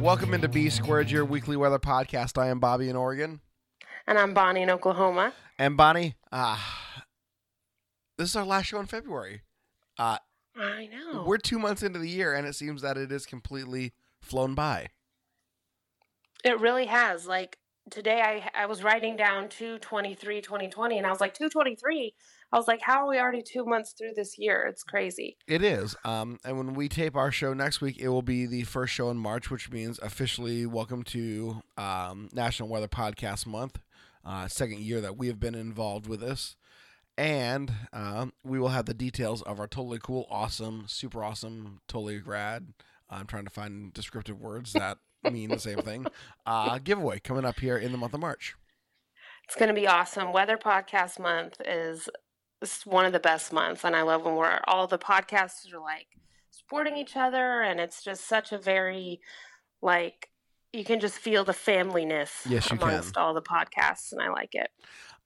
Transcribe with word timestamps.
Welcome 0.00 0.32
into 0.32 0.48
B 0.48 0.70
Squared, 0.70 1.10
your 1.10 1.26
weekly 1.26 1.58
weather 1.58 1.78
podcast. 1.78 2.40
I 2.40 2.48
am 2.48 2.58
Bobby 2.58 2.88
in 2.88 2.96
Oregon. 2.96 3.40
And 4.06 4.18
I'm 4.18 4.32
Bonnie 4.32 4.62
in 4.62 4.70
Oklahoma. 4.70 5.34
And 5.58 5.76
Bonnie, 5.76 6.14
uh, 6.32 6.56
this 8.16 8.30
is 8.30 8.34
our 8.36 8.46
last 8.46 8.64
show 8.64 8.80
in 8.80 8.86
February. 8.86 9.42
Uh, 9.98 10.16
I 10.56 10.86
know. 10.86 11.24
We're 11.26 11.36
two 11.36 11.58
months 11.58 11.82
into 11.82 11.98
the 11.98 12.08
year, 12.08 12.32
and 12.32 12.46
it 12.46 12.54
seems 12.54 12.80
that 12.80 12.96
it 12.96 13.12
is 13.12 13.26
completely 13.26 13.92
flown 14.22 14.54
by. 14.54 14.88
It 16.44 16.58
really 16.60 16.86
has. 16.86 17.26
Like 17.26 17.58
today, 17.90 18.22
I 18.22 18.62
I 18.62 18.64
was 18.66 18.82
writing 18.82 19.16
down 19.16 19.50
223 19.50 20.40
2020, 20.40 20.96
and 20.96 21.06
I 21.06 21.10
was 21.10 21.20
like, 21.20 21.34
223? 21.34 22.14
I 22.52 22.56
was 22.56 22.66
like, 22.66 22.80
how 22.82 23.04
are 23.04 23.08
we 23.08 23.18
already 23.18 23.42
two 23.42 23.64
months 23.64 23.94
through 23.96 24.14
this 24.16 24.36
year? 24.36 24.66
It's 24.68 24.82
crazy. 24.82 25.36
It 25.46 25.62
is. 25.62 25.94
Um, 26.04 26.38
and 26.44 26.56
when 26.56 26.74
we 26.74 26.88
tape 26.88 27.14
our 27.14 27.30
show 27.30 27.54
next 27.54 27.80
week, 27.80 27.98
it 28.00 28.08
will 28.08 28.22
be 28.22 28.44
the 28.44 28.64
first 28.64 28.92
show 28.92 29.08
in 29.10 29.18
March, 29.18 29.50
which 29.50 29.70
means 29.70 30.00
officially 30.00 30.66
welcome 30.66 31.04
to 31.04 31.62
um, 31.78 32.28
National 32.32 32.68
Weather 32.68 32.88
Podcast 32.88 33.46
Month, 33.46 33.78
uh, 34.24 34.48
second 34.48 34.80
year 34.80 35.00
that 35.00 35.16
we 35.16 35.28
have 35.28 35.38
been 35.38 35.54
involved 35.54 36.08
with 36.08 36.20
this. 36.20 36.56
And 37.16 37.72
um, 37.92 38.32
we 38.42 38.58
will 38.58 38.70
have 38.70 38.86
the 38.86 38.94
details 38.94 39.42
of 39.42 39.60
our 39.60 39.68
totally 39.68 40.00
cool, 40.02 40.26
awesome, 40.28 40.86
super 40.88 41.22
awesome, 41.22 41.80
totally 41.86 42.18
grad. 42.18 42.72
I'm 43.08 43.26
trying 43.26 43.44
to 43.44 43.50
find 43.50 43.92
descriptive 43.92 44.40
words 44.40 44.72
that 44.72 44.98
mean 45.22 45.50
the 45.50 45.58
same 45.58 45.78
thing. 45.78 46.06
Uh, 46.46 46.78
giveaway 46.78 47.20
coming 47.20 47.44
up 47.44 47.60
here 47.60 47.76
in 47.76 47.92
the 47.92 47.98
month 47.98 48.14
of 48.14 48.20
March. 48.20 48.56
It's 49.44 49.56
going 49.56 49.68
to 49.68 49.74
be 49.74 49.86
awesome. 49.86 50.32
Weather 50.32 50.56
Podcast 50.56 51.18
Month 51.20 51.60
is 51.64 52.08
it's 52.62 52.84
one 52.84 53.06
of 53.06 53.12
the 53.12 53.20
best 53.20 53.52
months, 53.52 53.84
and 53.84 53.96
I 53.96 54.02
love 54.02 54.24
when 54.24 54.36
we're 54.36 54.60
all 54.66 54.86
the 54.86 54.98
podcasts 54.98 55.72
are 55.72 55.80
like 55.80 56.06
supporting 56.50 56.96
each 56.96 57.16
other, 57.16 57.62
and 57.62 57.80
it's 57.80 58.02
just 58.02 58.26
such 58.26 58.52
a 58.52 58.58
very 58.58 59.20
like 59.82 60.28
you 60.72 60.84
can 60.84 61.00
just 61.00 61.18
feel 61.18 61.44
the 61.44 61.52
familyness 61.52 62.30
Yes, 62.48 62.70
you 62.70 62.78
can. 62.78 63.02
all 63.16 63.34
the 63.34 63.42
podcasts, 63.42 64.12
and 64.12 64.20
I 64.20 64.28
like 64.28 64.54
it. 64.54 64.70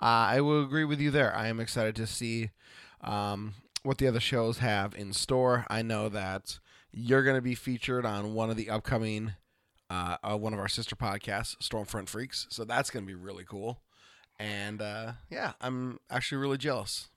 Uh, 0.00 0.26
I 0.30 0.40
will 0.40 0.62
agree 0.62 0.84
with 0.84 1.00
you 1.00 1.10
there. 1.10 1.34
I 1.34 1.48
am 1.48 1.60
excited 1.60 1.96
to 1.96 2.06
see 2.06 2.50
um, 3.00 3.54
what 3.82 3.98
the 3.98 4.08
other 4.08 4.20
shows 4.20 4.58
have 4.58 4.94
in 4.94 5.12
store. 5.12 5.66
I 5.68 5.82
know 5.82 6.08
that 6.08 6.58
you're 6.92 7.22
going 7.22 7.36
to 7.36 7.42
be 7.42 7.54
featured 7.54 8.06
on 8.06 8.34
one 8.34 8.50
of 8.50 8.56
the 8.56 8.70
upcoming, 8.70 9.32
uh, 9.90 10.16
uh, 10.22 10.36
one 10.36 10.52
of 10.52 10.58
our 10.58 10.68
sister 10.68 10.96
podcasts, 10.96 11.56
Stormfront 11.58 12.08
Freaks. 12.08 12.46
So 12.50 12.64
that's 12.64 12.90
going 12.90 13.04
to 13.04 13.06
be 13.06 13.14
really 13.14 13.44
cool. 13.44 13.80
And 14.38 14.80
uh, 14.82 15.12
yeah, 15.30 15.52
I'm 15.60 16.00
actually 16.10 16.38
really 16.38 16.58
jealous. 16.58 17.08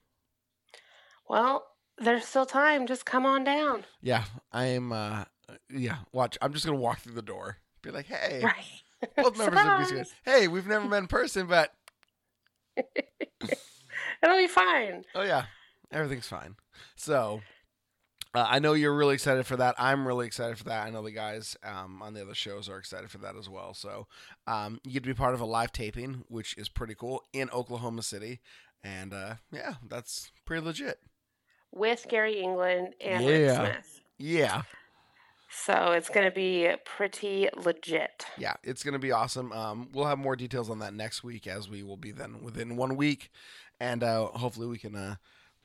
Well, 1.30 1.66
there's 1.98 2.26
still 2.26 2.46
time. 2.46 2.88
Just 2.88 3.06
come 3.06 3.26
on 3.26 3.44
down. 3.44 3.86
Yeah, 4.02 4.26
I 4.52 4.66
am. 4.66 4.92
Uh, 4.92 5.26
yeah, 5.70 5.98
watch. 6.12 6.38
I'm 6.42 6.54
just 6.54 6.66
going 6.66 6.78
to 6.78 6.82
walk 6.82 7.00
through 7.00 7.14
the 7.16 7.22
door, 7.22 7.58
be 7.82 7.92
like, 7.92 8.06
hey, 8.08 8.42
Right. 8.44 9.12
both 9.18 9.38
members 9.38 9.60
of 9.60 9.66
BCS. 9.66 10.10
Hey, 10.26 10.48
we've 10.48 10.68
never 10.68 10.86
met 10.88 11.00
in 11.00 11.08
person, 11.08 11.48
but 11.48 11.72
It'll 14.24 14.38
be 14.38 14.48
fine. 14.48 15.04
Oh 15.16 15.22
yeah, 15.24 15.46
everything's 15.92 16.28
fine. 16.28 16.56
So 16.96 17.42
uh, 18.34 18.46
I 18.48 18.60
know 18.60 18.74
you're 18.74 18.96
really 18.96 19.14
excited 19.14 19.46
for 19.46 19.56
that. 19.58 19.76
I'm 19.78 20.08
really 20.08 20.26
excited 20.28 20.58
for 20.58 20.64
that. 20.66 20.86
I 20.86 20.90
know 20.90 21.04
the 21.04 21.12
guys 21.12 21.56
um, 21.64 22.02
on 22.02 22.14
the 22.14 22.22
other 22.22 22.34
shows 22.36 22.68
are 22.70 22.78
excited 22.78 23.10
for 23.12 23.20
that 23.20 23.36
as 23.36 23.48
well. 23.50 23.74
So 23.74 24.08
um, 24.48 24.80
you 24.84 24.94
get 24.94 25.04
to 25.04 25.08
be 25.10 25.14
part 25.14 25.34
of 25.34 25.42
a 25.42 25.46
live 25.46 25.72
taping, 25.72 26.24
which 26.28 26.58
is 26.58 26.70
pretty 26.70 26.96
cool 26.96 27.24
in 27.34 27.50
Oklahoma 27.52 28.02
City, 28.04 28.40
and 28.84 29.14
uh, 29.14 29.36
yeah, 29.52 29.76
that's 29.88 30.32
pretty 30.46 30.66
legit. 30.66 31.00
With 31.72 32.06
Gary 32.10 32.40
England 32.42 32.96
and 33.02 33.24
Yeah. 33.24 33.62
Rick 33.64 33.74
Smith. 33.74 34.02
Yeah, 34.18 34.62
So 35.50 35.92
it's 35.92 36.10
going 36.10 36.26
to 36.26 36.32
be 36.36 36.70
pretty 36.86 37.50
legit. 37.56 38.26
yeah, 38.38 38.56
it's 38.64 38.84
gonna 38.84 39.00
be 39.00 39.12
awesome. 39.12 39.52
Um, 39.54 39.90
we'll 39.94 40.06
have 40.06 40.18
more 40.18 40.36
details 40.36 40.70
on 40.70 40.80
that 40.80 40.94
next 40.94 41.24
week, 41.24 41.46
as 41.48 41.70
we 41.70 41.84
will 41.84 41.98
be 41.98 42.12
then 42.12 42.42
within 42.42 42.76
one 42.78 42.96
week, 42.98 43.30
and 43.80 44.04
uh, 44.04 44.28
hopefully 44.28 44.68
we 44.68 44.78
can. 44.78 44.96
Uh, 44.96 45.16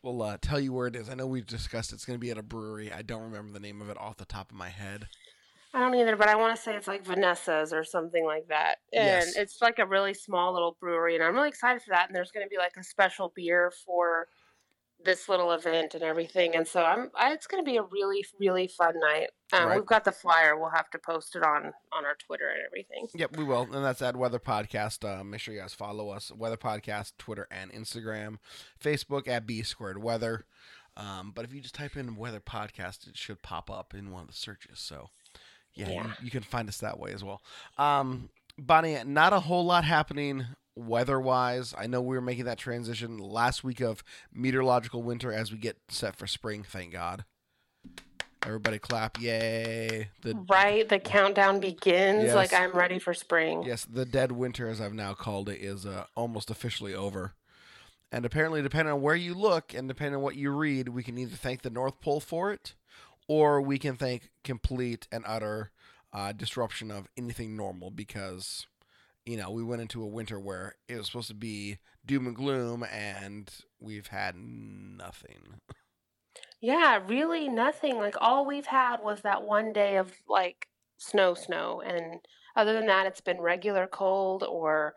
We'll 0.05 0.21
uh, 0.21 0.37
tell 0.43 0.59
you 0.59 0.73
where 0.73 0.89
it 0.89 0.97
is. 0.97 1.09
I 1.09 1.15
know 1.15 1.29
we've 1.29 1.47
discussed 1.47 1.93
it's 1.93 2.05
going 2.05 2.17
to 2.19 2.21
be 2.21 2.33
at 2.33 2.37
a 2.37 2.43
brewery. 2.43 2.93
I 2.93 3.03
don't 3.03 3.23
remember 3.23 3.53
the 3.53 3.61
name 3.61 3.81
of 3.81 3.89
it 3.89 3.97
off 3.97 4.17
the 4.17 4.25
top 4.25 4.51
of 4.51 4.57
my 4.57 4.69
head. 4.69 5.07
I 5.73 5.79
don't 5.79 5.95
either, 5.95 6.17
but 6.17 6.27
I 6.29 6.35
want 6.35 6.57
to 6.57 6.61
say 6.61 6.75
it's 6.75 6.89
like 6.89 7.05
Vanessa's 7.07 7.73
or 7.73 7.85
something 7.85 8.25
like 8.25 8.49
that. 8.49 8.79
And 8.93 9.05
Yes. 9.05 9.37
it's 9.37 9.63
like 9.63 9.79
a 9.79 9.87
really 9.87 10.13
small 10.13 10.53
little 10.55 10.77
brewery, 10.81 11.15
and 11.15 11.23
I'm 11.23 11.37
really 11.37 11.51
excited 11.51 11.83
for 11.83 11.91
that. 11.91 12.09
And 12.09 12.17
there's 12.17 12.33
going 12.33 12.45
to 12.45 12.51
be 12.51 12.57
like 12.59 12.73
a 12.77 12.83
special 12.83 13.33
beer 13.37 13.73
for 13.87 14.27
this 15.05 15.29
little 15.29 15.53
event 15.53 15.95
and 15.95 16.03
everything. 16.03 16.55
And 16.55 16.67
so 16.67 16.83
I'm, 16.83 17.11
I, 17.15 17.33
it's 17.33 17.47
going 17.47 17.65
to 17.65 17.71
be 17.71 17.77
a 17.77 17.83
really, 17.83 18.25
really 18.39 18.69
fun 18.69 18.95
night. 19.01 19.29
Um, 19.53 19.69
Right. 19.69 19.77
We've 19.77 19.87
got 19.87 20.05
the 20.05 20.13
flyer. 20.13 20.59
We'll 20.59 20.71
have 20.71 20.89
to 20.91 20.99
post 20.99 21.37
it 21.37 21.43
on 21.43 21.73
on 21.93 22.05
our 22.05 22.15
Twitter 22.27 22.49
and 22.49 22.61
everything. 22.67 23.07
Yep, 23.15 23.37
we 23.37 23.45
will. 23.45 23.63
And 23.63 23.85
that's 23.85 24.01
at 24.03 24.17
Weather 24.17 24.39
Podcast. 24.39 25.05
Uh, 25.05 25.23
make 25.25 25.41
sure 25.41 25.53
you 25.55 25.61
guys 25.61 25.75
follow 25.75 26.09
us. 26.11 26.31
Weather 26.35 26.57
Podcast, 26.57 27.13
Twitter 27.19 27.47
and 27.51 27.73
Instagram. 27.73 28.39
Facebook 28.83 29.29
at 29.29 29.47
B 29.47 29.63
Squared 29.63 30.03
Weather. 30.03 30.47
Um, 30.97 31.33
but 31.35 31.45
if 31.45 31.55
you 31.55 31.61
just 31.61 31.75
type 31.75 31.97
in 31.97 32.17
Weather 32.17 32.41
Podcast, 32.41 33.07
it 33.09 33.17
should 33.17 33.43
pop 33.43 33.71
up 33.71 33.95
in 33.95 34.11
one 34.11 34.23
of 34.23 34.29
the 34.29 34.35
searches. 34.35 34.79
So, 34.79 35.09
yeah, 35.75 35.89
Yeah. 35.91 36.05
You, 36.05 36.13
you 36.25 36.31
can 36.31 36.43
find 36.43 36.69
us 36.69 36.79
that 36.79 36.99
way 36.99 37.13
as 37.13 37.25
well. 37.25 37.43
Um, 37.79 38.29
Bonnie, 38.59 38.99
not 39.05 39.33
a 39.33 39.41
whole 39.41 39.65
lot 39.65 39.85
happening 39.85 40.45
weather 40.77 41.21
wise. 41.21 41.75
I 41.77 41.87
know 41.87 42.01
we 42.01 42.17
were 42.17 42.23
making 42.23 42.45
that 42.45 42.59
transition 42.59 43.19
last 43.19 43.63
week 43.63 43.81
of 43.81 44.03
meteorological 44.33 45.03
winter 45.03 45.33
as 45.33 45.53
we 45.53 45.59
get 45.59 45.79
set 45.89 46.17
for 46.17 46.27
spring, 46.27 46.63
thank 46.63 46.93
God. 46.93 47.25
Everybody 48.45 48.81
clap, 48.81 49.21
yay. 49.21 50.09
The 50.23 50.35
Right? 50.51 50.89
The 50.89 50.99
countdown 50.99 51.61
begins. 51.61 52.25
Yes. 52.25 52.35
Like 52.35 52.53
I'm 52.53 52.73
ready 52.73 52.99
for 52.99 53.15
spring. 53.15 53.63
Yes, 53.63 53.85
the 53.85 54.05
dead 54.05 54.33
winter, 54.33 54.69
as 54.69 54.81
I've 54.81 54.95
now 54.95 55.15
called 55.15 55.49
it, 55.49 55.61
is 55.61 55.87
uh, 55.87 56.07
almost 56.17 56.51
officially 56.51 56.95
over. 56.95 57.35
And 58.11 58.27
apparently, 58.27 58.61
depending 58.61 58.93
on 58.93 59.01
where 59.01 59.15
you 59.15 59.35
look 59.35 59.73
and 59.73 59.87
depending 59.87 60.17
on 60.17 60.23
what 60.23 60.37
you 60.37 60.51
read, 60.51 60.89
we 60.89 61.05
can 61.05 61.17
either 61.19 61.37
thank 61.37 61.63
the 61.63 61.71
North 61.71 62.01
Pole 62.01 62.21
for 62.21 62.53
it, 62.53 62.75
or 63.29 63.63
we 63.63 63.79
can 63.79 63.95
thank 63.97 64.31
complete 64.43 65.07
and 65.13 65.25
utter 65.27 65.71
uh, 66.13 66.33
disruption 66.33 66.91
of 66.91 67.09
anything 67.17 67.57
normal 67.57 67.91
because, 67.91 68.67
you 69.25 69.37
know, 69.37 69.51
we 69.51 69.63
went 69.63 69.83
into 69.83 70.03
a 70.03 70.07
winter 70.07 70.39
where 70.39 70.77
it 70.89 70.97
was 70.97 71.07
supposed 71.07 71.29
to 71.29 71.35
be 71.35 71.79
doom 72.05 72.27
and 72.27 72.37
gloom, 72.37 72.85
and 72.85 73.51
we've 73.81 74.09
had 74.09 74.35
nothing. 74.37 75.61
Yeah, 76.61 77.01
really 77.07 77.49
nothing. 77.49 77.97
Like 77.97 78.17
all 78.21 78.47
we've 78.47 78.67
had 78.67 78.99
was 79.03 79.23
that 79.23 79.43
one 79.43 79.73
day 79.73 79.97
of 79.97 80.13
like 80.29 80.69
snow, 80.97 81.35
snow. 81.35 81.83
And 81.85 82.21
other 82.57 82.73
than 82.73 82.87
that, 82.87 83.07
it's 83.07 83.21
been 83.21 83.41
regular 83.41 83.87
cold 83.87 84.45
or 84.49 84.95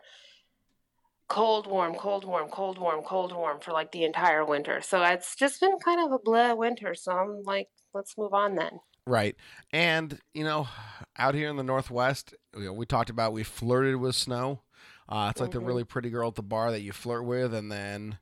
cold, 1.28 1.66
warm, 1.66 1.94
cold, 1.94 2.24
warm, 2.24 2.48
cold, 2.50 2.78
warm, 2.78 3.02
cold, 3.02 3.34
warm 3.34 3.58
for 3.60 3.72
like 3.72 3.90
the 3.90 4.04
entire 4.04 4.44
winter. 4.44 4.80
So 4.80 5.02
it's 5.02 5.34
just 5.34 5.60
been 5.60 5.78
kind 5.78 6.04
of 6.04 6.12
a 6.12 6.18
blah 6.18 6.54
winter. 6.54 6.94
So 6.94 7.12
I'm 7.12 7.42
like, 7.42 7.68
let's 7.92 8.16
move 8.16 8.32
on 8.32 8.54
then. 8.54 8.78
Right. 9.08 9.36
And, 9.72 10.18
you 10.34 10.44
know, 10.44 10.68
out 11.16 11.34
here 11.34 11.48
in 11.48 11.56
the 11.56 11.62
Northwest, 11.62 12.34
you 12.56 12.64
know, 12.66 12.72
we 12.72 12.86
talked 12.86 13.10
about 13.10 13.32
we 13.32 13.42
flirted 13.42 13.96
with 13.96 14.14
snow. 14.14 14.62
Uh, 15.08 15.28
it's 15.30 15.40
like 15.40 15.50
the 15.52 15.60
Mhm. 15.60 15.66
really 15.66 15.84
pretty 15.84 16.10
girl 16.10 16.28
at 16.28 16.34
the 16.34 16.42
bar 16.42 16.70
that 16.72 16.80
you 16.80 16.92
flirt 16.92 17.24
with, 17.24 17.54
and 17.54 17.70
then 17.70 18.18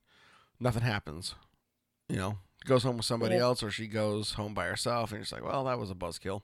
nothing 0.60 0.82
happens. 0.82 1.34
You 2.08 2.16
know, 2.16 2.38
goes 2.66 2.82
home 2.82 2.96
with 2.98 3.06
somebody 3.06 3.36
Yeah. 3.36 3.42
else, 3.42 3.62
or 3.62 3.70
she 3.70 3.86
goes 3.86 4.32
home 4.32 4.52
by 4.54 4.66
herself, 4.66 5.10
and 5.10 5.18
you're 5.18 5.22
just 5.22 5.32
like, 5.32 5.44
well, 5.44 5.64
that 5.64 5.78
was 5.78 5.90
a 5.90 5.94
buzzkill. 5.94 6.42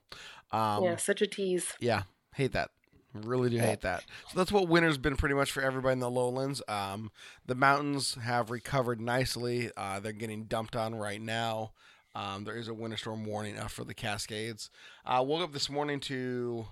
Um, 0.51 0.83
yeah, 0.83 0.95
such 0.95 1.21
a 1.21 1.27
tease. 1.27 1.73
yeah, 1.79 2.03
hate 2.33 2.53
that. 2.53 2.71
Really 3.13 3.49
do 3.49 3.57
hate 3.59 3.81
that. 3.81 4.05
So 4.29 4.37
that's 4.37 4.51
what 4.53 4.69
winter's 4.69 4.97
been 4.97 5.17
pretty 5.17 5.35
much 5.35 5.51
for 5.51 5.61
everybody 5.61 5.93
in 5.93 5.99
the 5.99 6.09
lowlands. 6.09 6.61
Um, 6.69 7.11
the 7.45 7.55
mountains 7.55 8.15
have 8.15 8.49
recovered 8.49 9.01
nicely. 9.01 9.69
Uh, 9.75 9.99
they're 9.99 10.13
getting 10.13 10.45
dumped 10.45 10.75
on 10.77 10.95
right 10.95 11.21
now. 11.21 11.73
Um, 12.15 12.45
there 12.45 12.55
is 12.55 12.67
a 12.69 12.73
winter 12.73 12.95
storm 12.97 13.25
warning 13.25 13.57
up 13.59 13.69
for 13.71 13.83
the 13.83 13.93
Cascades. 13.93 14.69
I 15.05 15.19
woke 15.21 15.41
up 15.43 15.51
this 15.51 15.69
morning 15.69 15.99
to 16.01 16.67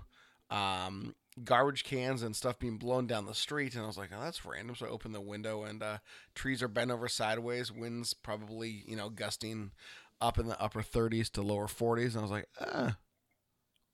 um, 0.50 1.14
garbage 1.44 1.84
cans 1.84 2.22
and 2.22 2.34
stuff 2.34 2.58
being 2.58 2.76
blown 2.76 3.06
down 3.06 3.26
the 3.26 3.34
street, 3.34 3.74
and 3.74 3.84
I 3.84 3.86
was 3.86 3.98
like, 3.98 4.10
"Oh, 4.14 4.20
that's 4.20 4.44
random." 4.44 4.76
So 4.76 4.86
I 4.86 4.90
opened 4.90 5.14
the 5.14 5.20
window, 5.20 5.62
and 5.64 5.82
uh, 5.82 5.98
trees 6.34 6.62
are 6.62 6.68
bent 6.68 6.90
over 6.90 7.08
sideways. 7.08 7.72
Winds 7.72 8.14
probably, 8.14 8.84
you 8.86 8.96
know, 8.96 9.08
gusting 9.10 9.72
up 10.20 10.38
in 10.38 10.46
the 10.46 10.60
upper 10.60 10.82
30s 10.82 11.30
to 11.32 11.42
lower 11.42 11.66
40s, 11.66 12.10
and 12.10 12.18
I 12.18 12.22
was 12.22 12.30
like, 12.30 12.48
"Ah." 12.60 12.96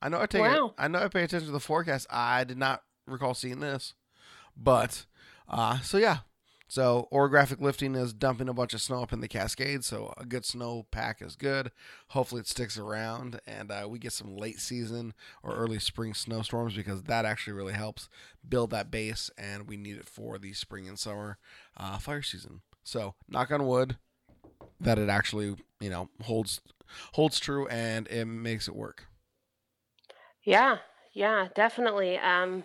I 0.02 0.08
know 0.08 0.20
I 0.20 0.26
take. 0.26 0.42
Wow. 0.42 0.74
I 0.76 0.88
know 0.88 0.98
I 1.00 1.08
pay 1.08 1.22
attention 1.22 1.46
to 1.46 1.52
the 1.52 1.60
forecast. 1.60 2.06
I 2.10 2.44
did 2.44 2.58
not 2.58 2.82
recall 3.06 3.34
seeing 3.34 3.60
this. 3.60 3.94
But 4.56 5.06
uh, 5.48 5.80
so 5.80 5.98
yeah, 5.98 6.18
so 6.68 7.08
orographic 7.12 7.60
lifting 7.60 7.94
is 7.94 8.12
dumping 8.12 8.48
a 8.48 8.54
bunch 8.54 8.74
of 8.74 8.80
snow 8.80 9.02
up 9.02 9.12
in 9.12 9.20
the 9.20 9.28
Cascades. 9.28 9.86
So 9.86 10.12
a 10.16 10.24
good 10.24 10.44
snow 10.44 10.86
pack 10.90 11.22
is 11.22 11.36
good. 11.36 11.70
Hopefully 12.08 12.40
it 12.40 12.48
sticks 12.48 12.76
around 12.76 13.40
and 13.46 13.70
uh, 13.70 13.86
we 13.88 13.98
get 13.98 14.12
some 14.12 14.36
late 14.36 14.58
season 14.58 15.14
or 15.42 15.54
early 15.54 15.78
spring 15.78 16.12
snowstorms 16.12 16.74
because 16.74 17.04
that 17.04 17.24
actually 17.24 17.52
really 17.52 17.72
helps 17.72 18.08
build 18.48 18.70
that 18.70 18.90
base 18.90 19.30
and 19.38 19.68
we 19.68 19.76
need 19.76 19.96
it 19.96 20.08
for 20.08 20.38
the 20.38 20.52
spring 20.52 20.88
and 20.88 20.98
summer 20.98 21.38
uh, 21.76 21.98
fire 21.98 22.22
season. 22.22 22.62
So 22.82 23.14
knock 23.28 23.50
on 23.52 23.66
wood 23.66 23.96
that 24.80 24.98
it 24.98 25.08
actually 25.08 25.56
you 25.80 25.90
know 25.90 26.08
holds 26.22 26.60
holds 27.12 27.38
true 27.40 27.66
and 27.68 28.06
it 28.08 28.24
makes 28.24 28.68
it 28.68 28.76
work. 28.76 29.06
Yeah, 30.42 30.78
yeah, 31.12 31.48
definitely. 31.54 32.18
Um, 32.18 32.64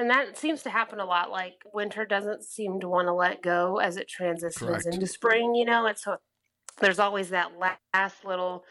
and 0.00 0.08
that 0.08 0.38
seems 0.38 0.62
to 0.62 0.70
happen 0.70 0.98
a 0.98 1.04
lot. 1.04 1.30
Like 1.30 1.62
winter 1.74 2.06
doesn't 2.06 2.42
seem 2.42 2.80
to 2.80 2.88
want 2.88 3.06
to 3.08 3.12
let 3.12 3.42
go 3.42 3.76
as 3.76 3.98
it 3.98 4.08
transitions 4.08 4.58
Correct. 4.58 4.86
into 4.86 5.06
spring. 5.06 5.54
You 5.54 5.66
know, 5.66 5.86
it's 5.86 6.04
so 6.04 6.16
there's 6.80 6.98
always 6.98 7.28
that 7.28 7.50
last 7.92 8.24
little 8.24 8.64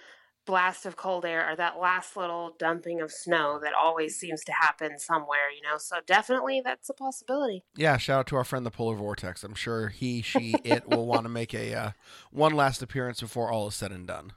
blast 0.47 0.87
of 0.87 0.95
cold 0.95 1.25
air 1.25 1.47
or 1.47 1.55
that 1.55 1.79
last 1.79 2.17
little 2.17 2.55
dumping 2.57 2.99
of 2.99 3.11
snow 3.11 3.59
that 3.61 3.73
always 3.75 4.17
seems 4.17 4.43
to 4.45 4.51
happen 4.51 4.97
somewhere. 4.97 5.51
You 5.55 5.61
know, 5.61 5.77
so 5.77 5.97
definitely 6.07 6.63
that's 6.65 6.89
a 6.89 6.95
possibility. 6.95 7.63
Yeah, 7.77 7.97
shout 7.97 8.21
out 8.21 8.27
to 8.27 8.35
our 8.35 8.43
friend 8.43 8.65
the 8.65 8.71
Polar 8.71 8.95
Vortex. 8.95 9.43
I'm 9.43 9.53
sure 9.53 9.89
he, 9.89 10.23
she, 10.23 10.55
it 10.63 10.89
will 10.89 11.05
want 11.05 11.23
to 11.23 11.29
make 11.29 11.53
a 11.53 11.75
uh, 11.75 11.91
one 12.31 12.55
last 12.55 12.81
appearance 12.81 13.21
before 13.21 13.51
all 13.51 13.67
is 13.67 13.75
said 13.75 13.91
and 13.91 14.07
done. 14.07 14.33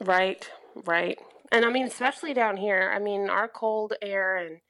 Right, 0.00 0.48
right. 0.86 1.18
And 1.52 1.66
I 1.66 1.70
mean, 1.70 1.86
especially 1.86 2.32
down 2.32 2.56
here, 2.56 2.90
I 2.94 2.98
mean, 2.98 3.28
our 3.28 3.48
cold 3.48 3.92
air 4.00 4.36
and 4.36 4.60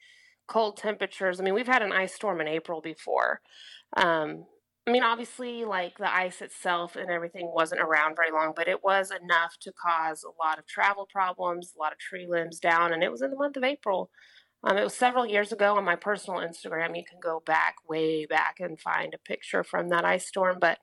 cold 0.47 0.77
temperatures. 0.77 1.41
I 1.41 1.45
mean, 1.45 1.55
we've 1.55 1.67
had 1.67 1.83
an 1.83 1.93
ice 1.93 2.15
storm 2.15 2.41
in 2.41 2.49
April 2.49 2.81
before. 2.81 3.41
Um, 3.97 4.47
I 4.87 4.91
mean, 4.91 5.05
obviously, 5.05 5.65
like 5.65 5.97
the 5.99 6.13
ice 6.13 6.43
itself 6.43 6.97
and 6.97 7.09
everything 7.09 7.53
wasn't 7.55 7.81
around 7.81 8.17
very 8.17 8.33
long, 8.33 8.53
but 8.55 8.67
it 8.67 8.83
was 8.83 9.13
enough 9.13 9.57
to 9.61 9.73
cause 9.73 10.25
a 10.25 10.45
lot 10.45 10.59
of 10.59 10.67
travel 10.67 11.07
problems, 11.11 11.73
a 11.77 11.81
lot 11.81 11.93
of 11.93 11.99
tree 11.99 12.27
limbs 12.29 12.59
down, 12.59 12.93
and 12.93 13.03
it 13.03 13.11
was 13.11 13.23
in 13.23 13.31
the 13.31 13.37
month 13.37 13.57
of 13.57 13.65
April. 13.65 14.11
Um, 14.65 14.77
it 14.77 14.85
was 14.85 14.95
several 14.95 15.27
years 15.27 15.53
ago 15.53 15.77
on 15.77 15.85
my 15.85 15.97
personal 15.97 16.41
Instagram. 16.41 16.97
You 16.97 17.05
can 17.09 17.21
go 17.23 17.43
back, 17.47 17.77
way 17.89 18.27
back, 18.27 18.57
and 18.59 18.81
find 18.81 19.15
a 19.15 19.19
picture 19.19 19.63
from 19.63 19.89
that 19.89 20.05
ice 20.05 20.27
storm. 20.27 20.59
But 20.61 20.79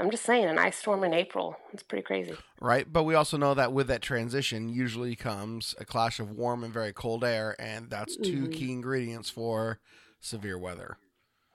I'm 0.00 0.10
just 0.10 0.24
saying, 0.24 0.46
an 0.46 0.58
ice 0.58 0.76
storm 0.76 1.04
in 1.04 1.12
April. 1.12 1.56
It's 1.72 1.82
pretty 1.82 2.02
crazy. 2.02 2.36
Right, 2.60 2.90
but 2.90 3.04
we 3.04 3.14
also 3.14 3.36
know 3.36 3.54
that 3.54 3.72
with 3.72 3.88
that 3.88 4.00
transition 4.02 4.68
usually 4.68 5.16
comes 5.16 5.74
a 5.78 5.84
clash 5.84 6.18
of 6.18 6.30
warm 6.30 6.64
and 6.64 6.72
very 6.72 6.92
cold 6.92 7.24
air, 7.24 7.54
and 7.60 7.90
that's 7.90 8.16
2 8.16 8.48
Mhm. 8.48 8.52
key 8.52 8.72
ingredients 8.72 9.28
for 9.28 9.80
severe 10.20 10.58
weather. 10.58 10.96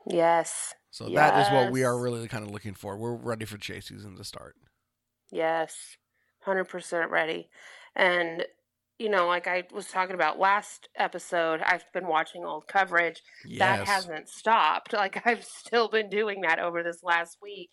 Yes. 0.06 0.74
So 0.92 1.10
that 1.10 1.38
is 1.38 1.52
what 1.52 1.72
we 1.72 1.84
are 1.84 1.98
really 2.00 2.28
kind 2.28 2.44
of 2.46 2.52
looking 2.52 2.74
for. 2.74 2.98
We're 2.98 3.16
ready 3.16 3.46
for 3.46 3.58
chase 3.58 3.88
season 3.88 4.16
to 4.18 4.24
start. 4.24 4.56
Yes, 5.32 5.98
100% 6.40 7.12
ready. 7.12 7.50
And, 7.96 8.46
you 9.00 9.10
know, 9.10 9.28
like 9.28 9.48
I 9.48 9.64
was 9.72 9.88
talking 9.88 10.16
about 10.16 10.40
last 10.40 10.90
episode, 10.98 11.62
I've 11.64 11.86
been 11.94 12.08
watching 12.08 12.44
old 12.44 12.68
coverage. 12.68 13.22
That 13.58 13.88
hasn't 13.88 14.30
stopped. 14.30 14.94
Like, 14.98 15.28
I've 15.28 15.44
still 15.44 15.90
been 15.90 16.10
doing 16.10 16.42
that 16.42 16.58
over 16.58 16.82
this 16.82 17.04
last 17.04 17.38
week. 17.42 17.70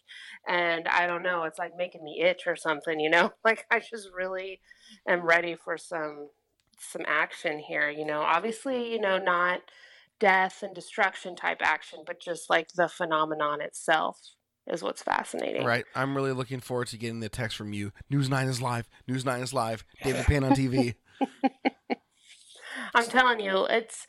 And 0.47 0.87
I 0.89 1.07
don't 1.07 1.23
know, 1.23 1.45
it's 1.45 1.59
like 1.59 1.73
making 1.77 2.05
me 2.05 2.23
itch 2.23 2.43
or 2.47 2.55
something, 2.55 3.01
you 3.01 3.09
know? 3.09 3.31
Like, 3.45 3.65
I 3.71 3.81
just 3.81 4.11
really 4.15 4.61
am 5.09 5.23
ready 5.23 5.57
for 5.57 5.79
some 5.79 6.29
some 6.79 7.03
action 7.07 7.59
here, 7.59 7.89
you 7.89 8.05
know? 8.05 8.21
Obviously, 8.21 8.93
you 8.93 9.01
know, 9.01 9.17
not 9.17 9.61
death 10.21 10.63
and 10.63 10.75
destruction 10.75 11.35
type 11.35 11.59
action, 11.63 12.01
but 12.07 12.21
just 12.21 12.51
like 12.51 12.69
the 12.75 12.89
phenomenon 12.89 13.63
itself 13.63 14.19
is 14.67 14.83
what's 14.83 15.03
fascinating. 15.03 15.65
Right. 15.65 15.85
I'm 15.95 16.17
really 16.17 16.33
looking 16.33 16.61
forward 16.61 16.89
to 16.89 16.99
getting 16.99 17.21
the 17.21 17.29
text 17.29 17.57
from 17.57 17.73
you. 17.73 17.93
News 18.11 18.29
9 18.29 18.49
is 18.49 18.63
live. 18.63 18.89
News 19.07 19.25
9 19.25 19.41
is 19.41 19.53
live. 19.53 19.85
David 20.03 20.25
Payne 20.27 20.45
on 20.45 20.53
TV. 20.53 20.95
I'm 22.95 23.07
telling 23.07 23.41
you, 23.41 23.67
it's 23.67 24.07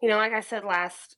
you 0.00 0.08
know, 0.08 0.16
like 0.16 0.32
I 0.32 0.40
said 0.40 0.64
last 0.64 1.16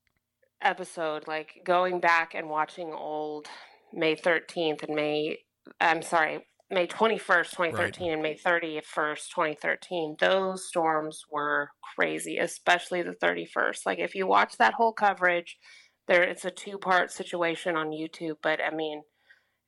episode, 0.63 1.27
like 1.27 1.63
going 1.65 2.01
back 2.01 2.35
and 2.35 2.49
watching 2.49 2.93
old 2.93 3.47
May 3.93 4.17
13th 4.17 4.83
and 4.83 4.95
May 4.95 5.39
I'm 5.81 6.03
sorry, 6.03 6.47
May 6.71 6.87
21st, 6.87 7.51
2013 7.51 8.13
and 8.13 8.23
May 8.23 8.35
31st, 8.35 9.29
2013, 9.31 10.17
those 10.19 10.67
storms 10.67 11.25
were 11.31 11.71
crazy, 11.97 12.39
especially 12.39 13.03
the 13.03 13.17
31st. 13.23 13.87
Like 13.87 13.99
if 13.99 14.15
you 14.15 14.27
watch 14.27 14.57
that 14.59 14.75
whole 14.75 14.93
coverage, 14.93 15.59
there 16.07 16.23
it's 16.23 16.45
a 16.45 16.51
two-part 16.51 17.11
situation 17.11 17.77
on 17.77 17.89
YouTube, 17.89 18.37
but 18.43 18.61
I 18.63 18.75
mean, 18.75 19.03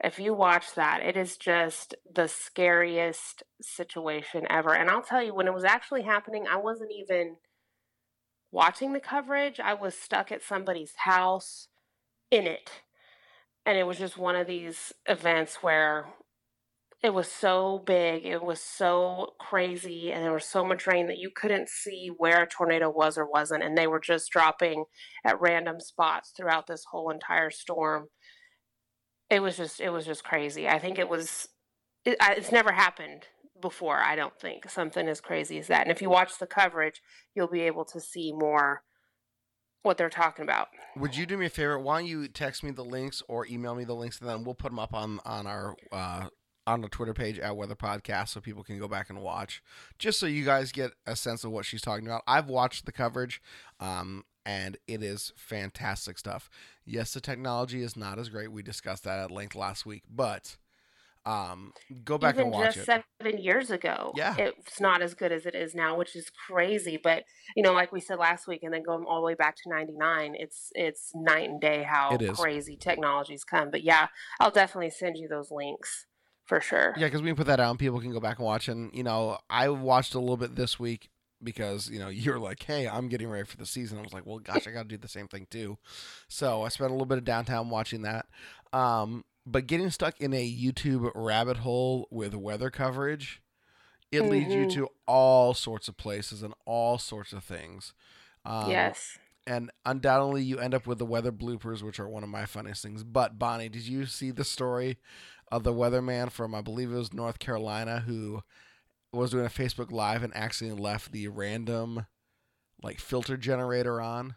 if 0.02 0.18
you 0.18 0.34
watch 0.34 0.74
that, 0.74 1.02
it 1.02 1.16
is 1.16 1.36
just 1.36 1.94
the 2.10 2.26
scariest 2.26 3.42
situation 3.60 4.46
ever. 4.48 4.74
And 4.74 4.88
I'll 4.88 5.02
tell 5.02 5.22
you, 5.22 5.34
when 5.34 5.46
it 5.46 5.54
was 5.54 5.64
actually 5.64 6.02
happening, 6.02 6.46
I 6.50 6.56
wasn't 6.56 6.90
even 6.92 7.36
watching 8.50 8.92
the 8.92 9.00
coverage. 9.00 9.60
I 9.60 9.74
was 9.74 9.94
stuck 9.94 10.32
at 10.32 10.42
somebody's 10.42 10.94
house 11.04 11.68
in 12.30 12.46
it. 12.46 12.70
And 13.66 13.76
it 13.76 13.86
was 13.86 13.98
just 13.98 14.16
one 14.16 14.36
of 14.36 14.46
these 14.46 14.92
events 15.06 15.56
where 15.56 16.06
it 17.02 17.14
was 17.14 17.28
so 17.28 17.82
big, 17.86 18.26
it 18.26 18.42
was 18.42 18.60
so 18.60 19.34
crazy, 19.38 20.12
and 20.12 20.22
there 20.22 20.34
was 20.34 20.44
so 20.44 20.62
much 20.64 20.86
rain 20.86 21.06
that 21.06 21.16
you 21.16 21.30
couldn't 21.34 21.70
see 21.70 22.10
where 22.14 22.42
a 22.42 22.46
tornado 22.46 22.90
was 22.90 23.16
or 23.16 23.26
wasn't. 23.26 23.62
And 23.62 23.76
they 23.76 23.86
were 23.86 24.00
just 24.00 24.30
dropping 24.30 24.84
at 25.24 25.40
random 25.40 25.80
spots 25.80 26.32
throughout 26.36 26.66
this 26.66 26.84
whole 26.90 27.10
entire 27.10 27.50
storm 27.50 28.08
it 29.30 29.40
was 29.40 29.56
just 29.56 29.80
it 29.80 29.90
was 29.90 30.04
just 30.04 30.24
crazy. 30.24 30.68
I 30.68 30.78
think 30.78 30.98
it 30.98 31.08
was 31.08 31.48
it, 32.04 32.16
it's 32.20 32.52
never 32.52 32.72
happened 32.72 33.26
before. 33.60 33.98
I 33.98 34.16
don't 34.16 34.38
think 34.38 34.68
something 34.68 35.08
as 35.08 35.20
crazy 35.20 35.58
as 35.58 35.68
that. 35.68 35.82
And 35.82 35.90
if 35.90 36.02
you 36.02 36.10
watch 36.10 36.38
the 36.38 36.46
coverage, 36.46 37.02
you'll 37.34 37.48
be 37.48 37.62
able 37.62 37.84
to 37.86 38.00
see 38.00 38.32
more 38.32 38.82
what 39.82 39.96
they're 39.96 40.10
talking 40.10 40.42
about. 40.42 40.68
Would 40.96 41.16
you 41.16 41.26
do 41.26 41.38
me 41.38 41.46
a 41.46 41.50
favor? 41.50 41.78
Why 41.78 42.00
don't 42.00 42.08
you 42.08 42.28
text 42.28 42.62
me 42.62 42.70
the 42.70 42.84
links 42.84 43.22
or 43.28 43.46
email 43.46 43.74
me 43.74 43.84
the 43.84 43.94
links, 43.94 44.20
and 44.20 44.28
then 44.28 44.44
we'll 44.44 44.54
put 44.54 44.70
them 44.70 44.78
up 44.78 44.92
on 44.92 45.20
on 45.24 45.46
our 45.46 45.74
uh, 45.92 46.28
on 46.66 46.80
the 46.82 46.88
Twitter 46.88 47.14
page 47.14 47.38
at 47.38 47.56
Weather 47.56 47.76
Podcast, 47.76 48.28
so 48.28 48.40
people 48.40 48.62
can 48.62 48.78
go 48.78 48.88
back 48.88 49.10
and 49.10 49.20
watch, 49.20 49.62
just 49.98 50.18
so 50.18 50.26
you 50.26 50.44
guys 50.44 50.72
get 50.72 50.92
a 51.06 51.16
sense 51.16 51.44
of 51.44 51.50
what 51.50 51.64
she's 51.64 51.82
talking 51.82 52.06
about. 52.06 52.22
I've 52.26 52.48
watched 52.48 52.86
the 52.86 52.92
coverage, 52.92 53.40
um, 53.78 54.24
and 54.50 54.76
it 54.88 55.02
is 55.02 55.32
fantastic 55.36 56.18
stuff. 56.18 56.50
Yes, 56.84 57.12
the 57.14 57.20
technology 57.20 57.82
is 57.82 57.96
not 57.96 58.18
as 58.18 58.28
great. 58.28 58.50
We 58.50 58.62
discussed 58.62 59.04
that 59.04 59.18
at 59.20 59.30
length 59.30 59.54
last 59.54 59.86
week, 59.86 60.02
but 60.10 60.56
um, 61.24 61.72
go 62.04 62.18
back 62.18 62.34
Even 62.34 62.46
and 62.46 62.52
watch 62.54 62.74
just 62.74 62.88
it. 62.88 63.04
seven 63.20 63.38
years 63.38 63.70
ago, 63.70 64.12
Yeah. 64.16 64.34
it's 64.38 64.80
not 64.80 65.02
as 65.02 65.14
good 65.14 65.30
as 65.30 65.46
it 65.46 65.54
is 65.54 65.74
now, 65.74 65.96
which 65.96 66.16
is 66.16 66.30
crazy. 66.48 66.98
But 67.02 67.24
you 67.54 67.62
know, 67.62 67.72
like 67.72 67.92
we 67.92 68.00
said 68.00 68.18
last 68.18 68.48
week, 68.48 68.62
and 68.62 68.72
then 68.72 68.82
going 68.82 69.04
all 69.04 69.20
the 69.20 69.26
way 69.26 69.34
back 69.34 69.54
to 69.56 69.68
'99, 69.68 70.34
it's 70.38 70.70
it's 70.74 71.12
night 71.14 71.48
and 71.48 71.60
day 71.60 71.82
how 71.82 72.16
crazy 72.34 72.76
technology's 72.76 73.44
come. 73.44 73.70
But 73.70 73.84
yeah, 73.84 74.08
I'll 74.40 74.50
definitely 74.50 74.90
send 74.90 75.16
you 75.16 75.28
those 75.28 75.50
links 75.50 76.06
for 76.46 76.60
sure. 76.60 76.94
Yeah, 76.96 77.06
because 77.06 77.22
we 77.22 77.28
can 77.28 77.36
put 77.36 77.46
that 77.46 77.60
out 77.60 77.70
and 77.70 77.78
people 77.78 78.00
can 78.00 78.12
go 78.12 78.18
back 78.18 78.38
and 78.38 78.44
watch. 78.46 78.68
And, 78.68 78.92
you 78.92 79.04
know, 79.04 79.38
I 79.48 79.68
watched 79.68 80.14
a 80.14 80.18
little 80.18 80.36
bit 80.36 80.56
this 80.56 80.80
week 80.80 81.08
because, 81.42 81.88
you 81.88 81.98
know, 81.98 82.08
you're 82.10 82.38
like, 82.38 82.62
hey, 82.62 82.88
I'm 82.88 83.08
getting 83.08 83.28
ready 83.28 83.44
for 83.44 83.56
the 83.56 83.66
season. 83.66 83.98
I 83.98 84.02
was 84.02 84.12
like, 84.12 84.26
well, 84.26 84.38
gosh, 84.38 84.66
I 84.66 84.70
got 84.70 84.82
to 84.82 84.88
do 84.88 84.96
the 84.96 85.08
same 85.08 85.28
thing 85.28 85.46
too. 85.50 85.78
So 86.28 86.62
I 86.62 86.68
spent 86.68 86.90
a 86.90 86.94
little 86.94 87.06
bit 87.06 87.18
of 87.18 87.24
downtown 87.24 87.70
watching 87.70 88.02
that. 88.02 88.26
Um, 88.72 89.24
but 89.46 89.66
getting 89.66 89.90
stuck 89.90 90.20
in 90.20 90.32
a 90.34 90.44
YouTube 90.50 91.10
rabbit 91.14 91.58
hole 91.58 92.06
with 92.10 92.34
weather 92.34 92.70
coverage, 92.70 93.42
it 94.12 94.22
leads 94.22 94.52
you 94.52 94.66
Mhm. 94.66 94.72
to 94.74 94.88
all 95.06 95.54
sorts 95.54 95.88
of 95.88 95.96
places 95.96 96.42
and 96.42 96.52
all 96.66 96.98
sorts 96.98 97.32
of 97.32 97.42
things. 97.44 97.94
Um, 98.44 98.70
yes. 98.70 99.18
and 99.46 99.70
undoubtedly 99.84 100.42
you 100.42 100.58
end 100.58 100.74
up 100.74 100.86
with 100.86 100.98
the 100.98 101.04
weather 101.06 101.32
bloopers, 101.32 101.82
which 101.82 101.98
are 102.00 102.08
one 102.08 102.22
of 102.22 102.28
my 102.28 102.44
funniest 102.46 102.82
things. 102.82 103.02
But 103.04 103.38
Bonnie, 103.38 103.68
did 103.68 103.86
you 103.86 104.06
see 104.06 104.30
the 104.30 104.44
story 104.44 104.98
of 105.50 105.62
the 105.64 105.72
weatherman 105.72 106.30
from 106.30 106.54
I 106.54 106.60
believe 106.60 106.92
it 106.92 106.96
was 106.96 107.12
North 107.12 107.38
Carolina 107.38 108.00
who 108.00 108.42
was 109.12 109.30
doing 109.30 109.46
a 109.46 109.50
Facebook 109.50 109.90
Live 109.90 110.22
and 110.22 110.34
accidentally 110.36 110.82
left 110.82 111.12
the 111.12 111.28
random 111.28 112.06
like 112.82 113.00
filter 113.00 113.36
generator 113.36 114.00
on? 114.00 114.36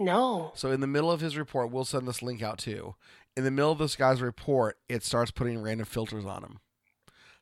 No. 0.00 0.52
So 0.54 0.70
in 0.72 0.80
the 0.80 0.86
middle 0.86 1.10
of 1.10 1.20
his 1.20 1.36
report, 1.36 1.70
we'll 1.70 1.84
send 1.84 2.08
this 2.08 2.22
link 2.22 2.42
out 2.42 2.58
too. 2.58 2.94
In 3.36 3.44
the 3.44 3.50
middle 3.50 3.72
of 3.72 3.78
this 3.78 3.96
guy's 3.96 4.22
report, 4.22 4.78
it 4.88 5.04
starts 5.04 5.30
putting 5.30 5.60
random 5.60 5.86
filters 5.86 6.24
on 6.24 6.42
him. 6.42 6.60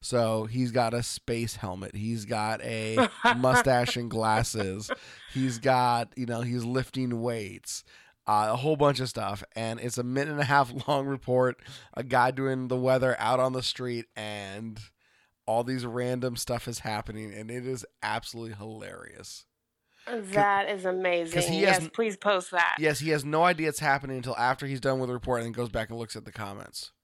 So 0.01 0.47
he's 0.47 0.73
got 0.73 0.95
a 0.95 1.03
space 1.03 1.57
helmet. 1.57 1.95
He's 1.95 2.25
got 2.25 2.61
a 2.63 3.09
mustache 3.37 3.97
and 3.97 4.11
glasses. 4.11 4.91
He's 5.33 5.59
got, 5.59 6.13
you 6.17 6.27
know, 6.27 6.41
he's 6.41 6.65
lifting 6.65 7.23
weights, 7.23 7.85
uh, 8.27 8.49
a 8.51 8.57
whole 8.57 8.77
bunch 8.77 8.99
of 8.99 9.09
stuff. 9.09 9.45
And 9.55 9.79
it's 9.79 9.99
a 9.99 10.03
minute 10.03 10.33
and 10.33 10.41
a 10.41 10.45
half 10.45 10.73
long 10.89 11.07
report. 11.07 11.63
A 11.95 12.03
guy 12.03 12.33
doing 12.33 12.67
the 12.69 12.77
weather 12.77 13.15
out 13.19 13.39
on 13.39 13.53
the 13.53 13.63
street, 13.63 14.07
and 14.17 14.81
all 15.47 15.65
these 15.65 15.85
random 15.85 16.37
stuff 16.37 16.69
is 16.69 16.81
happening, 16.81 17.33
and 17.33 17.51
it 17.51 17.67
is 17.67 17.85
absolutely 18.03 18.55
hilarious. 18.55 19.45
That 20.07 20.69
is 20.69 20.85
amazing. 20.85 21.55
yes, 21.55 21.77
hasn't- 21.77 21.95
please 21.95 22.17
post 22.17 22.51
that. 22.51 22.77
Yes, 22.79 22.99
he 22.99 23.11
has 23.11 23.25
no 23.25 23.45
idea 23.45 23.69
it's 23.69 23.79
happening 23.79 24.17
until 24.17 24.37
after 24.37 24.67
he's 24.67 24.81
done 24.81 24.99
with 24.99 25.09
the 25.09 25.15
report 25.15 25.41
and 25.41 25.47
then 25.47 25.53
goes 25.53 25.69
back 25.71 25.91
and 25.91 25.99
looks 25.99 26.17
at 26.17 26.25
the 26.25 26.33
comments. 26.33 26.93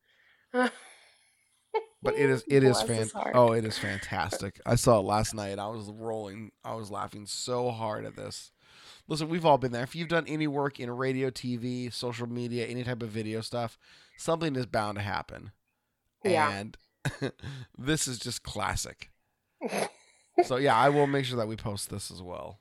But 2.03 2.15
it 2.15 2.31
is 2.31 2.45
it 2.49 2.63
is 2.63 2.83
Bless 2.83 3.11
fan 3.11 3.33
oh 3.35 3.53
it 3.53 3.65
is 3.65 3.77
fantastic. 3.77 4.61
I 4.65 4.77
saw 4.77 5.01
it 5.01 5.03
last 5.03 5.35
night. 5.35 5.59
I 5.59 5.67
was 5.67 5.91
rolling. 5.91 6.53
I 6.65 6.75
was 6.75 6.91
laughing 6.91 7.27
so 7.27 7.71
hard 7.71 8.05
at 8.05 8.15
this. 8.15 8.53
Listen, 9.09 9.29
we've 9.29 9.45
all 9.45 9.59
been 9.59 9.73
there. 9.73 9.83
If 9.83 9.97
you've 9.97 10.09
done 10.09 10.25
any 10.29 10.47
work 10.47 10.79
in 10.79 10.91
radio, 10.91 11.31
TV, 11.31 11.93
social 11.93 12.29
media, 12.29 12.67
any 12.67 12.85
type 12.85 13.03
of 13.03 13.09
video 13.09 13.41
stuff, 13.41 13.79
something 14.17 14.55
is 14.55 14.67
bound 14.67 14.97
to 14.97 15.03
happen. 15.03 15.51
Yeah. 16.25 16.51
And 16.51 16.77
this 17.79 18.09
is 18.09 18.19
just 18.19 18.43
classic. 18.43 19.11
so 20.45 20.57
yeah, 20.57 20.77
I 20.77 20.89
will 20.89 21.07
make 21.07 21.25
sure 21.25 21.37
that 21.37 21.49
we 21.49 21.57
post 21.57 21.91
this 21.91 22.11
as 22.11 22.23
well. 22.23 22.61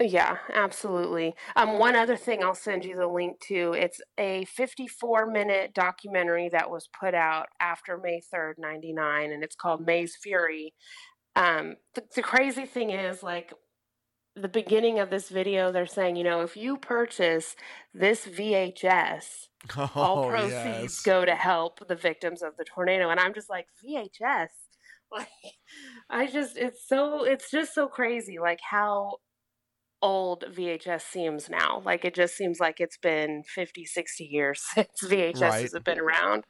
Yeah, 0.00 0.38
absolutely. 0.52 1.34
Um, 1.54 1.78
one 1.78 1.94
other 1.96 2.16
thing 2.16 2.42
I'll 2.42 2.54
send 2.54 2.84
you 2.84 2.96
the 2.96 3.06
link 3.06 3.38
to. 3.48 3.74
It's 3.74 4.00
a 4.18 4.44
54 4.46 5.26
minute 5.26 5.74
documentary 5.74 6.48
that 6.50 6.70
was 6.70 6.88
put 6.98 7.14
out 7.14 7.46
after 7.60 7.98
May 7.98 8.20
3rd, 8.34 8.54
99, 8.58 9.32
and 9.32 9.44
it's 9.44 9.54
called 9.54 9.84
May's 9.84 10.16
Fury. 10.16 10.72
Um, 11.36 11.76
the, 11.94 12.04
the 12.16 12.22
crazy 12.22 12.64
thing 12.64 12.90
is, 12.90 13.22
like, 13.22 13.52
the 14.34 14.48
beginning 14.48 14.98
of 14.98 15.10
this 15.10 15.28
video, 15.28 15.70
they're 15.72 15.86
saying, 15.86 16.16
you 16.16 16.24
know, 16.24 16.40
if 16.42 16.56
you 16.56 16.76
purchase 16.78 17.56
this 17.92 18.26
VHS, 18.26 19.48
all 20.00 20.18
Oh, 20.18 20.18
proceeds 20.18 21.00
yes. 21.00 21.00
go 21.00 21.24
to 21.24 21.34
help 21.36 21.86
the 21.88 21.94
victims 21.96 22.42
of 22.42 22.56
the 22.56 22.64
tornado. 22.64 23.10
And 23.10 23.20
I'm 23.20 23.34
just 23.34 23.50
like, 23.50 23.68
VHS? 23.84 24.48
Like, 25.14 25.28
I 26.08 26.26
just, 26.26 26.56
it's 26.56 26.88
so, 26.88 27.24
it's 27.24 27.50
just 27.50 27.74
so 27.74 27.86
crazy, 27.86 28.38
like, 28.38 28.60
how 28.70 29.18
old 30.00 30.44
VHS 30.48 31.02
seems 31.02 31.48
now. 31.48 31.80
Like 31.84 32.04
it 32.04 32.14
just 32.14 32.36
seems 32.36 32.58
like 32.60 32.80
it's 32.80 32.96
been 32.98 33.42
50, 33.44 33.84
60 33.84 34.24
years 34.24 34.62
since 34.74 34.88
VHS 35.04 35.40
Right. 35.40 35.62
has 35.62 35.74
been 35.84 36.00
around. 36.00 36.44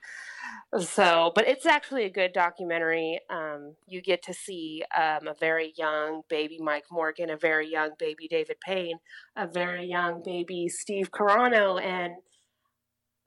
So, 0.79 1.33
but 1.35 1.47
it's 1.47 1.67
actually 1.67 2.05
a 2.05 2.11
good 2.11 2.33
documentary. 2.33 3.21
Um, 3.29 3.75
you 3.87 4.01
get 4.01 4.23
to 4.25 4.35
see 4.35 4.83
um, 4.97 5.29
a 5.29 5.35
very 5.39 5.75
young 5.77 6.23
baby 6.29 6.59
Mike 6.61 6.87
Morgan, 6.91 7.31
a 7.31 7.37
very 7.37 7.71
young 7.71 7.91
baby 7.99 8.27
David 8.29 8.57
Payne, 8.65 8.99
a 9.37 9.47
very 9.47 9.87
young 9.87 10.23
baby 10.25 10.69
Steve 10.69 11.11
Carano, 11.11 11.83
and 11.83 12.15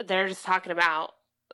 they're 0.06 0.28
just 0.28 0.44
talking 0.44 0.72
about 0.72 1.12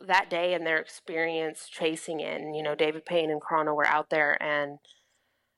that 0.08 0.30
day 0.30 0.54
and 0.54 0.66
their 0.66 0.80
experience 0.80 1.68
chasing 1.70 2.22
it. 2.22 2.42
And, 2.42 2.56
you 2.56 2.64
know, 2.64 2.76
David 2.76 3.06
Payne 3.06 3.30
and 3.30 3.42
Carano 3.42 3.76
were 3.76 3.86
out 3.86 4.10
there 4.10 4.42
and 4.42 4.80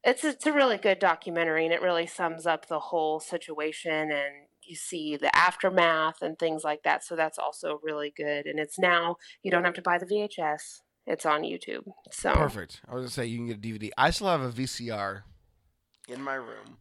it's 0.04 0.24
it's 0.24 0.46
a 0.46 0.52
really 0.52 0.78
good 0.78 1.00
documentary 1.00 1.64
and 1.64 1.74
it 1.74 1.82
really 1.82 2.06
sums 2.06 2.46
up 2.46 2.68
the 2.68 2.80
whole 2.80 3.20
situation 3.20 4.12
and 4.12 4.48
you 4.68 4.76
see 4.76 5.18
the 5.18 5.36
aftermath 5.36 6.22
and 6.22 6.38
things 6.38 6.64
like 6.64 6.84
that 6.84 7.04
so 7.04 7.16
that's 7.16 7.38
also 7.38 7.80
really 7.84 8.14
good 8.16 8.46
and 8.46 8.60
it's 8.60 8.80
now 8.80 9.16
you 9.42 9.52
don't 9.52 9.64
have 9.64 9.74
to 9.74 9.82
buy 9.82 9.98
the 9.98 10.06
VHS 10.06 10.80
it's 11.06 11.26
on 11.26 11.42
YouTube 11.42 11.84
so 12.12 12.34
Perfect. 12.34 12.82
I 12.88 12.96
was 12.96 13.02
gonna 13.02 13.10
say 13.10 13.26
you 13.26 13.38
can 13.38 13.48
get 13.48 13.58
a 13.58 13.60
DVD. 13.60 13.90
I 13.98 14.12
still 14.12 14.28
have 14.28 14.42
a 14.42 14.50
VCR 14.50 15.24
in 16.08 16.22
my 16.22 16.36
room, 16.36 16.78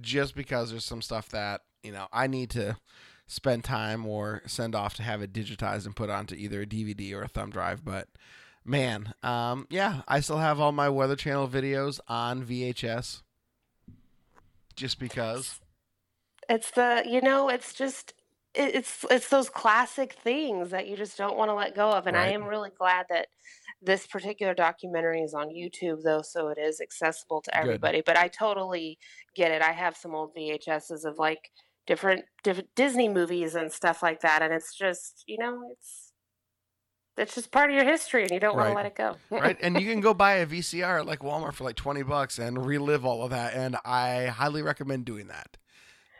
just 0.00 0.34
because 0.34 0.70
there's 0.70 0.84
some 0.84 1.02
stuff 1.02 1.28
that 1.30 1.62
you 1.82 1.92
know 1.92 2.06
I 2.12 2.26
need 2.26 2.50
to 2.50 2.76
spend 3.26 3.64
time 3.64 4.06
or 4.06 4.42
send 4.46 4.74
off 4.74 4.94
to 4.94 5.02
have 5.02 5.22
it 5.22 5.32
digitized 5.32 5.86
and 5.86 5.96
put 5.96 6.10
onto 6.10 6.34
either 6.34 6.62
a 6.62 6.66
DVD 6.66 7.12
or 7.14 7.22
a 7.22 7.28
thumb 7.28 7.50
drive. 7.50 7.84
But 7.84 8.08
man, 8.64 9.14
um, 9.22 9.66
yeah, 9.70 10.02
I 10.06 10.20
still 10.20 10.38
have 10.38 10.60
all 10.60 10.72
my 10.72 10.88
Weather 10.88 11.16
Channel 11.16 11.48
videos 11.48 12.00
on 12.08 12.44
VHS, 12.44 13.22
just 14.74 14.98
because. 14.98 15.60
It's 16.48 16.70
the 16.72 17.04
you 17.06 17.20
know 17.20 17.48
it's 17.48 17.74
just 17.74 18.14
it's 18.54 19.04
it's 19.10 19.28
those 19.28 19.50
classic 19.50 20.14
things 20.14 20.70
that 20.70 20.88
you 20.88 20.96
just 20.96 21.18
don't 21.18 21.36
want 21.36 21.50
to 21.50 21.54
let 21.54 21.74
go 21.74 21.90
of 21.90 22.06
and 22.06 22.16
I 22.16 22.28
am 22.28 22.44
really 22.44 22.70
glad 22.78 23.06
that 23.10 23.26
this 23.82 24.06
particular 24.06 24.54
documentary 24.54 25.20
is 25.20 25.34
on 25.34 25.48
YouTube 25.48 26.02
though 26.02 26.22
so 26.22 26.48
it 26.48 26.58
is 26.58 26.80
accessible 26.80 27.42
to 27.42 27.50
Good. 27.50 27.60
everybody 27.60 28.02
but 28.04 28.16
I 28.16 28.28
totally 28.28 28.98
get 29.34 29.50
it 29.50 29.60
I 29.60 29.72
have 29.72 29.96
some 29.96 30.14
old 30.14 30.34
VHSs 30.34 31.04
of 31.04 31.18
like 31.18 31.50
different 31.86 32.24
different 32.42 32.70
Disney 32.74 33.08
movies 33.08 33.54
and 33.54 33.70
stuff 33.70 34.02
like 34.02 34.22
that 34.22 34.40
and 34.40 34.54
it's 34.54 34.74
just 34.74 35.24
you 35.26 35.36
know 35.38 35.60
it's 35.72 36.12
it's 37.18 37.34
just 37.34 37.50
part 37.50 37.70
of 37.70 37.76
your 37.76 37.84
history 37.84 38.22
and 38.22 38.30
you 38.30 38.40
don't 38.40 38.56
want 38.56 38.70
to 38.70 38.74
let 38.74 38.86
it 38.86 38.94
go 38.94 39.16
right? 39.30 39.58
And 39.60 39.78
you 39.80 39.90
can 39.90 40.00
go 40.00 40.14
buy 40.14 40.34
a 40.36 40.46
VCR 40.46 41.00
at 41.00 41.06
like 41.06 41.20
Walmart 41.20 41.52
for 41.52 41.64
like 41.64 41.76
twenty 41.76 42.02
bucks 42.02 42.38
and 42.38 42.64
relive 42.64 43.04
all 43.04 43.22
of 43.22 43.30
that. 43.30 43.54
And 43.54 43.76
I 43.84 44.26
highly 44.26 44.62
recommend 44.62 45.04
doing 45.04 45.28
that. 45.28 45.56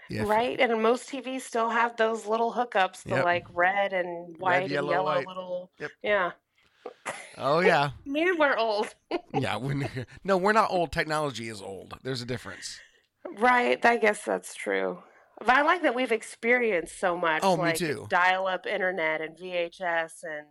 Yeah, 0.09 0.25
Right, 0.27 0.59
and 0.61 0.83
most 0.83 1.09
TVs 1.11 1.41
still 1.43 1.71
have 1.71 1.97
those 1.97 2.27
little 2.27 2.53
hookups, 2.53 3.03
the 3.03 3.17
Yep. 3.17 3.25
like 3.25 3.47
red 3.53 3.93
and 3.93 4.37
white 4.39 4.63
and 4.63 4.71
yellow, 4.71 4.91
yellow 4.93 5.05
white. 5.05 5.27
little. 5.27 5.71
Yep. 5.81 5.91
Yeah, 6.03 6.31
Oh 7.39 7.59
yeah, 7.71 7.91
man, 8.05 8.39
we're 8.39 8.57
old. 8.57 8.95
yeah. 9.35 9.57
When, 9.57 9.89
no, 10.25 10.37
we're 10.37 10.53
not 10.53 10.71
old. 10.71 10.93
Technology 10.93 11.49
is 11.49 11.61
old. 11.61 11.95
There's 12.03 12.23
a 12.23 12.27
difference. 12.27 12.79
Right, 13.39 13.85
I 13.85 13.97
guess 13.97 14.23
that's 14.25 14.55
true. 14.55 15.03
But 15.39 15.51
I 15.51 15.63
like 15.63 15.83
that 15.83 15.95
we've 15.95 16.13
experienced 16.13 16.99
so 16.99 17.17
much. 17.17 17.41
Oh, 17.43 17.57
me 17.57 17.63
like 17.65 17.77
too. 17.77 18.07
Dial-up 18.09 18.67
internet 18.67 19.21
and 19.21 19.37
VHS 19.37 20.23
and 20.23 20.47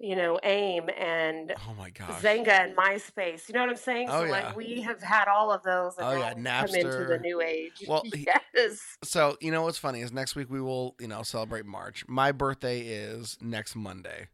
you 0.00 0.16
know 0.16 0.40
AIM 0.42 0.88
and 0.98 1.54
Oh 1.68 1.74
my 1.78 1.90
gosh. 1.90 2.22
Xanga 2.22 2.48
and 2.48 2.76
MySpace. 2.76 3.48
You 3.48 3.54
know 3.54 3.60
what 3.60 3.70
I'm 3.70 3.76
saying? 3.76 4.08
Oh, 4.10 4.20
so 4.20 4.24
yeah. 4.24 4.30
like 4.30 4.56
we 4.56 4.80
have 4.80 5.02
had 5.02 5.28
all 5.28 5.52
of 5.52 5.62
those. 5.62 5.96
And 5.98 6.06
Oh, 6.06 6.12
yeah, 6.12 6.34
we've 6.34 6.44
come 6.44 6.74
into 6.74 7.04
the 7.04 7.18
new 7.18 7.40
age. 7.40 7.84
Well, 7.86 8.02
yes. 8.14 8.80
So 9.04 9.36
you 9.40 9.50
know 9.50 9.62
what's 9.62 9.78
funny 9.78 10.00
is 10.00 10.12
next 10.12 10.34
week 10.34 10.50
we 10.50 10.60
will 10.60 10.96
you 10.98 11.06
know 11.06 11.22
celebrate 11.22 11.66
March. 11.66 12.04
My 12.08 12.32
birthday 12.32 12.80
is 12.80 13.36
next 13.42 13.76
Monday, 13.76 14.28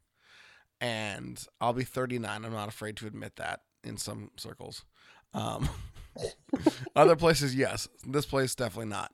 and 0.80 1.44
I'll 1.61 1.73
be 1.73 1.85
39. 1.85 2.44
I'm 2.44 2.52
not 2.52 2.68
afraid 2.68 2.96
to 2.99 3.06
admit 3.06 3.37
that 3.37 3.61
in 3.82 3.96
some 3.96 4.30
circles. 4.37 4.85
Um, 5.35 5.68
other 6.96 7.16
places, 7.16 7.54
yes. 7.54 7.88
This 8.06 8.25
place, 8.25 8.54
definitely 8.54 8.90
not. 8.90 9.12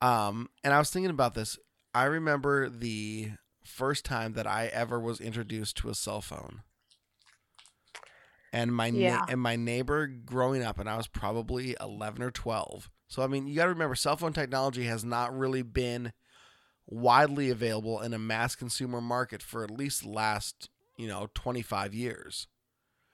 Um, 0.00 0.48
and 0.62 0.72
I 0.72 0.78
was 0.78 0.90
thinking 0.90 1.10
about 1.10 1.34
this. 1.34 1.58
I 1.94 2.04
remember 2.04 2.68
the 2.68 3.32
first 3.68 4.04
time 4.04 4.32
that 4.34 4.46
I 4.46 4.66
ever 4.66 4.98
was 4.98 5.20
introduced 5.20 5.76
to 5.78 5.90
a 5.90 5.94
cell 5.94 6.20
phone. 6.20 6.62
And 8.52 8.74
my 8.74 8.90
na- 8.90 9.20
and 9.28 9.40
my 9.40 9.56
neighbor 9.56 10.06
growing 10.06 10.62
up, 10.62 10.78
and 10.78 10.88
I 10.88 10.96
was 10.96 11.06
probably 11.06 11.76
eleven 11.80 12.22
or 12.22 12.30
twelve. 12.30 12.90
So 13.06 13.22
I 13.22 13.26
mean, 13.26 13.46
you 13.46 13.54
got 13.56 13.64
to 13.64 13.70
remember, 13.70 13.94
cell 13.94 14.16
phone 14.16 14.32
technology 14.32 14.84
has 14.84 15.04
not 15.04 15.36
really 15.36 15.62
been 15.62 16.12
widely 16.86 17.50
available 17.50 18.00
in 18.00 18.14
a 18.14 18.18
mass 18.18 18.54
consumer 18.54 19.00
market 19.00 19.42
for 19.42 19.62
at 19.62 19.70
least 19.70 20.02
the 20.02 20.08
last 20.08 20.70
you 20.96 21.06
know 21.06 21.28
twenty 21.34 21.62
five 21.62 21.94
years 21.94 22.46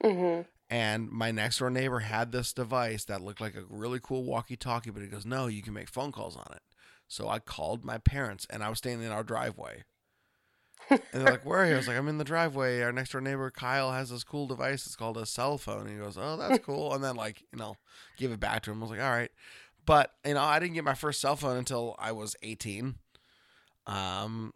hmm 0.02 0.42
and 0.70 1.11
my 1.11 1.30
next 1.30 1.58
door 1.58 1.70
neighbor 1.70 2.00
had 2.00 2.32
this 2.32 2.52
device 2.52 3.04
that 3.04 3.20
looked 3.20 3.40
like 3.40 3.54
a 3.54 3.64
really 3.68 4.00
cool 4.02 4.25
walkie 4.25 4.56
talkie, 4.56 4.90
but 4.90 5.02
he 5.02 5.08
goes, 5.08 5.26
No, 5.26 5.46
you 5.46 5.62
can 5.62 5.75
make 5.75 5.88
phone 5.90 6.11
calls 6.11 6.37
on 6.37 6.46
it. 6.52 6.62
So 7.06 7.28
I 7.28 7.38
called 7.38 7.84
my 7.84 7.99
parents 7.99 8.46
and 8.49 8.62
I 8.64 8.68
was 8.70 8.78
standing 8.78 9.06
in 9.06 9.12
our 9.12 9.23
driveway. 9.23 9.84
And 10.90 11.22
they're 11.22 11.28
like, 11.30 11.44
Where 11.44 11.58
are 11.60 11.66
you? 11.66 11.74
I 11.74 11.76
was 11.76 11.88
like, 11.88 11.96
I'm 11.96 12.08
in 12.08 12.18
the 12.18 12.24
driveway. 12.24 12.80
Our 12.82 12.92
next 12.92 13.12
door 13.12 13.20
neighbor 13.20 13.50
Kyle 13.50 13.92
has 13.92 14.10
this 14.10 14.24
cool 14.24 14.46
device. 14.46 14.86
It's 14.86 14.96
called 14.96 15.16
a 15.18 15.26
cell 15.26 15.58
phone. 15.58 15.82
And 15.82 15.90
he 15.90 15.96
goes, 15.96 16.16
Oh, 16.18 16.36
that's 16.36 16.58
cool. 16.64 16.94
And 16.94 17.02
then 17.04 17.16
like, 17.16 17.42
you 17.52 17.58
know, 17.58 17.76
give 18.16 18.32
it 18.32 18.40
back 18.40 18.62
to 18.64 18.70
him. 18.72 18.78
I 18.78 18.82
was 18.82 18.90
like, 18.90 19.00
All 19.00 19.10
right. 19.10 19.30
But, 19.86 20.12
you 20.24 20.34
know, 20.34 20.42
I 20.42 20.58
didn't 20.58 20.74
get 20.74 20.84
my 20.84 20.94
first 20.94 21.20
cell 21.20 21.36
phone 21.36 21.56
until 21.56 21.94
I 21.98 22.12
was 22.12 22.36
eighteen. 22.42 22.96
Um 23.86 24.52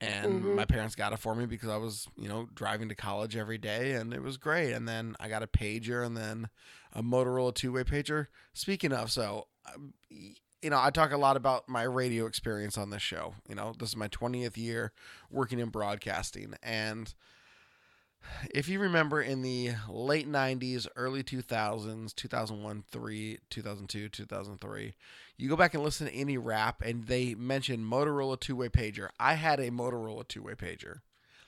and 0.00 0.42
Mhm. 0.42 0.54
my 0.54 0.64
parents 0.66 0.94
got 0.94 1.12
it 1.12 1.18
for 1.18 1.34
me 1.34 1.46
because 1.46 1.70
I 1.70 1.76
was, 1.78 2.06
you 2.16 2.28
know, 2.28 2.48
driving 2.54 2.88
to 2.90 2.94
college 2.94 3.36
every 3.36 3.58
day 3.58 3.92
and 3.92 4.12
it 4.12 4.22
was 4.22 4.36
great. 4.36 4.72
And 4.72 4.86
then 4.86 5.16
I 5.20 5.28
got 5.28 5.42
a 5.42 5.46
pager 5.46 6.04
and 6.04 6.16
then 6.16 6.48
a 6.92 7.02
Motorola 7.02 7.54
two 7.54 7.72
way 7.72 7.84
pager. 7.84 8.26
Speaking 8.52 8.92
of, 8.92 9.10
so, 9.10 9.46
um, 9.74 9.94
you 10.66 10.70
know, 10.70 10.80
I 10.82 10.90
talk 10.90 11.12
a 11.12 11.16
lot 11.16 11.36
about 11.36 11.68
my 11.68 11.84
radio 11.84 12.26
experience 12.26 12.76
on 12.76 12.90
this 12.90 13.00
show. 13.00 13.34
You 13.48 13.54
know, 13.54 13.72
this 13.78 13.90
is 13.90 13.96
my 13.96 14.08
20th 14.08 14.56
year 14.56 14.90
working 15.30 15.60
in 15.60 15.68
broadcasting. 15.68 16.54
And 16.60 17.14
if 18.52 18.68
you 18.68 18.80
remember 18.80 19.22
in 19.22 19.42
the 19.42 19.74
late 19.88 20.28
90s, 20.28 20.88
early 20.96 21.22
2000s, 21.22 22.16
2001, 22.16 22.82
3, 22.90 23.38
2002, 23.48 24.08
2003, 24.08 24.94
you 25.36 25.48
go 25.48 25.54
back 25.54 25.74
and 25.74 25.84
listen 25.84 26.08
to 26.08 26.12
any 26.12 26.36
rap 26.36 26.82
and 26.84 27.06
they 27.06 27.36
mention 27.36 27.84
Motorola 27.84 28.40
two 28.40 28.56
way 28.56 28.68
pager. 28.68 29.10
I 29.20 29.34
had 29.34 29.60
a 29.60 29.70
Motorola 29.70 30.26
two 30.26 30.42
way 30.42 30.54
pager. 30.54 30.96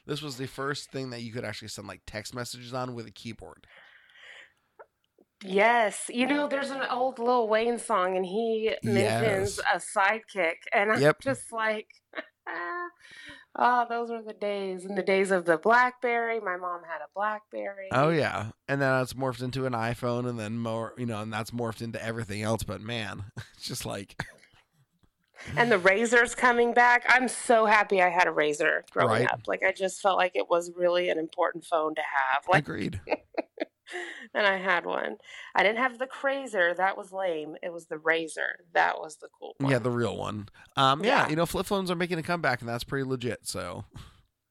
This 0.07 0.23
was 0.23 0.37
the 0.37 0.47
first 0.47 0.93
thing 0.93 1.11
that 1.11 1.23
you 1.23 1.33
could 1.33 1.45
actually 1.45 1.69
send 1.69 1.89
like 1.89 2.03
text 2.07 2.37
messages 2.37 2.73
on 2.73 2.95
with 2.95 3.09
a 3.09 3.11
keyboard. 3.11 3.67
Yes, 5.45 6.11
you 6.13 6.27
know, 6.27 6.49
there's 6.49 6.71
an 6.71 6.83
old 6.91 7.19
Lil 7.19 7.49
Wayne 7.49 7.79
song, 7.79 8.17
and 8.17 8.27
he 8.27 8.75
mentions 8.83 9.59
Yes. 9.73 9.95
a 9.95 9.99
sidekick, 10.01 10.55
and 10.73 10.91
I'm 10.93 11.01
Yep. 11.01 11.21
just 11.21 11.53
like, 11.53 11.89
Oh, 13.55 13.87
those 13.89 14.11
were 14.11 14.23
the 14.23 14.33
days. 14.33 14.85
In 14.85 14.95
the 14.97 15.03
days 15.03 15.31
of 15.31 15.45
the 15.45 15.57
BlackBerry, 15.59 16.41
my 16.41 16.57
mom 16.57 16.83
had 16.83 17.01
a 17.03 17.09
BlackBerry. 17.15 17.89
Oh 17.93 18.11
yeah, 18.11 18.51
and 18.69 18.81
then 18.83 19.01
it's 19.03 19.13
morphed 19.15 19.43
into 19.43 19.65
an 19.67 19.75
iPhone, 19.75 20.29
and 20.29 20.39
then 20.41 20.59
more, 20.59 20.93
you 20.99 21.07
know, 21.07 21.21
and 21.23 21.33
that's 21.33 21.53
morphed 21.53 21.83
into 21.83 22.03
everything 22.05 22.43
else. 22.43 22.63
But 22.65 22.81
man, 22.81 23.25
it's 23.57 23.67
just 23.69 23.87
like 23.87 24.21
And 25.57 25.71
the 25.71 25.79
Razor's 25.79 26.35
coming 26.35 26.75
back. 26.75 27.05
I'm 27.09 27.29
so 27.29 27.65
happy 27.65 28.03
I 28.03 28.09
had 28.09 28.27
a 28.27 28.33
Razor 28.33 28.85
growing 28.91 29.23
Right. 29.23 29.31
up. 29.33 29.41
Like 29.47 29.63
I 29.63 29.73
just 29.73 30.01
felt 30.01 30.17
like 30.17 30.33
it 30.35 30.49
was 30.51 30.73
really 30.77 31.11
an 31.11 31.19
important 31.19 31.65
phone 31.65 31.95
to 31.95 32.03
have. 32.03 32.43
Like 32.49 32.65
agreed. 32.65 33.01
And 34.35 34.47
I 34.47 34.57
had 34.59 34.85
one. 34.87 35.17
I 35.55 35.63
didn't 35.63 35.79
have 35.79 35.99
the 35.99 36.07
Crazer. 36.07 36.75
That 36.77 36.97
was 36.97 37.13
lame. 37.13 37.57
It 37.63 37.73
was 37.73 37.87
the 37.87 37.99
Razor. 37.99 38.65
That 38.75 38.99
was 38.99 39.17
the 39.17 39.29
cool 39.39 39.55
one. 39.59 39.71
Yeah, 39.71 39.79
the 39.79 39.91
real 39.91 40.17
one. 40.17 40.49
Um, 40.77 41.05
yeah, 41.05 41.25
Yeah. 41.25 41.29
you 41.31 41.37
know, 41.37 41.47
flip 41.47 41.67
phones 41.67 41.91
are 41.91 41.97
making 41.97 42.19
a 42.19 42.23
comeback, 42.23 42.61
and 42.61 42.69
that's 42.69 42.85
pretty 42.85 43.05
legit. 43.09 43.47
So, 43.47 43.85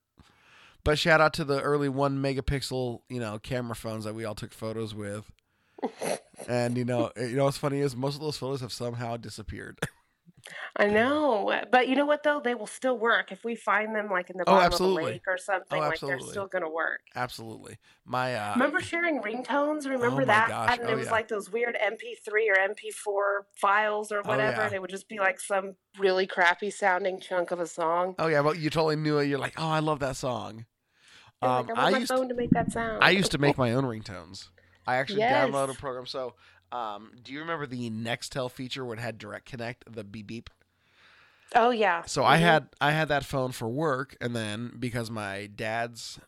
but 0.84 0.98
shout 1.00 1.22
out 1.22 1.34
to 1.36 1.44
the 1.44 1.62
early 1.62 1.90
one 1.90 2.22
megapixel, 2.22 3.02
you 3.10 3.20
know, 3.20 3.40
camera 3.40 3.76
phones 3.76 4.06
that 4.06 4.16
we 4.16 4.26
all 4.26 4.36
took 4.36 4.54
photos 4.54 4.94
with. 4.96 5.30
and 6.48 6.76
you 6.78 6.86
know, 6.86 7.12
you 7.18 7.36
know 7.36 7.46
what's 7.46 7.58
funny 7.58 7.80
is 7.82 7.96
most 7.96 8.16
of 8.16 8.22
those 8.22 8.38
photos 8.38 8.62
have 8.62 8.72
somehow 8.74 9.18
disappeared. 9.18 9.78
I 10.76 10.86
know, 10.88 11.52
but 11.72 11.88
you 11.88 11.96
know 11.96 12.06
what 12.06 12.24
though? 12.24 12.40
They 12.44 12.54
will 12.56 12.68
still 12.68 12.98
work 12.98 13.32
if 13.32 13.44
we 13.44 13.56
find 13.56 13.96
them 13.96 14.10
like 14.12 14.30
in 14.30 14.38
the 14.38 14.44
Oh, 14.48 14.54
bottom 14.54 14.66
absolutely. 14.66 15.04
of 15.04 15.10
a 15.10 15.12
lake 15.14 15.24
or 15.28 15.38
something. 15.38 15.80
like 15.80 16.00
they're 16.00 16.20
still 16.20 16.48
gonna 16.48 16.70
work. 16.70 17.02
Absolutely, 17.16 17.78
my 18.06 18.36
uh, 18.36 18.54
Remember 18.54 18.80
sharing 18.80 19.20
ringtones? 19.22 19.86
Remember 19.90 20.18
my 20.22 20.26
that? 20.26 20.50
gosh, 20.50 20.78
And 20.80 20.88
oh, 20.88 20.92
it 20.92 20.96
was 20.96 21.06
yeah. 21.08 21.12
like 21.12 21.28
those 21.28 21.52
weird 21.52 21.76
MP3 21.76 22.28
or 22.50 22.56
MP4 22.70 23.46
files 23.56 24.12
or 24.12 24.20
Oh, 24.20 24.30
whatever. 24.30 24.58
yeah. 24.58 24.66
and 24.66 24.76
it 24.76 24.82
would 24.82 24.90
just 24.92 25.10
be 25.10 25.20
like 25.20 25.40
some 25.40 25.76
really 25.98 26.28
crappy 26.28 26.70
sounding 26.70 27.20
chunk 27.20 27.52
of 27.52 27.60
a 27.60 27.68
song. 27.68 28.16
oh 28.20 28.28
yeah, 28.28 28.42
but 28.42 28.60
you 28.60 28.70
totally 28.70 28.96
knew 28.98 29.18
it. 29.18 29.26
You're 29.26 29.40
like, 29.40 29.56
oh, 29.58 29.68
I 29.68 29.80
love 29.80 30.00
that 30.00 30.16
song. 30.16 30.66
Um, 31.42 31.68
like, 31.68 31.78
I 31.78 31.88
I 31.88 31.92
my 31.92 31.98
used 32.00 32.12
phone 32.12 32.30
to 32.30 32.36
make 32.36 32.50
that 32.52 32.72
sound. 32.72 33.04
I 33.04 33.12
used 33.12 33.32
to 33.32 33.38
make 33.38 33.58
my 33.58 33.74
own 33.74 33.84
ringtones. 33.84 34.50
I 34.88 34.96
actually 34.96 35.20
Yes. 35.20 35.50
downloaded 35.50 35.72
a 35.72 35.78
program. 35.78 36.06
So, 36.06 36.34
um, 36.72 37.12
do 37.22 37.32
you 37.34 37.40
remember 37.40 37.66
the 37.66 37.90
Nextel 37.90 38.50
feature 38.52 38.84
where 38.86 38.96
it 38.96 39.00
had 39.00 39.18
Direct 39.18 39.46
Connect, 39.46 39.84
the 39.94 40.04
beep 40.04 40.28
beep? 40.28 40.50
Oh 41.56 41.70
yeah. 41.70 42.04
So 42.06 42.24
I 42.26 42.38
Mhm. 42.38 42.42
had 42.42 42.70
I 42.82 42.92
had 42.92 43.08
that 43.10 43.26
phone 43.26 43.52
for 43.52 43.68
work, 43.70 44.16
and 44.22 44.36
then 44.36 44.74
because 44.80 45.10
my 45.10 45.48
dad's 45.48 46.20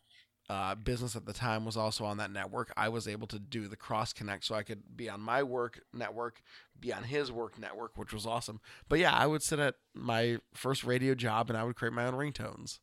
uh, 0.50 0.76
business 0.76 1.16
at 1.16 1.26
the 1.26 1.34
time 1.34 1.64
was 1.66 1.78
also 1.78 2.06
on 2.06 2.18
that 2.18 2.32
network, 2.32 2.72
I 2.76 2.90
was 2.90 3.08
able 3.08 3.28
to 3.28 3.40
do 3.40 3.68
the 3.68 3.76
cross 3.78 4.14
connect, 4.14 4.46
so 4.46 4.56
I 4.56 4.64
could 4.64 4.98
be 4.98 5.08
on 5.10 5.22
my 5.22 5.44
work 5.44 5.82
network, 5.94 6.42
be 6.80 6.92
on 6.92 7.04
his 7.04 7.32
work 7.32 7.58
network, 7.60 7.98
which 7.98 8.14
was 8.14 8.26
awesome. 8.26 8.60
But 8.88 9.00
yeah, 9.00 9.14
I 9.14 9.28
would 9.28 9.44
sit 9.44 9.60
at 9.60 9.76
my 9.94 10.40
first 10.54 10.84
radio 10.84 11.14
job, 11.16 11.50
and 11.50 11.58
I 11.58 11.64
would 11.64 11.76
create 11.76 11.94
my 11.94 12.06
own 12.06 12.14
ringtones. 12.16 12.80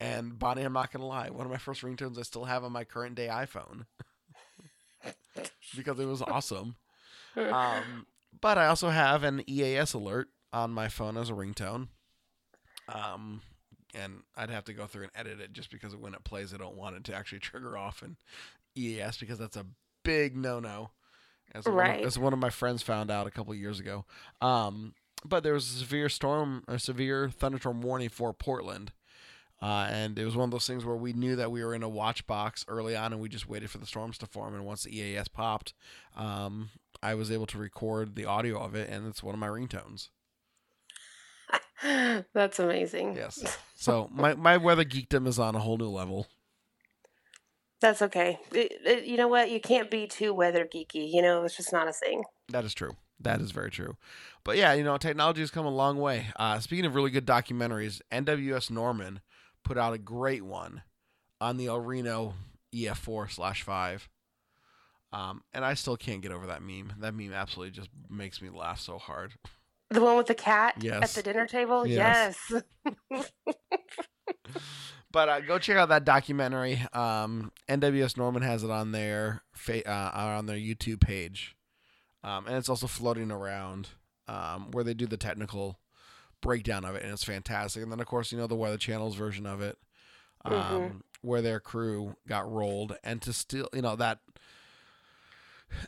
And 0.00 0.38
Bonnie, 0.38 0.62
I'm 0.62 0.72
not 0.72 0.92
gonna 0.92 1.06
lie, 1.06 1.30
one 1.30 1.46
of 1.46 1.52
my 1.52 1.58
first 1.58 1.82
ringtones 1.82 2.18
I 2.18 2.22
still 2.22 2.44
have 2.44 2.62
on 2.64 2.72
my 2.72 2.84
current 2.84 3.14
day 3.16 3.28
iPhone 3.28 3.86
because 5.76 5.98
it 6.00 6.06
was 6.06 6.22
awesome. 6.22 6.76
Um, 7.36 8.06
but 8.40 8.58
I 8.58 8.66
also 8.66 8.88
have 8.90 9.22
an 9.24 9.42
EAS 9.48 9.94
alert 9.94 10.28
on 10.52 10.70
my 10.70 10.88
phone 10.88 11.16
as 11.16 11.30
a 11.30 11.34
ringtone. 11.34 11.88
Um, 12.88 13.42
and 13.94 14.22
I'd 14.36 14.50
have 14.50 14.64
to 14.64 14.72
go 14.72 14.86
through 14.86 15.04
and 15.04 15.12
edit 15.14 15.40
it 15.40 15.52
just 15.52 15.70
because 15.70 15.94
when 15.96 16.14
it 16.14 16.24
plays, 16.24 16.52
I 16.54 16.56
don't 16.56 16.76
want 16.76 16.96
it 16.96 17.04
to 17.04 17.14
actually 17.14 17.38
trigger 17.40 17.76
off 17.76 18.02
in 18.02 18.16
EAS 18.74 19.18
because 19.18 19.38
that's 19.38 19.56
a 19.56 19.66
big 20.04 20.36
no-no. 20.36 20.90
As 21.54 21.64
one, 21.64 21.74
Right. 21.74 22.00
of, 22.00 22.06
as 22.06 22.18
one 22.18 22.32
of 22.32 22.38
my 22.38 22.50
friends 22.50 22.82
found 22.82 23.10
out 23.10 23.26
a 23.26 23.30
couple 23.30 23.54
years 23.54 23.80
ago. 23.80 24.04
Um, 24.40 24.94
but 25.24 25.42
there 25.42 25.54
was 25.54 25.64
a 25.74 25.78
severe 25.78 26.08
storm, 26.08 26.62
a 26.68 26.78
severe 26.78 27.30
thunderstorm 27.30 27.80
warning 27.80 28.08
for 28.10 28.32
Portland. 28.32 28.92
Uh, 29.60 29.88
and 29.90 30.18
it 30.18 30.24
was 30.24 30.36
one 30.36 30.44
of 30.44 30.50
those 30.52 30.66
things 30.66 30.84
where 30.84 30.94
we 30.96 31.12
knew 31.12 31.34
that 31.36 31.50
we 31.50 31.64
were 31.64 31.74
in 31.74 31.82
a 31.82 31.88
watch 31.88 32.26
box 32.26 32.64
early 32.68 32.94
on, 32.94 33.12
and 33.12 33.20
we 33.20 33.28
just 33.28 33.48
waited 33.48 33.68
for 33.70 33.78
the 33.78 33.86
storms 33.86 34.16
to 34.18 34.26
form. 34.26 34.54
And 34.54 34.64
once 34.64 34.84
the 34.84 34.96
EAS 34.96 35.26
popped, 35.28 35.74
um, 36.16 36.70
I 37.02 37.14
was 37.14 37.30
able 37.32 37.46
to 37.46 37.58
record 37.58 38.14
the 38.14 38.24
audio 38.24 38.58
of 38.62 38.74
it, 38.76 38.88
and 38.88 39.06
it's 39.06 39.22
one 39.22 39.34
of 39.34 39.40
my 39.40 39.48
ringtones. 39.48 40.10
That's 42.34 42.58
amazing. 42.58 43.14
Yes. 43.16 43.58
So 43.74 44.08
my, 44.12 44.34
my 44.34 44.56
weather 44.56 44.84
geekdom 44.84 45.26
is 45.26 45.38
on 45.38 45.54
a 45.54 45.60
whole 45.60 45.78
new 45.78 45.88
level. 45.88 46.26
That's 47.80 48.02
okay. 48.02 48.38
It- 48.52 48.72
it- 48.84 49.04
you 49.04 49.16
know 49.16 49.28
what? 49.28 49.50
You 49.50 49.60
can't 49.60 49.90
be 49.90 50.06
too 50.06 50.34
weather 50.34 50.64
geeky. 50.72 51.10
You 51.12 51.22
know, 51.22 51.44
it's 51.44 51.56
just 51.56 51.72
not 51.72 51.88
a 51.88 51.92
thing. 51.92 52.24
That 52.48 52.64
is 52.64 52.74
true. 52.74 52.92
That 53.20 53.40
is 53.40 53.50
very 53.50 53.70
true. 53.70 53.96
But 54.44 54.56
yeah, 54.56 54.72
you 54.74 54.84
know, 54.84 54.96
technology 54.96 55.40
has 55.40 55.50
come 55.50 55.66
a 55.66 55.70
long 55.70 55.98
way. 55.98 56.26
Uh, 56.36 56.58
speaking 56.60 56.84
of 56.86 56.94
really 56.94 57.10
good 57.10 57.26
documentaries, 57.26 58.00
NWS 58.12 58.70
Norman 58.70 59.20
put 59.68 59.76
out 59.76 59.92
a 59.92 59.98
great 59.98 60.42
one 60.42 60.82
on 61.42 61.58
the 61.58 61.66
El 61.66 61.80
Reno 61.80 62.32
EF4 62.74 63.30
slash 63.30 63.62
5. 63.62 64.08
Um, 65.12 65.42
and 65.52 65.62
I 65.62 65.74
still 65.74 65.96
can't 65.98 66.22
get 66.22 66.32
over 66.32 66.46
that 66.46 66.62
meme. 66.62 66.94
That 67.00 67.14
meme 67.14 67.34
absolutely 67.34 67.72
just 67.72 67.90
makes 68.08 68.40
me 68.40 68.48
laugh 68.48 68.80
so 68.80 68.96
hard. 68.96 69.34
The 69.90 70.00
one 70.00 70.16
with 70.16 70.26
the 70.26 70.34
cat 70.34 70.82
at 71.02 71.10
the 71.10 71.22
dinner 71.22 71.46
table? 71.46 71.86
Yes. 71.86 72.52
Yes. 73.10 73.30
But 75.10 75.28
uh, 75.30 75.40
go 75.40 75.58
check 75.58 75.78
out 75.78 75.88
that 75.88 76.04
documentary. 76.04 76.84
Um, 76.92 77.50
NWS 77.66 78.18
Norman 78.18 78.42
has 78.42 78.62
it 78.62 78.70
on 78.70 78.92
their 78.92 79.42
fa- 79.54 79.88
uh, 79.88 80.10
on 80.14 80.44
their 80.44 80.58
YouTube 80.58 81.00
page, 81.00 81.56
um, 82.22 82.46
and 82.46 82.56
it's 82.56 82.68
also 82.68 82.86
floating 82.86 83.30
around 83.30 83.88
um, 84.28 84.70
where 84.72 84.84
they 84.84 84.92
do 84.92 85.06
the 85.06 85.16
technical 85.16 85.78
breakdown 86.40 86.84
of 86.84 86.94
it, 86.94 87.02
and 87.02 87.12
it's 87.12 87.24
fantastic. 87.24 87.82
And 87.82 87.90
then 87.92 88.00
of 88.00 88.06
course 88.06 88.32
you 88.32 88.38
know 88.38 88.46
the 88.46 88.54
Weather 88.56 88.78
Channel's 88.78 89.14
version 89.16 89.46
of 89.46 89.60
it, 89.60 89.78
um, 90.44 90.52
Mhm. 90.52 91.00
where 91.22 91.42
their 91.42 91.60
crew 91.60 92.16
got 92.26 92.50
rolled, 92.50 92.96
and 93.02 93.20
to 93.22 93.32
still 93.32 93.68
you 93.72 93.82
know 93.82 93.96
that. 93.96 94.20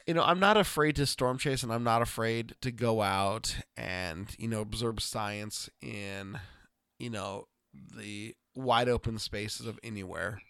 You 0.06 0.12
know, 0.12 0.22
I'm 0.22 0.40
not 0.40 0.58
afraid 0.58 0.96
to 0.96 1.06
storm 1.06 1.38
chase, 1.38 1.62
and 1.62 1.72
I'm 1.72 1.84
not 1.84 2.02
afraid 2.02 2.54
to 2.60 2.70
go 2.70 3.00
out 3.00 3.56
and 3.78 4.34
you 4.38 4.46
know 4.46 4.60
observe 4.60 5.00
science 5.02 5.70
in, 5.80 6.38
you 6.98 7.08
know, 7.08 7.48
the 7.72 8.36
wide 8.54 8.88
open 8.90 9.18
spaces 9.18 9.66
of 9.66 9.78
anywhere. 9.82 10.42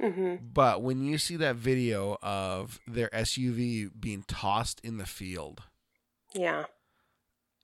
hmm 0.00 0.36
But 0.36 0.80
when 0.82 1.02
you 1.02 1.18
see 1.18 1.34
that 1.36 1.56
video 1.56 2.18
of 2.22 2.78
their 2.86 3.12
SUV 3.12 3.90
being 3.98 4.22
tossed 4.28 4.80
in 4.84 4.98
the 4.98 5.06
field, 5.06 5.62
Yeah. 6.34 6.66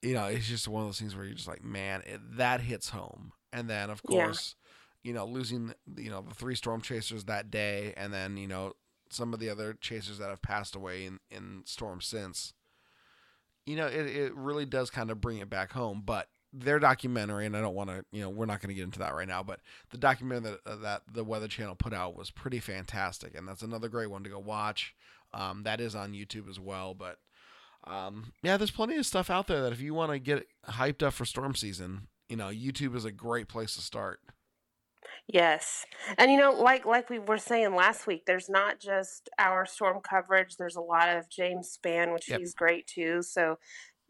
You 0.05 0.13
know, 0.13 0.25
it's 0.25 0.47
just 0.47 0.67
one 0.67 0.83
of 0.83 0.87
those 0.87 0.99
things 0.99 1.15
where 1.15 1.25
you're 1.25 1.33
just 1.33 1.47
like, 1.47 1.63
man, 1.63 2.03
it, 2.05 2.37
that 2.37 2.61
hits 2.61 2.89
home. 2.89 3.31
And 3.51 3.67
then, 3.69 3.89
of 3.89 4.03
Yeah. 4.03 4.25
course, 4.25 4.55
you 5.03 5.13
know, 5.13 5.25
losing, 5.25 5.73
you 5.97 6.11
know, 6.11 6.21
the 6.21 6.35
three 6.35 6.55
storm 6.55 6.81
chasers 6.81 7.23
that 7.25 7.49
day, 7.49 7.93
and 7.97 8.13
then, 8.13 8.37
you 8.37 8.47
know, 8.47 8.73
some 9.09 9.33
of 9.33 9.39
the 9.39 9.49
other 9.49 9.73
chasers 9.73 10.19
that 10.19 10.29
have 10.29 10.41
passed 10.41 10.75
away 10.75 11.05
in, 11.05 11.19
in 11.31 11.63
storms 11.65 12.05
since, 12.05 12.53
you 13.65 13.75
know, 13.75 13.87
it, 13.87 14.05
it 14.05 14.35
really 14.35 14.65
does 14.65 14.89
kind 14.89 15.09
of 15.09 15.19
bring 15.19 15.37
it 15.37 15.49
back 15.49 15.71
home. 15.71 16.03
But 16.05 16.27
their 16.53 16.79
documentary, 16.79 17.45
and 17.45 17.57
I 17.57 17.61
don't 17.61 17.75
want 17.75 17.89
to, 17.89 18.05
you 18.11 18.21
know, 18.21 18.29
we're 18.29 18.45
not 18.45 18.61
going 18.61 18.69
to 18.69 18.75
get 18.75 18.83
into 18.83 18.99
that 18.99 19.15
right 19.15 19.27
now, 19.27 19.41
but 19.43 19.59
the 19.89 19.97
documentary 19.97 20.57
that, 20.65 20.71
uh, 20.71 20.75
that 20.77 21.01
the 21.11 21.23
Weather 21.23 21.47
Channel 21.47 21.75
put 21.75 21.93
out 21.93 22.15
was 22.15 22.29
pretty 22.29 22.59
fantastic. 22.59 23.35
And 23.35 23.47
that's 23.47 23.63
another 23.63 23.89
great 23.89 24.09
one 24.09 24.23
to 24.23 24.29
go 24.29 24.39
watch. 24.39 24.95
Um, 25.33 25.63
that 25.63 25.81
is 25.81 25.95
on 25.95 26.13
YouTube 26.13 26.49
as 26.49 26.59
well. 26.59 26.93
But 26.93 27.17
um, 27.87 28.33
yeah, 28.43 28.57
there's 28.57 28.71
plenty 28.71 28.97
of 28.97 29.05
stuff 29.05 29.29
out 29.29 29.47
there 29.47 29.61
that 29.61 29.71
if 29.73 29.81
you 29.81 29.93
want 29.93 30.11
to 30.11 30.19
get 30.19 30.47
hyped 30.67 31.03
up 31.03 31.13
for 31.13 31.25
storm 31.25 31.55
season, 31.55 32.07
you 32.29 32.35
know, 32.35 32.47
YouTube 32.47 32.95
is 32.95 33.05
a 33.05 33.11
great 33.11 33.47
place 33.47 33.75
to 33.75 33.81
start. 33.81 34.19
Yes. 35.27 35.85
And 36.17 36.31
you 36.31 36.37
know, 36.37 36.51
like 36.51 36.85
like 36.85 37.09
we 37.09 37.19
were 37.19 37.37
saying 37.37 37.75
last 37.75 38.05
week, 38.07 38.25
there's 38.25 38.49
not 38.49 38.79
just 38.79 39.29
our 39.39 39.65
storm 39.65 39.99
coverage. 40.07 40.55
There's 40.57 40.75
a 40.75 40.81
lot 40.81 41.09
of 41.09 41.29
James 41.29 41.75
Spann, 41.77 42.13
which 42.13 42.29
Yep. 42.29 42.39
he's 42.39 42.53
great 42.53 42.87
too. 42.87 43.21
So 43.21 43.57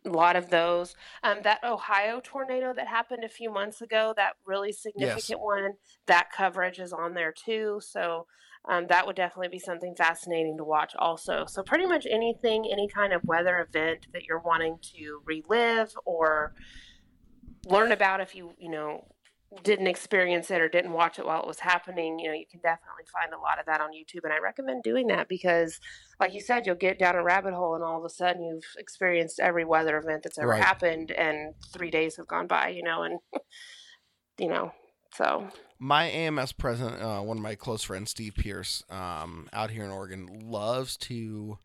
a 0.05 0.09
lot 0.09 0.35
of 0.35 0.49
those. 0.49 0.95
Um, 1.23 1.39
that 1.43 1.63
Ohio 1.63 2.21
tornado 2.23 2.73
that 2.73 2.87
happened 2.87 3.23
a 3.23 3.29
few 3.29 3.51
months 3.51 3.81
ago, 3.81 4.13
that 4.15 4.33
really 4.45 4.71
significant 4.71 5.39
one, 5.39 5.73
that 6.07 6.31
coverage 6.31 6.79
is 6.79 6.93
on 6.93 7.13
there 7.13 7.33
too. 7.33 7.79
So 7.81 8.27
um, 8.67 8.87
that 8.89 9.05
would 9.05 9.15
definitely 9.15 9.49
be 9.49 9.59
something 9.59 9.95
fascinating 9.95 10.57
to 10.57 10.63
watch 10.63 10.93
also. 10.97 11.45
So 11.47 11.63
pretty 11.63 11.85
much 11.85 12.07
anything, 12.09 12.67
any 12.71 12.87
kind 12.87 13.13
of 13.13 13.23
weather 13.23 13.59
event 13.59 14.07
that 14.13 14.23
you're 14.23 14.39
wanting 14.39 14.77
to 14.95 15.21
relive 15.25 15.93
or 16.05 16.53
learn 17.67 17.91
about 17.91 18.21
if 18.21 18.35
you, 18.35 18.53
you 18.57 18.69
know, 18.69 19.05
didn't 19.63 19.88
experience 19.88 20.51
it 20.51 20.62
or 20.62 20.67
didn't 20.67 20.91
watch 20.91 21.19
it 21.19 21.25
while 21.25 21.41
it 21.41 21.47
was 21.47 21.60
happening, 21.60 22.19
you 22.19 22.27
know, 22.27 22.34
you 22.34 22.45
can 22.49 22.60
definitely 22.62 23.05
find 23.12 23.34
a 23.34 23.39
lot 23.39 23.60
of 23.60 23.65
that 23.67 23.79
on 23.81 23.91
YouTube. 23.91 24.23
And 24.23 24.34
I 24.34 24.39
recommend 24.39 24.84
doing 24.84 25.08
that 25.08 25.27
because, 25.29 25.79
like 26.19 26.34
you 26.34 26.41
said, 26.41 26.65
you'll 26.65 26.75
get 26.75 26.99
down 26.99 27.15
a 27.15 27.23
rabbit 27.23 27.53
hole 27.53 27.75
and 27.75 27.84
all 27.84 27.97
of 27.99 28.05
a 28.05 28.10
sudden 28.10 28.43
you've 28.43 28.65
experienced 28.77 29.39
every 29.39 29.63
weather 29.65 29.97
event 29.97 30.23
that's 30.23 30.38
ever 30.38 30.49
Right. 30.49 30.63
happened 30.63 31.12
and 31.12 31.53
three 31.73 31.91
days 31.91 32.17
have 32.17 32.27
gone 32.27 32.47
by, 32.47 32.69
you 32.69 32.84
know, 32.84 33.03
and, 33.03 33.19
you 34.39 34.47
know, 34.49 34.71
so 35.13 35.47
My 35.79 36.05
AMS 36.05 36.51
president, 36.53 37.01
uh, 37.01 37.21
one 37.21 37.38
of 37.38 37.43
my 37.43 37.55
close 37.55 37.84
friends, 37.84 38.12
Steve 38.12 38.36
Pierce, 38.36 38.84
um, 38.89 39.47
out 39.53 39.69
here 39.69 39.86
in 39.86 39.91
Oregon, 39.91 40.27
loves 40.43 40.97
to 40.97 41.60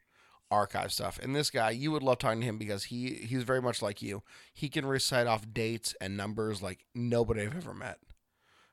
archive 0.50 0.92
stuff. 0.92 1.18
And 1.22 1.34
this 1.34 1.50
guy, 1.50 1.70
you 1.70 1.92
would 1.92 2.02
love 2.02 2.18
talking 2.18 2.40
to 2.40 2.46
him 2.46 2.58
because 2.58 2.84
he 2.84 3.14
he's 3.14 3.42
very 3.42 3.62
much 3.62 3.82
like 3.82 4.02
you. 4.02 4.22
He 4.52 4.68
can 4.68 4.86
recite 4.86 5.26
off 5.26 5.52
dates 5.52 5.94
and 6.00 6.16
numbers 6.16 6.62
like 6.62 6.86
nobody 6.94 7.42
I've 7.42 7.56
ever 7.56 7.74
met. 7.74 7.98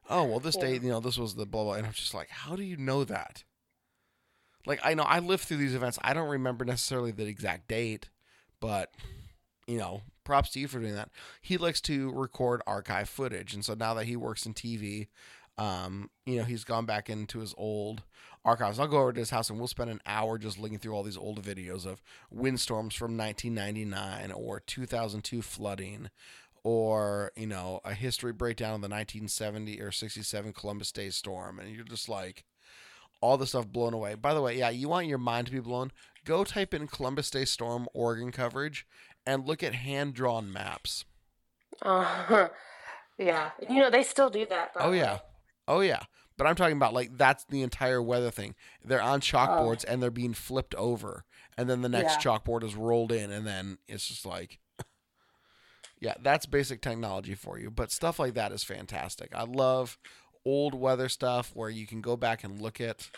oh 0.10 0.24
well, 0.24 0.40
this 0.40 0.56
date, 0.56 0.84
you 0.84 0.90
know, 0.90 1.00
this 1.00 1.18
was 1.18 1.36
the 1.36 1.46
blah 1.46 1.64
blah, 1.64 1.74
and 1.74 1.86
I'm 1.86 1.94
just 1.94 2.14
like, 2.14 2.30
how 2.30 2.56
do 2.56 2.64
you 2.64 2.78
know 2.78 3.04
that? 3.04 3.44
Like 4.66 4.80
I 4.84 4.94
know 4.94 5.04
I 5.04 5.20
lived 5.20 5.44
through 5.44 5.58
these 5.58 5.76
events. 5.76 6.00
I 6.02 6.14
don't 6.14 6.30
remember 6.30 6.66
necessarily 6.66 7.12
the 7.12 7.26
exact 7.26 7.68
date, 7.68 8.10
but 8.60 8.94
you 9.68 9.78
know, 9.78 10.02
props 10.24 10.52
to 10.52 10.60
you 10.60 10.68
for 10.68 10.80
doing 10.80 10.96
that. 10.96 11.10
He 11.42 11.58
likes 11.58 11.82
to 11.82 12.12
record 12.12 12.62
archive 12.68 13.10
footage, 13.10 13.54
and 13.54 13.64
so 13.64 13.74
now 13.74 13.94
that 13.94 14.06
he 14.06 14.16
works 14.16 14.46
in 14.46 14.54
TV, 14.54 15.08
um, 15.58 16.10
you 16.26 16.38
know, 16.38 16.44
he's 16.44 16.64
gone 16.64 16.86
back 16.86 17.10
into 17.10 17.40
his 17.40 17.54
old 17.58 18.04
archives. 18.48 18.80
I'll 18.80 18.88
go 18.88 19.00
over 19.00 19.14
to 19.14 19.20
his 19.20 19.30
house 19.30 19.50
and 19.50 19.60
we'll 19.60 19.68
spend 19.68 19.90
an 19.90 20.02
hour 20.06 20.38
just 20.38 20.58
looking 20.58 20.80
through 20.80 20.94
all 20.94 21.04
these 21.04 21.18
old 21.18 21.44
videos 21.44 21.86
of 21.86 22.02
windstorms 22.32 22.96
from 22.96 23.18
1999 23.18 24.32
or 24.32 24.62
2002 24.62 25.42
flooding 25.42 26.10
or, 26.64 27.32
you 27.36 27.46
know, 27.46 27.82
a 27.84 27.94
history 27.94 28.32
breakdown 28.32 28.76
of 28.76 28.82
the 28.82 28.88
1970 28.88 29.82
or 29.82 29.92
67 29.92 30.54
Columbus 30.54 30.92
Day 30.94 31.10
storm. 31.10 31.60
And 31.60 31.76
you're 31.76 31.84
just 31.84 32.08
like, 32.08 32.46
all 33.20 33.38
the 33.38 33.48
stuff 33.48 33.68
blown 33.68 33.94
away. 33.94 34.16
By 34.16 34.34
the 34.34 34.42
way, 34.42 34.58
yeah, 34.58 34.70
you 34.70 34.90
want 34.90 35.08
your 35.08 35.18
mind 35.18 35.48
to 35.48 35.54
be 35.54 35.60
blown? 35.60 35.92
Go 36.24 36.44
type 36.44 36.74
in 36.74 36.88
Columbus 36.88 37.30
Day 37.30 37.46
storm 37.46 37.88
Oregon 37.94 38.32
coverage 38.32 38.86
and 39.26 39.46
look 39.46 39.64
at 39.64 39.74
hand 39.74 40.14
drawn 40.14 40.52
maps. 40.52 41.04
Uh, 41.82 42.48
yeah, 43.18 43.52
you 43.68 43.80
know 43.80 43.90
they 43.90 44.04
still 44.04 44.30
do 44.30 44.46
that. 44.46 44.72
Oh 44.78 44.92
yeah. 44.92 45.20
Oh 45.68 45.82
yeah. 45.82 46.04
But 46.38 46.48
I'm 46.48 46.56
talking 46.56 46.78
about 46.78 46.94
like 46.94 47.18
that's 47.18 47.46
the 47.46 47.64
entire 47.64 48.02
weather 48.02 48.32
thing. 48.32 48.56
They're 48.84 49.02
on 49.02 49.22
chalkboards 49.22 49.86
oh. 49.88 49.92
and 49.92 50.02
they're 50.02 50.12
being 50.12 50.34
flipped 50.34 50.76
over 50.76 51.26
and 51.58 51.70
then 51.70 51.82
the 51.82 51.90
next 51.90 52.24
Yeah. 52.24 52.38
chalkboard 52.38 52.64
is 52.64 52.76
rolled 52.76 53.12
in 53.12 53.32
and 53.32 53.46
then 53.46 53.80
it's 53.88 54.08
just 54.08 54.26
like 54.26 54.60
Yeah, 56.00 56.14
that's 56.22 56.46
basic 56.46 56.82
technology 56.82 57.34
for 57.34 57.58
you, 57.58 57.72
but 57.72 57.92
stuff 57.92 58.20
like 58.20 58.36
that 58.36 58.52
is 58.52 58.64
fantastic. 58.64 59.34
I 59.34 59.44
love 59.44 59.98
old 60.46 60.76
weather 60.76 61.10
stuff 61.10 61.52
where 61.56 61.70
you 61.70 61.88
can 61.88 62.02
go 62.02 62.16
back 62.16 62.44
and 62.44 62.62
look 62.62 62.80
at 62.80 63.10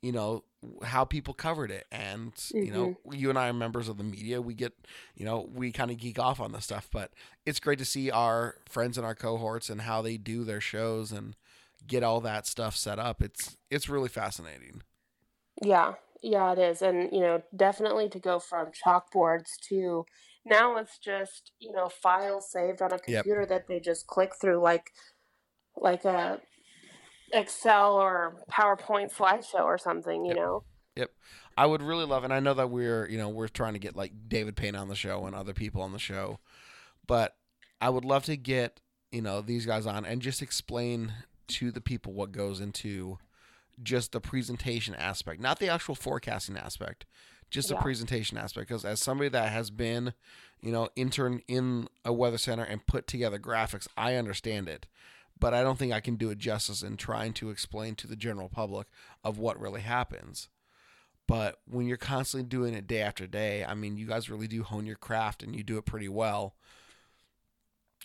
you 0.00 0.10
know 0.10 0.42
how 0.82 1.04
people 1.04 1.32
covered 1.32 1.70
it 1.70 1.86
and 1.92 2.32
you 2.52 2.72
know 2.72 2.98
mm-hmm. 3.06 3.14
you 3.14 3.30
and 3.30 3.38
I 3.38 3.48
are 3.48 3.52
members 3.52 3.88
of 3.88 3.98
the 3.98 4.04
media 4.04 4.40
we 4.40 4.54
get 4.54 4.72
you 5.14 5.24
know 5.24 5.48
we 5.54 5.70
kind 5.70 5.90
of 5.90 5.96
geek 5.98 6.18
off 6.18 6.40
on 6.40 6.52
this 6.52 6.64
stuff 6.64 6.88
but 6.92 7.12
it's 7.46 7.60
great 7.60 7.78
to 7.78 7.84
see 7.84 8.10
our 8.10 8.56
friends 8.68 8.98
and 8.98 9.06
our 9.06 9.14
cohorts 9.14 9.70
and 9.70 9.82
how 9.82 10.02
they 10.02 10.16
do 10.16 10.44
their 10.44 10.60
shows 10.60 11.12
and 11.12 11.36
get 11.86 12.02
all 12.02 12.20
that 12.20 12.46
stuff 12.46 12.76
set 12.76 12.98
up 12.98 13.22
it's 13.22 13.56
it's 13.70 13.88
really 13.88 14.08
fascinating 14.08 14.82
Yeah, 15.62 15.94
yeah, 16.22 16.52
it 16.52 16.58
is. 16.58 16.82
And, 16.82 17.10
you 17.12 17.20
know, 17.20 17.42
definitely 17.54 18.08
to 18.10 18.18
go 18.18 18.38
from 18.38 18.70
chalkboards 18.72 19.58
to 19.68 20.06
now 20.44 20.76
it's 20.76 20.98
just, 20.98 21.52
you 21.58 21.72
know, 21.72 21.88
files 21.88 22.50
saved 22.50 22.82
on 22.82 22.92
a 22.92 22.98
Yep. 23.06 23.26
computer 23.26 23.46
that 23.46 23.68
they 23.68 23.80
just 23.80 24.06
click 24.06 24.32
through 24.40 24.60
like 24.62 24.90
like 25.76 26.04
a 26.04 26.40
Excel 27.32 27.94
or 27.94 28.44
PowerPoint 28.50 29.14
slideshow 29.14 29.64
or 29.64 29.78
something, 29.78 30.24
you 30.24 30.34
Yep. 30.34 30.36
know. 30.36 30.64
Yep. 30.96 31.10
I 31.56 31.66
would 31.66 31.82
really 31.82 32.04
love, 32.04 32.24
and 32.24 32.32
I 32.32 32.40
know 32.40 32.54
that 32.54 32.70
we're, 32.70 33.08
you 33.08 33.18
know, 33.18 33.28
we're 33.28 33.48
trying 33.48 33.72
to 33.74 33.78
get 33.78 33.96
like 33.96 34.12
David 34.28 34.56
Payne 34.56 34.76
on 34.76 34.88
the 34.88 34.94
show 34.94 35.26
and 35.26 35.34
other 35.34 35.54
people 35.54 35.82
on 35.82 35.92
the 35.92 35.98
show, 35.98 36.38
but 37.06 37.36
I 37.80 37.90
would 37.90 38.04
love 38.04 38.24
to 38.26 38.36
get, 38.36 38.80
you 39.10 39.22
know, 39.22 39.40
these 39.40 39.66
guys 39.66 39.86
on 39.86 40.04
and 40.04 40.22
just 40.22 40.42
explain 40.42 41.12
to 41.48 41.70
the 41.70 41.80
people 41.80 42.12
what 42.12 42.32
goes 42.32 42.60
into 42.60 43.18
just 43.82 44.12
the 44.12 44.20
presentation 44.20 44.94
aspect, 44.94 45.40
not 45.40 45.58
the 45.58 45.68
actual 45.68 45.94
forecasting 45.94 46.56
aspect, 46.56 47.06
just 47.50 47.68
the 47.68 47.76
presentation 47.76 48.38
aspect. 48.38 48.68
Because 48.68 48.84
as 48.84 49.00
somebody 49.00 49.28
that 49.30 49.52
has 49.52 49.70
been, 49.70 50.14
you 50.60 50.72
know, 50.72 50.88
intern 50.96 51.42
in 51.48 51.88
a 52.04 52.12
weather 52.12 52.38
center 52.38 52.62
and 52.62 52.86
put 52.86 53.06
together 53.06 53.38
graphics, 53.38 53.86
I 53.96 54.14
understand 54.14 54.68
it. 54.68 54.86
But 55.38 55.54
I 55.54 55.62
don't 55.62 55.78
think 55.78 55.92
I 55.92 56.00
can 56.00 56.16
do 56.16 56.30
it 56.30 56.38
justice 56.38 56.82
in 56.82 56.96
trying 56.96 57.32
to 57.34 57.50
explain 57.50 57.94
to 57.96 58.06
the 58.06 58.16
general 58.16 58.48
public 58.48 58.86
of 59.24 59.38
what 59.38 59.60
really 59.60 59.80
happens. 59.80 60.48
But 61.26 61.60
when 61.68 61.86
you're 61.86 61.96
constantly 61.96 62.48
doing 62.48 62.74
it 62.74 62.86
day 62.86 63.00
after 63.00 63.26
day, 63.26 63.64
I 63.64 63.74
mean, 63.74 63.96
you 63.96 64.06
guys 64.06 64.30
really 64.30 64.48
do 64.48 64.62
hone 64.62 64.86
your 64.86 64.96
craft 64.96 65.42
and 65.42 65.54
you 65.54 65.62
do 65.62 65.78
it 65.78 65.86
pretty 65.86 66.08
well. 66.08 66.54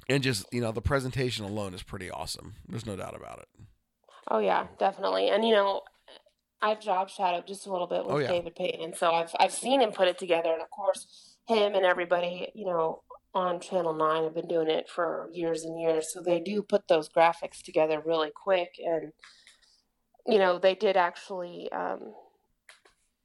And 0.10 0.24
just, 0.24 0.46
you 0.52 0.62
know, 0.62 0.72
the 0.72 0.82
presentation 0.82 1.46
alone 1.46 1.74
is 1.74 1.84
pretty 1.84 2.10
awesome. 2.10 2.56
There's 2.68 2.86
no 2.86 2.96
doubt 2.96 3.16
about 3.16 3.40
it. 3.40 3.48
Oh 4.30 4.40
yeah, 4.40 4.68
definitely. 4.80 5.30
And 5.30 5.46
you 5.46 5.54
know, 5.54 5.82
I've 6.62 6.80
job 6.80 7.10
shadowed 7.10 7.48
just 7.48 7.68
a 7.68 7.72
little 7.72 7.88
bit 7.88 8.06
with 8.06 8.16
Oh, 8.16 8.20
yeah. 8.20 8.28
David 8.28 8.56
Payne 8.56 8.94
so 8.96 9.12
I've 9.12 9.34
I've 9.40 9.54
seen 9.54 9.82
him 9.82 9.92
put 9.92 10.08
it 10.08 10.18
together. 10.18 10.52
And 10.52 10.62
of 10.62 10.70
course, 10.70 11.36
him 11.48 11.76
and 11.76 11.86
everybody, 11.86 12.50
you 12.54 12.66
know, 12.66 13.04
on 13.34 13.60
Channel 13.60 13.94
Nine 13.94 14.24
have 14.24 14.36
been 14.36 14.48
doing 14.48 14.70
it 14.70 14.90
for 14.90 15.30
years 15.32 15.64
and 15.64 15.80
years. 15.80 16.12
So 16.12 16.22
they 16.22 16.40
do 16.40 16.62
put 16.62 16.88
those 16.88 17.10
graphics 17.10 17.62
together 17.62 18.02
really 18.06 18.32
quick, 18.36 18.80
and 18.84 19.12
you 20.26 20.40
know, 20.40 20.60
they 20.60 20.76
did 20.76 20.98
actually 20.98 21.72
um, 21.72 22.14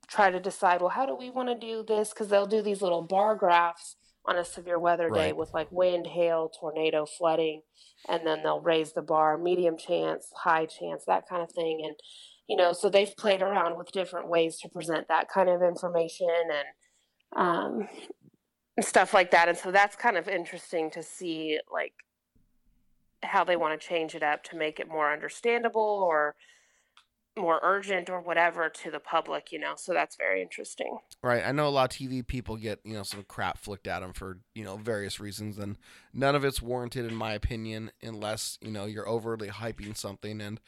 try 0.06 0.30
to 0.30 0.38
decide, 0.38 0.80
well, 0.80 0.90
how 0.90 1.04
do 1.04 1.16
we 1.16 1.30
want 1.30 1.48
to 1.48 1.54
do 1.54 1.84
this? 1.86 2.10
Because 2.10 2.28
they'll 2.28 2.46
do 2.46 2.62
these 2.62 2.80
little 2.80 3.02
bar 3.02 3.34
graphs 3.34 3.96
on 4.24 4.36
a 4.36 4.44
severe 4.44 4.78
weather 4.78 5.08
day 5.08 5.26
Right. 5.26 5.36
with 5.36 5.52
like 5.52 5.70
wind, 5.70 6.06
hail, 6.06 6.50
tornado, 6.60 7.06
flooding, 7.06 7.62
and 8.08 8.26
then 8.26 8.42
they'll 8.42 8.60
raise 8.60 8.92
the 8.92 9.02
bar, 9.02 9.36
medium 9.36 9.76
chance, 9.76 10.28
high 10.36 10.66
chance, 10.66 11.04
that 11.06 11.28
kind 11.28 11.42
of 11.42 11.50
thing. 11.52 11.80
And, 11.84 11.96
you 12.48 12.56
know, 12.56 12.72
so 12.72 12.88
they've 12.88 13.16
played 13.16 13.42
around 13.42 13.76
with 13.76 13.92
different 13.92 14.28
ways 14.28 14.58
to 14.60 14.68
present 14.68 15.08
that 15.08 15.28
kind 15.28 15.48
of 15.48 15.62
information 15.62 16.28
and 17.34 17.36
um, 17.36 17.88
stuff 18.80 19.14
like 19.14 19.30
that. 19.32 19.48
And 19.48 19.58
so 19.58 19.70
that's 19.70 19.96
kind 19.96 20.16
of 20.16 20.28
interesting 20.28 20.90
to 20.92 21.02
see, 21.02 21.58
like, 21.72 21.94
how 23.22 23.44
they 23.44 23.56
want 23.56 23.80
to 23.80 23.86
change 23.86 24.14
it 24.14 24.22
up 24.22 24.42
to 24.44 24.56
make 24.56 24.80
it 24.80 24.88
more 24.88 25.12
understandable 25.12 26.04
or 26.08 26.34
more 27.36 27.60
urgent 27.62 28.10
or 28.10 28.20
whatever 28.20 28.68
to 28.68 28.90
the 28.90 29.00
public, 29.00 29.52
you 29.52 29.58
know. 29.58 29.72
So 29.76 29.92
that's 29.92 30.16
very 30.16 30.42
interesting. 30.42 30.98
Right. 31.22 31.42
I 31.44 31.52
know 31.52 31.66
a 31.66 31.70
lot 31.70 31.92
of 31.92 31.96
TV 31.96 32.26
people 32.26 32.56
get, 32.56 32.80
you 32.84 32.92
know, 32.92 33.02
some 33.02 33.24
crap 33.24 33.58
flicked 33.58 33.86
at 33.86 34.00
them 34.00 34.12
for, 34.12 34.38
you 34.54 34.64
know, 34.64 34.76
various 34.76 35.18
reasons. 35.18 35.58
And 35.58 35.78
none 36.12 36.34
of 36.34 36.44
it's 36.44 36.60
warranted, 36.60 37.06
in 37.06 37.14
my 37.14 37.32
opinion, 37.32 37.90
unless, 38.02 38.58
you 38.60 38.70
know, 38.70 38.84
you're 38.84 39.08
overly 39.08 39.48
hyping 39.48 39.96
something. 39.96 40.40
And, 40.40 40.60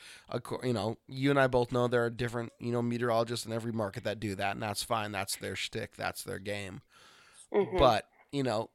you 0.63 0.73
know, 0.73 0.97
you 1.07 1.31
and 1.31 1.39
I 1.39 1.49
both 1.49 1.71
know 1.71 1.87
there 1.87 2.05
are 2.05 2.11
different, 2.11 2.53
you 2.59 2.73
know, 2.73 2.83
meteorologists 2.83 3.45
in 3.45 3.53
every 3.53 3.73
market 3.73 4.05
that 4.05 4.21
do 4.21 4.35
that. 4.37 4.53
And 4.53 4.63
that's 4.63 4.83
fine. 4.83 5.13
That's 5.13 5.37
their 5.37 5.57
shtick. 5.57 5.97
That's 5.97 6.23
their 6.23 6.39
game. 6.39 6.81
Mhm. 7.53 7.79
But, 7.79 8.09
you 8.33 8.43
know, 8.43 8.71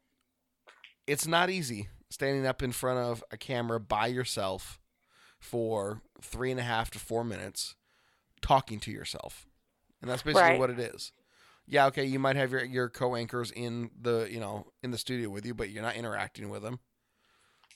it's 1.08 1.26
not 1.26 1.50
easy 1.50 1.90
standing 2.12 2.46
up 2.46 2.62
in 2.62 2.72
front 2.72 3.00
of 3.00 3.24
a 3.32 3.38
camera 3.38 3.80
by 3.80 4.08
yourself 4.08 4.80
for 5.40 6.02
three 6.22 6.52
and 6.52 6.60
a 6.60 6.64
half 6.64 6.92
to 6.92 7.00
four 7.00 7.24
minutes 7.24 7.76
talking 8.42 8.80
to 8.82 8.92
yourself. 8.92 9.46
And 10.02 10.10
that's 10.10 10.24
basically 10.24 10.42
Right. 10.42 10.60
what 10.60 10.70
it 10.70 10.80
is. 10.80 11.12
Yeah, 11.68 11.86
okay, 11.88 12.06
you 12.06 12.20
might 12.20 12.36
have 12.36 12.52
your, 12.52 12.64
your 12.64 12.90
co 12.90 13.16
anchors 13.16 13.52
in 13.52 13.92
the 14.00 14.28
you 14.32 14.40
know, 14.40 14.68
in 14.82 14.92
the 14.92 14.98
studio 14.98 15.30
with 15.30 15.46
you, 15.46 15.54
but 15.54 15.70
you're 15.70 15.84
not 15.84 15.96
interacting 15.96 16.50
with 16.50 16.64
them. 16.64 16.80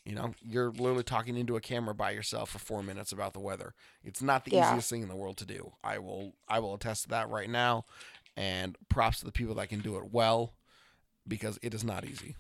You 0.05 0.15
know, 0.15 0.33
you're 0.41 0.71
literally 0.71 1.03
talking 1.03 1.37
into 1.37 1.55
a 1.55 1.61
camera 1.61 1.93
by 1.95 2.11
yourself 2.11 2.49
for 2.49 2.59
four 2.59 2.83
minutes 2.83 3.11
about 3.13 3.33
the 3.33 3.39
weather. 3.39 3.73
It's 4.03 4.21
not 4.21 4.43
the 4.43 4.51
Yeah. 4.51 4.61
easiest 4.61 4.89
thing 4.89 5.01
in 5.01 5.07
the 5.09 5.15
world 5.15 5.37
to 5.37 5.45
do. 5.45 5.73
I 5.83 5.99
will 5.99 6.33
I 6.47 6.59
will 6.59 6.73
attest 6.73 7.03
to 7.03 7.09
that 7.09 7.29
right 7.29 7.49
now. 7.49 7.85
And 8.35 8.75
props 8.89 9.19
to 9.19 9.25
the 9.25 9.31
people 9.31 9.55
that 9.55 9.69
can 9.69 9.79
do 9.79 9.97
it 9.97 10.11
well 10.11 10.55
because 11.27 11.59
it 11.61 11.73
is 11.73 11.83
not 11.83 12.03
easy. 12.03 12.35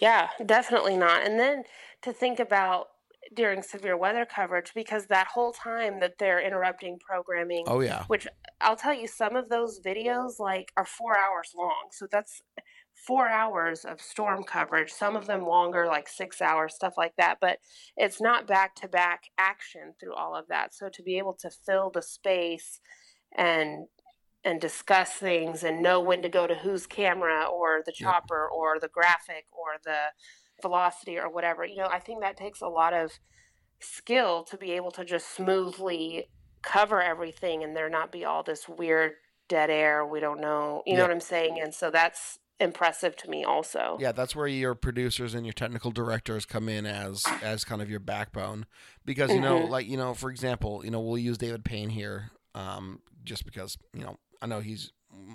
Yeah, 0.00 0.28
definitely 0.44 0.96
not. 0.96 1.24
And 1.24 1.38
then 1.38 1.64
to 2.02 2.12
think 2.12 2.38
about 2.38 2.88
during 3.34 3.62
severe 3.62 3.96
weather 3.96 4.26
coverage, 4.26 4.72
because 4.74 5.06
that 5.06 5.28
whole 5.28 5.52
time 5.52 6.00
that 6.00 6.14
they're 6.18 6.40
interrupting 6.40 6.98
programming, 6.98 7.64
Oh 7.66 7.80
yeah. 7.80 8.04
which 8.06 8.26
I'll 8.60 8.76
tell 8.76 8.94
you, 8.94 9.06
some 9.06 9.36
of 9.36 9.48
those 9.48 9.80
videos 9.80 10.38
like 10.38 10.72
are 10.76 10.86
four 10.86 11.16
hours 11.16 11.52
long. 11.56 11.88
So 11.90 12.06
that's 12.10 12.42
four 13.06 13.28
hours 13.28 13.84
of 13.84 14.00
storm 14.00 14.42
coverage, 14.42 14.90
some 14.90 15.14
of 15.14 15.26
them 15.26 15.46
longer, 15.46 15.86
like 15.86 16.08
six 16.08 16.42
hours, 16.42 16.74
stuff 16.74 16.94
like 16.96 17.14
that. 17.16 17.38
But 17.40 17.58
it's 17.96 18.20
not 18.20 18.46
back 18.46 18.74
to 18.76 18.88
back 18.88 19.24
action 19.38 19.94
through 20.00 20.14
all 20.14 20.34
of 20.34 20.48
that. 20.48 20.74
So 20.74 20.88
to 20.88 21.02
be 21.02 21.18
able 21.18 21.34
to 21.40 21.50
fill 21.50 21.90
the 21.90 22.02
space 22.02 22.80
and 23.36 23.86
and 24.44 24.60
discuss 24.60 25.10
things 25.14 25.64
and 25.64 25.82
know 25.82 26.00
when 26.00 26.22
to 26.22 26.28
go 26.28 26.46
to 26.46 26.54
whose 26.54 26.86
camera 26.86 27.44
or 27.44 27.82
the 27.84 27.92
chopper 27.92 28.48
or 28.48 28.78
the 28.80 28.88
graphic 28.88 29.46
or 29.52 29.78
the 29.84 29.98
velocity 30.62 31.18
or 31.18 31.28
whatever. 31.28 31.64
You 31.64 31.76
know, 31.76 31.88
I 31.90 31.98
think 31.98 32.20
that 32.20 32.36
takes 32.36 32.60
a 32.60 32.68
lot 32.68 32.92
of 32.94 33.12
skill 33.80 34.44
to 34.44 34.56
be 34.56 34.72
able 34.72 34.90
to 34.92 35.04
just 35.04 35.34
smoothly 35.34 36.28
cover 36.62 37.00
everything 37.00 37.62
and 37.62 37.76
there 37.76 37.88
not 37.88 38.10
be 38.10 38.24
all 38.24 38.42
this 38.42 38.68
weird 38.68 39.12
dead 39.48 39.70
air. 39.70 40.04
We 40.04 40.20
don't 40.20 40.40
know. 40.40 40.82
You 40.86 40.96
know 40.96 41.02
what 41.02 41.10
I'm 41.12 41.20
saying? 41.20 41.58
And 41.62 41.72
so 41.72 41.90
that's 41.90 42.38
impressive 42.60 43.14
to 43.16 43.30
me 43.30 43.44
also. 43.44 43.96
Yeah, 44.00 44.10
that's 44.12 44.34
where 44.34 44.48
your 44.48 44.74
producers 44.74 45.32
and 45.34 45.46
your 45.46 45.52
technical 45.52 45.92
directors 45.92 46.44
come 46.44 46.68
in 46.68 46.86
as 46.86 47.24
as 47.40 47.64
kind 47.64 47.80
of 47.80 47.88
your 47.88 48.00
backbone 48.00 48.66
because 49.04 49.32
you 49.32 49.40
know, 49.40 49.60
Mhm. 49.60 49.68
like 49.70 49.86
you 49.86 49.96
know, 49.96 50.12
for 50.12 50.28
example, 50.28 50.84
you 50.84 50.90
know, 50.90 51.00
we'll 51.00 51.18
use 51.18 51.38
David 51.38 51.64
Payne 51.64 51.90
here, 51.90 52.32
um, 52.56 53.00
just 53.22 53.44
because 53.44 53.78
you 53.94 54.04
know 54.04 54.18
I 54.42 54.46
know 54.46 54.58
he's 54.60 54.92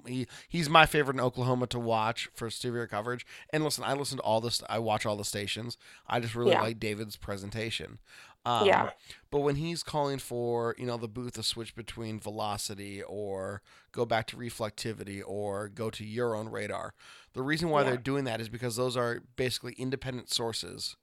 he 0.08 0.28
he's 0.50 0.70
my 0.70 0.86
favorite 0.86 1.16
in 1.16 1.22
Oklahoma 1.22 1.68
to 1.68 1.80
watch 1.80 2.30
for 2.34 2.50
severe 2.50 2.88
coverage. 2.88 3.26
And 3.52 3.64
listen, 3.64 3.84
I 3.84 3.94
listen 3.94 4.18
to 4.18 4.24
all 4.24 4.42
this. 4.42 4.62
I 4.70 4.80
watch 4.80 5.06
all 5.06 5.16
the 5.16 5.24
stations. 5.26 5.78
I 6.08 6.20
just 6.20 6.36
really 6.36 6.52
Yeah. 6.52 6.62
like 6.62 6.80
David's 6.80 7.16
presentation. 7.18 8.00
Um, 8.46 8.68
Yeah. 8.68 8.90
But 9.32 9.40
when 9.40 9.56
he's 9.56 9.84
calling 9.84 10.20
for, 10.20 10.76
you 10.78 10.86
know, 10.86 10.98
the 10.98 11.08
booth 11.08 11.34
to 11.34 11.44
switch 11.44 11.76
between 11.76 12.20
velocity 12.20 13.02
or 13.02 13.62
go 13.94 14.06
back 14.06 14.28
to 14.28 14.38
reflectivity 14.38 15.22
or 15.26 15.70
go 15.70 15.90
to 15.90 16.04
your 16.06 16.36
own 16.36 16.50
radar, 16.50 16.94
the 17.34 17.42
reason 17.42 17.70
why 17.70 17.82
Yeah. 17.82 17.90
they're 17.90 17.98
doing 17.98 18.26
that 18.26 18.42
is 18.42 18.50
because 18.50 18.76
those 18.76 18.98
are 18.98 19.22
basically 19.38 19.74
independent 19.74 20.30
sources 20.30 20.98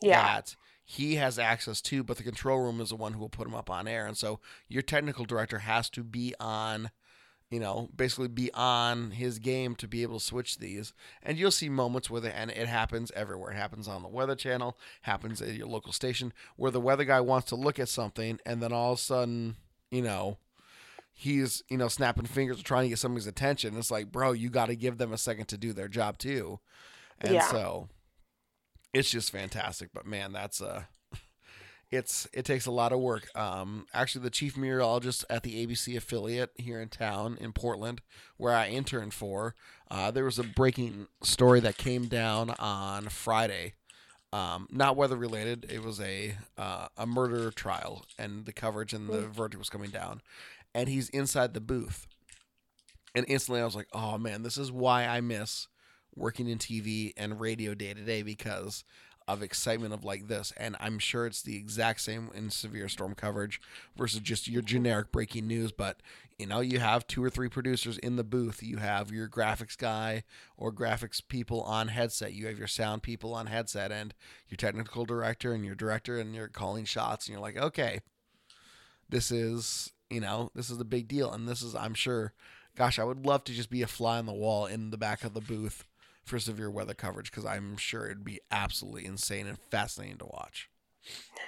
Yeah. 0.00 0.22
that 0.22 0.56
he 0.82 1.16
has 1.16 1.38
access 1.38 1.82
to, 1.82 2.02
but 2.02 2.16
the 2.16 2.22
control 2.22 2.60
room 2.60 2.80
is 2.80 2.88
the 2.88 2.96
one 2.96 3.12
who 3.12 3.18
will 3.18 3.28
put 3.28 3.46
him 3.46 3.54
up 3.54 3.68
on 3.68 3.86
air. 3.86 4.06
And 4.06 4.16
so 4.16 4.40
your 4.68 4.80
technical 4.80 5.26
director 5.26 5.58
has 5.58 5.90
to 5.90 6.02
be 6.02 6.34
on, 6.40 6.90
you 7.50 7.58
know, 7.60 7.88
basically 7.96 8.28
be 8.28 8.50
on 8.52 9.12
his 9.12 9.38
game 9.38 9.74
to 9.76 9.88
be 9.88 10.02
able 10.02 10.18
to 10.18 10.24
switch 10.24 10.58
these. 10.58 10.92
And 11.22 11.38
you'll 11.38 11.50
see 11.50 11.68
moments 11.68 12.10
with 12.10 12.26
it, 12.26 12.34
and 12.36 12.50
it 12.50 12.68
happens 12.68 13.10
everywhere. 13.16 13.52
It 13.52 13.56
happens 13.56 13.88
on 13.88 14.02
the 14.02 14.08
Weather 14.08 14.34
Channel, 14.36 14.76
happens 15.02 15.40
at 15.40 15.54
your 15.54 15.66
local 15.66 15.92
station, 15.92 16.32
where 16.56 16.70
the 16.70 16.80
weather 16.80 17.04
guy 17.04 17.20
wants 17.20 17.48
to 17.48 17.56
look 17.56 17.78
at 17.78 17.88
something, 17.88 18.38
and 18.44 18.62
then 18.62 18.72
all 18.72 18.92
of 18.92 18.98
a 18.98 19.02
sudden, 19.02 19.56
you 19.90 20.02
know, 20.02 20.36
he's 21.14 21.62
you 21.68 21.76
know 21.76 21.88
snapping 21.88 22.26
fingers 22.26 22.62
trying 22.62 22.84
to 22.84 22.88
get 22.90 22.98
somebody's 22.98 23.26
attention. 23.26 23.76
It's 23.76 23.90
like, 23.90 24.12
bro, 24.12 24.32
you 24.32 24.50
got 24.50 24.66
to 24.66 24.76
give 24.76 24.98
them 24.98 25.12
a 25.12 25.18
second 25.18 25.46
to 25.46 25.58
do 25.58 25.72
their 25.72 25.88
job 25.88 26.18
too. 26.18 26.60
And 27.20 27.34
Yeah. 27.34 27.50
so 27.50 27.88
it's 28.92 29.10
just 29.10 29.32
fantastic. 29.32 29.90
But 29.92 30.06
man, 30.06 30.32
that's 30.32 30.60
uh 30.60 30.84
it's 31.90 32.28
it 32.32 32.44
takes 32.44 32.66
a 32.66 32.70
lot 32.70 32.92
of 32.92 33.00
work. 33.00 33.28
Um, 33.36 33.86
actually, 33.94 34.22
the 34.22 34.30
chief 34.30 34.56
meteorologist 34.56 35.24
at 35.30 35.42
the 35.42 35.66
ABC 35.66 35.96
affiliate 35.96 36.50
here 36.56 36.80
in 36.80 36.88
town 36.88 37.38
in 37.40 37.52
Portland, 37.52 38.02
where 38.36 38.54
I 38.54 38.68
interned 38.68 39.14
for, 39.14 39.54
uh, 39.90 40.10
there 40.10 40.24
was 40.24 40.38
a 40.38 40.44
breaking 40.44 41.08
story 41.22 41.60
that 41.60 41.76
came 41.76 42.06
down 42.06 42.50
on 42.58 43.08
Friday. 43.08 43.74
Um, 44.30 44.68
not 44.70 44.96
weather 44.96 45.16
related. 45.16 45.66
It 45.70 45.82
was 45.82 46.00
a 46.00 46.36
uh, 46.58 46.88
a 46.96 47.06
murder 47.06 47.50
trial, 47.50 48.04
and 48.18 48.44
the 48.44 48.52
coverage 48.52 48.92
and 48.92 49.08
the 49.08 49.22
verdict 49.22 49.58
was 49.58 49.70
coming 49.70 49.90
down. 49.90 50.20
And 50.74 50.88
he's 50.88 51.08
inside 51.08 51.54
the 51.54 51.60
booth, 51.62 52.06
and 53.14 53.24
instantly 53.28 53.62
I 53.62 53.64
was 53.64 53.74
like, 53.74 53.88
"Oh 53.94 54.18
man, 54.18 54.42
this 54.42 54.58
is 54.58 54.70
why 54.70 55.06
I 55.06 55.22
miss 55.22 55.68
working 56.14 56.48
in 56.48 56.58
TV 56.58 57.12
and 57.16 57.40
radio 57.40 57.74
day 57.74 57.94
to 57.94 58.02
day 58.02 58.22
because 58.22 58.84
of 59.28 59.42
excitement 59.42 59.94
of 59.94 60.04
like 60.04 60.26
this." 60.28 60.52
And 60.56 60.76
I'm 60.80 60.98
sure 60.98 61.26
it's 61.26 61.42
the 61.42 61.56
exact 61.56 62.00
same 62.00 62.30
in 62.34 62.50
severe 62.50 62.88
storm 62.88 63.14
coverage 63.14 63.60
versus 63.96 64.20
just 64.20 64.48
your 64.48 64.62
generic 64.62 65.12
breaking 65.12 65.46
news. 65.46 65.70
But 65.70 66.00
you 66.38 66.46
know, 66.46 66.60
you 66.60 66.78
have 66.78 67.06
two 67.06 67.22
or 67.22 67.30
three 67.30 67.48
producers 67.48 67.98
in 67.98 68.16
the 68.16 68.24
booth. 68.24 68.62
You 68.62 68.76
have 68.76 69.10
your 69.10 69.28
graphics 69.28 69.76
guy 69.76 70.22
or 70.56 70.72
graphics 70.72 71.20
people 71.26 71.62
on 71.62 71.88
headset. 71.88 72.32
You 72.32 72.46
have 72.46 72.58
your 72.58 72.68
sound 72.68 73.02
people 73.02 73.34
on 73.34 73.46
headset, 73.46 73.90
and 73.92 74.14
your 74.48 74.56
technical 74.56 75.04
director 75.04 75.52
and 75.52 75.64
your 75.64 75.74
director, 75.74 76.18
and 76.18 76.34
you're 76.34 76.48
calling 76.48 76.84
shots. 76.84 77.26
And 77.26 77.32
you're 77.32 77.42
like, 77.42 77.56
okay, 77.56 78.00
this 79.08 79.30
is 79.30 79.92
you 80.10 80.20
know 80.20 80.50
this 80.54 80.70
is 80.70 80.80
a 80.80 80.84
big 80.84 81.08
deal, 81.08 81.32
and 81.32 81.48
this 81.48 81.62
is 81.62 81.74
I'm 81.74 81.94
sure. 81.94 82.32
Gosh, 82.76 83.00
I 83.00 83.04
would 83.04 83.26
love 83.26 83.42
to 83.44 83.52
just 83.52 83.70
be 83.70 83.82
a 83.82 83.88
fly 83.88 84.18
on 84.18 84.26
the 84.26 84.32
wall 84.32 84.66
in 84.66 84.90
the 84.90 84.96
back 84.96 85.24
of 85.24 85.34
the 85.34 85.40
booth 85.40 85.84
for 86.28 86.38
severe 86.38 86.70
weather 86.70 86.94
coverage 86.94 87.30
because 87.30 87.44
I'm 87.44 87.76
sure 87.76 88.06
it'd 88.06 88.24
be 88.24 88.40
absolutely 88.50 89.06
insane 89.06 89.46
and 89.46 89.58
fascinating 89.70 90.18
to 90.18 90.26
watch. 90.26 90.70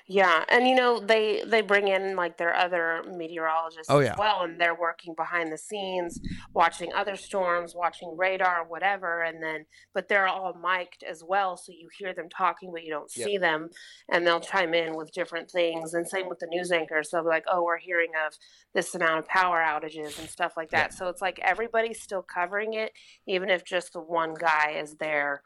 Yeah, 0.06 0.44
and 0.48 0.66
you 0.66 0.74
know 0.74 0.98
they 0.98 1.44
they 1.46 1.60
bring 1.60 1.86
in 1.86 2.16
like 2.16 2.36
their 2.36 2.54
other 2.54 3.04
meteorologists 3.16 3.86
Oh, 3.88 4.00
as 4.00 4.10
well, 4.18 4.42
and 4.42 4.60
they're 4.60 4.74
working 4.74 5.14
behind 5.14 5.52
the 5.52 5.58
scenes, 5.58 6.20
watching 6.52 6.92
other 6.92 7.14
storms, 7.16 7.74
watching 7.76 8.16
radar, 8.16 8.64
whatever, 8.66 9.22
and 9.22 9.40
then 9.40 9.66
but 9.94 10.08
they're 10.08 10.26
all 10.26 10.52
mic'd 10.54 11.04
as 11.08 11.22
well, 11.22 11.56
so 11.56 11.70
you 11.72 11.88
hear 11.96 12.12
them 12.12 12.28
talking, 12.28 12.72
but 12.72 12.82
you 12.82 12.90
don't 12.90 13.10
Yep. 13.14 13.24
see 13.24 13.38
them, 13.38 13.70
and 14.08 14.26
they'll 14.26 14.40
chime 14.40 14.74
in 14.74 14.96
with 14.96 15.12
different 15.12 15.48
things. 15.50 15.94
And 15.94 16.08
same 16.08 16.28
with 16.28 16.40
the 16.40 16.48
news 16.48 16.72
anchors, 16.72 17.10
they'll 17.10 17.22
be 17.22 17.28
like, 17.28 17.44
"Oh, 17.46 17.62
we're 17.62 17.78
hearing 17.78 18.10
of 18.26 18.34
this 18.74 18.94
amount 18.96 19.20
of 19.20 19.26
power 19.28 19.60
outages 19.62 20.18
and 20.18 20.28
stuff 20.28 20.54
like 20.56 20.70
that." 20.70 20.92
So 20.92 21.08
it's 21.08 21.22
like 21.22 21.38
everybody's 21.40 22.02
still 22.02 22.22
covering 22.22 22.74
it, 22.74 22.92
even 23.26 23.48
if 23.48 23.64
just 23.64 23.92
the 23.92 24.00
one 24.00 24.34
guy 24.34 24.72
is 24.72 24.96
there 24.96 25.42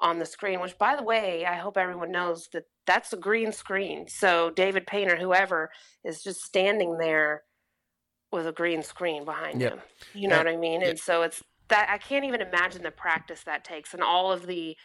on 0.00 0.18
the 0.18 0.26
screen, 0.26 0.60
which 0.60 0.76
by 0.78 0.96
the 0.96 1.02
way, 1.02 1.46
I 1.46 1.54
hope 1.56 1.76
everyone 1.76 2.10
knows 2.10 2.48
that 2.52 2.64
that's 2.86 3.12
a 3.12 3.16
green 3.16 3.52
screen. 3.52 4.08
So 4.08 4.50
David 4.50 4.86
Payne 4.86 5.10
or 5.10 5.16
whoever 5.16 5.70
is 6.04 6.22
just 6.22 6.40
standing 6.42 6.98
there 6.98 7.42
with 8.32 8.46
a 8.46 8.52
green 8.52 8.82
screen 8.82 9.24
behind 9.24 9.60
Yep. 9.60 9.72
him. 9.72 9.82
You 10.12 10.28
know 10.28 10.36
And- 10.40 10.46
what 10.48 10.54
I 10.54 10.56
mean? 10.56 10.80
yep. 10.80 10.90
And 10.90 10.98
so 10.98 11.22
it's 11.22 11.42
that 11.68 11.88
I 11.88 11.98
can't 11.98 12.24
even 12.24 12.40
imagine 12.42 12.82
the 12.82 12.90
practice 12.90 13.42
that 13.44 13.64
takes 13.64 13.94
and 13.94 14.02
all 14.02 14.30
of 14.32 14.46
the 14.46 14.76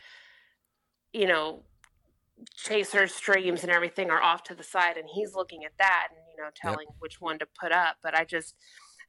you 1.12 1.26
know 1.26 1.64
chaser 2.56 3.06
streams 3.08 3.64
and 3.64 3.72
everything 3.72 4.10
are 4.10 4.22
off 4.22 4.44
to 4.44 4.56
the 4.56 4.64
side 4.64 4.96
and 4.96 5.10
he's 5.14 5.34
looking 5.36 5.66
at 5.66 5.72
that 5.78 6.08
and 6.12 6.20
you 6.32 6.42
know 6.42 6.50
telling 6.56 6.88
which 7.00 7.20
one 7.20 7.38
to 7.40 7.46
put 7.60 7.72
up 7.74 7.98
but 8.02 8.16
i 8.16 8.24
just 8.24 8.56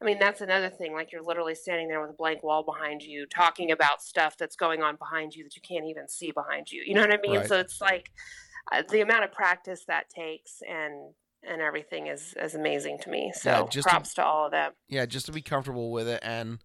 i 0.01 0.05
mean 0.05 0.17
that's 0.19 0.41
another 0.41 0.69
thing 0.69 0.93
like 0.93 1.11
you're 1.11 1.23
literally 1.23 1.55
standing 1.55 1.87
there 1.87 2.01
with 2.01 2.09
a 2.09 2.13
blank 2.13 2.43
wall 2.43 2.63
behind 2.63 3.01
you 3.01 3.25
talking 3.25 3.71
about 3.71 4.01
stuff 4.01 4.35
that's 4.37 4.55
going 4.55 4.81
on 4.81 4.95
behind 4.95 5.33
you 5.35 5.43
that 5.43 5.55
you 5.55 5.61
can't 5.61 5.85
even 5.85 6.07
see 6.07 6.31
behind 6.31 6.71
you 6.71 6.83
you 6.85 6.93
know 6.93 7.01
what 7.01 7.13
i 7.13 7.17
mean? 7.21 7.37
Right. 7.37 7.47
so 7.47 7.59
it's 7.59 7.79
like 7.81 8.11
uh, 8.71 8.83
the 8.89 9.01
amount 9.01 9.23
of 9.23 9.31
practice 9.31 9.83
that 9.87 10.09
takes 10.09 10.61
and 10.67 11.13
and 11.43 11.61
everything 11.61 12.07
is 12.07 12.35
is 12.39 12.53
amazing 12.53 12.99
to 12.99 13.09
me. 13.09 13.31
So 13.33 13.49
Yeah, 13.49 13.63
just 13.67 13.87
to- 13.87 13.91
props 13.91 14.13
to 14.13 14.23
all 14.23 14.45
of 14.45 14.51
them. 14.51 14.73
Yeah, 14.87 15.07
just 15.07 15.25
to 15.25 15.31
be 15.31 15.41
comfortable 15.41 15.91
with 15.91 16.07
it 16.07 16.19
and 16.21 16.59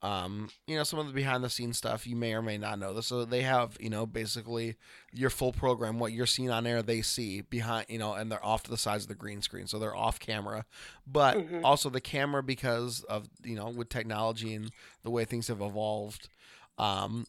um, 0.00 0.48
you 0.66 0.76
know, 0.76 0.84
some 0.84 1.00
of 1.00 1.06
the 1.08 1.12
behind 1.12 1.42
the 1.42 1.50
scenes 1.50 1.76
stuff 1.76 2.06
you 2.06 2.14
may 2.14 2.32
or 2.32 2.42
may 2.42 2.56
not 2.56 2.78
know 2.78 2.94
this. 2.94 3.06
So 3.06 3.24
they 3.24 3.42
have, 3.42 3.76
you 3.80 3.90
know, 3.90 4.06
basically 4.06 4.76
your 5.12 5.30
full 5.30 5.52
program, 5.52 5.98
what 5.98 6.12
you're 6.12 6.26
seeing 6.26 6.50
on 6.50 6.66
air, 6.66 6.82
they 6.82 7.02
see 7.02 7.40
behind, 7.40 7.86
you 7.88 7.98
know, 7.98 8.14
and 8.14 8.30
they're 8.30 8.44
off 8.44 8.62
to 8.64 8.70
the 8.70 8.76
sides 8.76 9.04
of 9.04 9.08
the 9.08 9.14
green 9.16 9.42
screen. 9.42 9.66
So 9.66 9.78
they're 9.78 9.96
off 9.96 10.20
camera. 10.20 10.66
But 11.06 11.36
Mhm. 11.38 11.64
also 11.64 11.90
the 11.90 12.00
camera 12.00 12.42
because 12.42 13.02
of, 13.04 13.28
you 13.42 13.56
know, 13.56 13.68
with 13.70 13.88
technology 13.88 14.54
and 14.54 14.70
the 15.02 15.10
way 15.10 15.24
things 15.24 15.48
have 15.48 15.60
evolved, 15.60 16.28
um, 16.78 17.26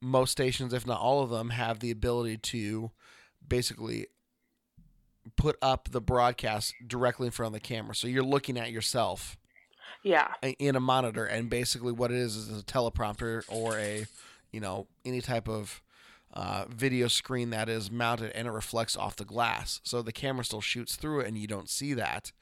most 0.00 0.32
stations, 0.32 0.72
if 0.72 0.86
not 0.86 1.00
all 1.00 1.22
of 1.22 1.30
them, 1.30 1.50
have 1.50 1.78
the 1.78 1.90
ability 1.92 2.38
to 2.38 2.90
basically 3.46 4.06
put 5.36 5.56
up 5.62 5.90
the 5.90 6.00
broadcast 6.00 6.74
directly 6.86 7.26
in 7.26 7.30
front 7.30 7.48
of 7.48 7.52
the 7.52 7.60
camera. 7.60 7.94
So 7.94 8.08
you're 8.08 8.22
looking 8.24 8.58
at 8.58 8.72
yourself 8.72 9.36
yeah. 10.02 10.28
in 10.58 10.76
a 10.76 10.80
monitor. 10.80 11.24
And 11.24 11.50
basically 11.50 11.92
what 11.92 12.10
it 12.10 12.18
is 12.18 12.36
is 12.36 12.60
a 12.60 12.62
teleprompter 12.64 13.44
or 13.48 13.78
a 13.78 14.06
you 14.52 14.60
know 14.60 14.86
any 15.04 15.20
type 15.20 15.48
of 15.48 15.82
uh, 16.32 16.64
video 16.68 17.08
screen 17.08 17.50
that 17.50 17.68
is 17.68 17.90
mounted 17.90 18.32
and 18.32 18.46
it 18.46 18.52
reflects 18.52 18.96
off 18.96 19.16
the 19.16 19.24
glass. 19.24 19.80
So 19.82 20.02
the 20.02 20.12
camera 20.12 20.44
still 20.44 20.60
shoots 20.60 20.96
through 20.96 21.20
it 21.20 21.28
and 21.28 21.36
you 21.36 21.46
don't 21.46 21.68
see 21.68 21.94
that. 21.94 22.32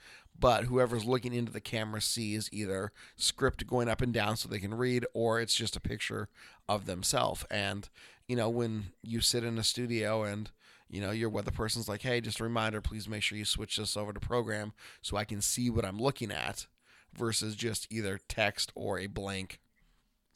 But 0.41 0.65
whoever's 0.65 1.05
looking 1.05 1.35
into 1.35 1.51
the 1.51 1.61
camera 1.61 2.01
sees 2.01 2.49
either 2.53 2.93
script 3.17 3.67
going 3.67 3.89
up 3.89 4.01
and 4.01 4.13
down 4.13 4.37
so 4.37 4.49
they 4.49 4.61
can 4.61 4.75
read 4.75 5.05
or 5.13 5.41
it's 5.41 5.55
just 5.55 5.75
a 5.75 5.81
picture 5.81 6.29
of 6.69 6.87
themselves 6.87 7.45
and 7.51 7.89
you 8.29 8.37
know 8.37 8.49
when 8.49 8.93
you 9.03 9.21
sit 9.21 9.43
in 9.43 9.59
a 9.59 9.65
studio 9.65 10.23
and 10.23 10.51
you 10.89 11.01
know 11.01 11.11
your 11.11 11.31
weather 11.31 11.51
person's 11.51 11.89
like 11.89 12.03
hey 12.03 12.21
just 12.21 12.41
a 12.41 12.45
reminder 12.45 12.81
please 12.81 13.09
make 13.09 13.23
sure 13.23 13.39
you 13.39 13.45
switch 13.45 13.77
this 13.77 13.97
over 13.97 14.13
to 14.13 14.21
program 14.21 14.73
so 15.01 15.17
i 15.17 15.25
can 15.25 15.41
see 15.41 15.71
what 15.71 15.85
i'm 15.85 15.99
looking 15.99 16.31
at 16.31 16.67
versus 17.16 17.55
just 17.55 17.87
either 17.90 18.21
text 18.29 18.73
or 18.75 18.99
a 18.99 19.07
blank 19.07 19.61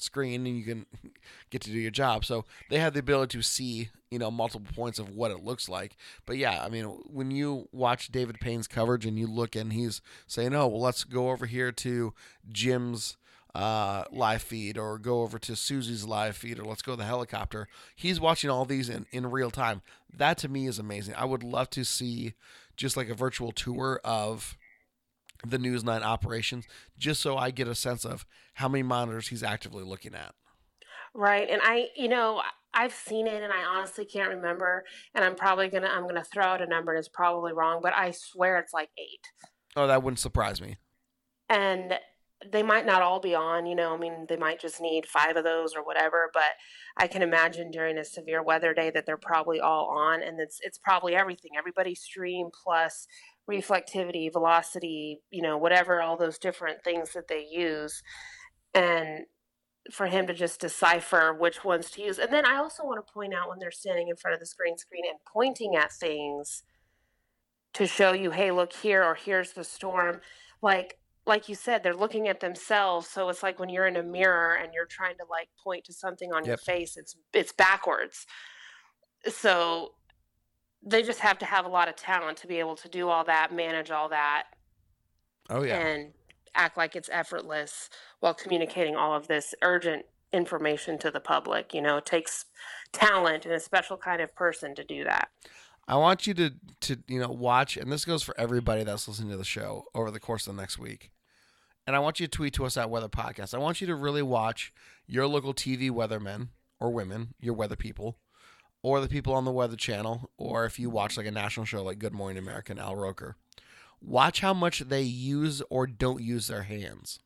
screen 0.02 0.46
and 0.46 0.58
you 0.58 0.64
can 0.64 0.87
get 1.50 1.62
to 1.62 1.70
do 1.70 1.78
your 1.78 1.90
job. 1.90 2.24
So 2.24 2.44
they 2.68 2.78
have 2.78 2.92
the 2.92 3.00
ability 3.00 3.38
to 3.38 3.42
see, 3.42 3.88
you 4.11 4.18
know, 4.18 4.30
multiple 4.30 4.72
points 4.74 4.98
of 4.98 5.14
what 5.14 5.30
it 5.30 5.42
looks 5.44 5.68
like. 5.68 5.96
But 6.26 6.37
yeah, 6.37 6.62
I 6.62 6.68
mean, 6.68 6.85
when 7.06 7.30
you 7.30 7.68
watch 7.72 8.08
David 8.08 8.40
Payne's 8.40 8.68
coverage 8.68 9.06
and 9.06 9.18
you 9.18 9.26
look 9.26 9.56
and 9.56 9.72
he's 9.72 10.02
saying, 10.26 10.54
"Oh, 10.54 10.66
well, 10.66 10.80
let's 10.80 11.04
go 11.04 11.30
over 11.30 11.46
here 11.46 11.72
to 11.72 12.12
Jim's 12.50 13.16
uh, 13.54 14.04
live 14.11 14.42
feed 14.42 14.78
or 14.78 14.98
go 14.98 15.22
over 15.22 15.38
to 15.38 15.54
Susie's 15.54 16.04
live 16.04 16.37
feed 16.37 16.58
or 16.58 16.64
let's 16.64 16.82
go 16.82 16.92
to 16.92 16.98
the 16.98 17.04
helicopter." 17.04 17.68
He's 17.94 18.20
watching 18.20 18.50
all 18.50 18.64
these 18.64 18.88
in 18.88 19.06
in 19.12 19.30
real 19.30 19.50
time. 19.50 19.82
That 20.14 20.37
to 20.38 20.48
me 20.48 20.66
is 20.66 20.78
amazing. 20.78 21.14
I 21.16 21.24
would 21.24 21.42
love 21.42 21.70
to 21.70 21.85
see 21.85 22.35
just 22.76 22.96
like 22.96 23.08
a 23.08 23.14
virtual 23.14 23.52
tour 23.52 24.00
of 24.02 24.56
the 25.46 25.59
News 25.59 25.85
9 25.85 26.02
operations 26.02 26.66
just 26.98 27.20
so 27.20 27.37
I 27.37 27.50
get 27.50 27.68
a 27.68 27.74
sense 27.74 28.05
of 28.05 28.26
how 28.55 28.68
many 28.68 28.83
monitors 28.83 29.28
he's 29.28 29.42
actively 29.42 29.85
looking 29.85 30.14
at. 30.14 30.35
Right. 31.14 31.48
And 31.48 31.61
I, 31.62 31.88
you 31.96 32.09
know, 32.09 32.42
I've 32.74 32.94
seen 32.94 33.26
it 33.26 33.42
and 33.42 33.52
I 33.52 33.64
honestly 33.64 34.05
can't 34.05 34.31
remember. 34.31 34.85
And 35.14 35.24
I'm 35.24 35.35
probably 35.35 35.68
going 35.68 35.83
to, 35.83 35.90
I'm 35.90 36.05
going 36.05 36.14
to 36.14 36.24
throw 36.24 36.44
out 36.44 36.62
a 36.62 36.66
number 36.66 36.92
and 36.92 36.98
it's 36.98 37.09
probably 37.09 37.52
wrong, 37.52 37.81
but 37.83 37.92
I 37.94 38.12
swear 38.12 38.59
it's 38.59 38.72
like 38.72 38.90
eight. 38.98 39.28
Oh, 39.76 39.87
that 39.87 40.02
wouldn't 40.02 40.20
surprise 40.20 40.61
me. 40.61 40.76
And 41.48 41.98
they 42.50 42.62
might 42.62 42.87
not 42.87 43.02
all 43.02 43.20
be 43.20 43.35
on, 43.35 43.66
you 43.66 43.74
know, 43.74 43.94
I 43.94 43.98
mean, 43.98 44.26
they 44.28 44.37
might 44.37 44.61
just 44.61 44.81
need 44.81 45.07
five 45.07 45.37
of 45.37 45.44
those 45.44 45.74
or 45.76 45.85
whatever, 45.85 46.31
but 46.33 46.42
I 46.96 47.07
can 47.07 47.22
imagine 47.22 47.70
during 47.70 47.98
a 47.98 48.05
severe 48.05 48.42
weather 48.42 48.74
day 48.74 48.90
that 48.90 49.07
they're 49.07 49.16
probably 49.16 49.61
all 49.61 49.87
on 49.96 50.22
and 50.22 50.40
it's, 50.40 50.59
it's 50.62 50.78
probably 50.78 51.14
everything. 51.14 51.52
Everybody 51.57 51.94
stream 51.94 52.48
plus 52.64 53.07
reflectivity, 53.50 54.33
velocity, 54.33 55.20
you 55.31 55.42
know, 55.42 55.59
whatever, 55.59 56.00
all 56.00 56.16
those 56.16 56.38
different 56.38 56.85
things 56.85 57.12
that 57.12 57.28
they 57.28 57.46
use. 57.50 58.02
And 58.74 59.26
for 59.90 60.07
him 60.07 60.28
to 60.28 60.35
just 60.35 60.61
decipher 60.61 61.35
which 61.37 61.64
ones 61.64 61.90
to 61.90 62.02
use. 62.02 62.18
And 62.18 62.33
then 62.33 62.46
I 62.46 62.57
also 62.57 62.85
want 62.85 63.05
to 63.05 63.12
point 63.12 63.35
out 63.35 63.48
when 63.48 63.59
they're 63.59 63.72
standing 63.72 64.09
in 64.09 64.16
front 64.16 64.35
of 64.35 64.40
this 64.40 64.55
green 64.55 64.78
screen 64.78 65.02
and 65.09 65.18
pointing 65.33 65.74
at 65.74 65.92
things, 65.92 66.62
to 67.74 67.87
show 67.87 68.12
you, 68.12 68.31
hey, 68.31 68.50
look 68.50 68.72
here, 68.72 69.02
or 69.02 69.14
here's 69.14 69.52
the 69.52 69.64
storm. 69.64 70.20
Like 70.61 70.98
like 71.24 71.48
you 71.48 71.55
said, 71.55 71.83
they're 71.83 71.94
looking 71.94 72.26
at 72.26 72.40
themselves. 72.40 73.07
So 73.09 73.28
it's 73.28 73.44
like 73.44 73.61
when 73.61 73.68
you're 73.68 73.87
in 73.87 73.96
a 73.96 74.02
mirror 74.02 74.55
and 74.55 74.74
you're 74.74 74.87
trying 74.87 75.16
to 75.18 75.24
like 75.31 75.48
point 75.62 75.85
to 75.85 75.92
something 75.92 76.33
on 76.33 76.44
your 76.44 76.57
face, 76.57 76.96
it's 76.96 77.16
it's 77.33 77.52
backwards. 77.52 78.26
So 79.28 79.94
they 80.83 81.03
just 81.03 81.21
have 81.21 81.38
to 81.38 81.47
have 81.47 81.64
a 81.64 81.68
lot 81.68 81.88
of 81.88 81.97
talent 81.97 82.38
to 82.38 82.47
be 82.47 82.59
able 82.59 82.77
to 82.77 82.88
do 82.88 83.09
all 83.09 83.25
that, 83.25 83.55
manage 83.55 83.90
all 83.90 84.09
that, 84.09 84.45
Oh 85.51 85.62
yeah. 85.62 85.79
and 85.79 86.12
act 86.55 86.77
like 86.77 86.97
it's 86.97 87.09
effortless 87.12 87.88
while 88.21 88.35
communicating 88.35 88.97
all 88.97 89.14
of 89.14 89.29
this 89.29 89.55
urgent 89.62 90.05
information 90.33 90.99
to 90.99 91.11
the 91.11 91.21
public. 91.21 91.73
You 91.75 91.83
know, 91.83 91.99
it 91.99 92.07
takes 92.07 92.47
talent 92.92 93.45
and 93.45 93.55
a 93.55 93.61
special 93.61 93.97
kind 93.97 94.21
of 94.21 94.35
person 94.35 94.75
to 94.75 94.85
do 94.85 95.05
that. 95.05 95.29
I 95.88 95.97
want 95.97 96.27
you 96.27 96.35
to 96.35 96.51
to 96.83 96.97
you 97.09 97.21
know 97.21 97.29
watch, 97.29 97.77
and 97.77 97.90
this 97.90 98.05
goes 98.05 98.23
for 98.23 98.35
everybody 98.38 98.85
that's 98.85 99.09
listening 99.09 99.31
to 99.31 99.37
the 99.37 99.45
show 99.45 99.85
over 99.95 100.11
the 100.11 100.21
course 100.21 100.47
of 100.47 100.55
the 100.55 100.61
next 100.62 100.79
week. 100.79 101.11
And 101.87 101.97
I 101.97 101.99
want 101.99 102.21
you 102.21 102.27
to 102.27 102.31
tweet 102.31 102.55
to 102.55 102.64
us 102.64 102.77
at 102.77 102.88
Weather 102.90 103.09
Podcast. 103.09 103.55
I 103.55 103.59
want 103.59 103.81
you 103.81 103.88
to 103.88 103.97
really 103.97 104.23
watch 104.23 104.73
your 105.09 105.27
local 105.27 105.53
TV 105.53 105.90
weathermen 105.90 106.49
or 106.79 106.90
women, 106.92 107.35
your 107.40 107.55
weather 107.55 107.75
people, 107.75 108.16
or 108.83 109.01
the 109.01 109.09
people 109.09 109.35
on 109.35 109.45
the 109.45 109.53
Weather 109.53 109.77
Channel, 109.77 110.31
or 110.37 110.64
if 110.64 110.79
you 110.79 110.90
watch 110.90 111.16
like 111.16 111.27
a 111.27 111.31
national 111.31 111.66
show 111.66 111.83
like 111.83 111.99
Good 111.99 112.14
Morning 112.14 112.38
America 112.38 112.73
and 112.73 112.81
Al 112.81 112.97
Roker. 112.97 113.37
Watch 114.01 114.40
how 114.40 114.53
much 114.53 114.81
they 114.81 115.03
use 115.03 115.62
or 115.71 115.87
don't 115.87 116.23
use 116.23 116.49
their 116.49 116.64
hands. 116.64 117.21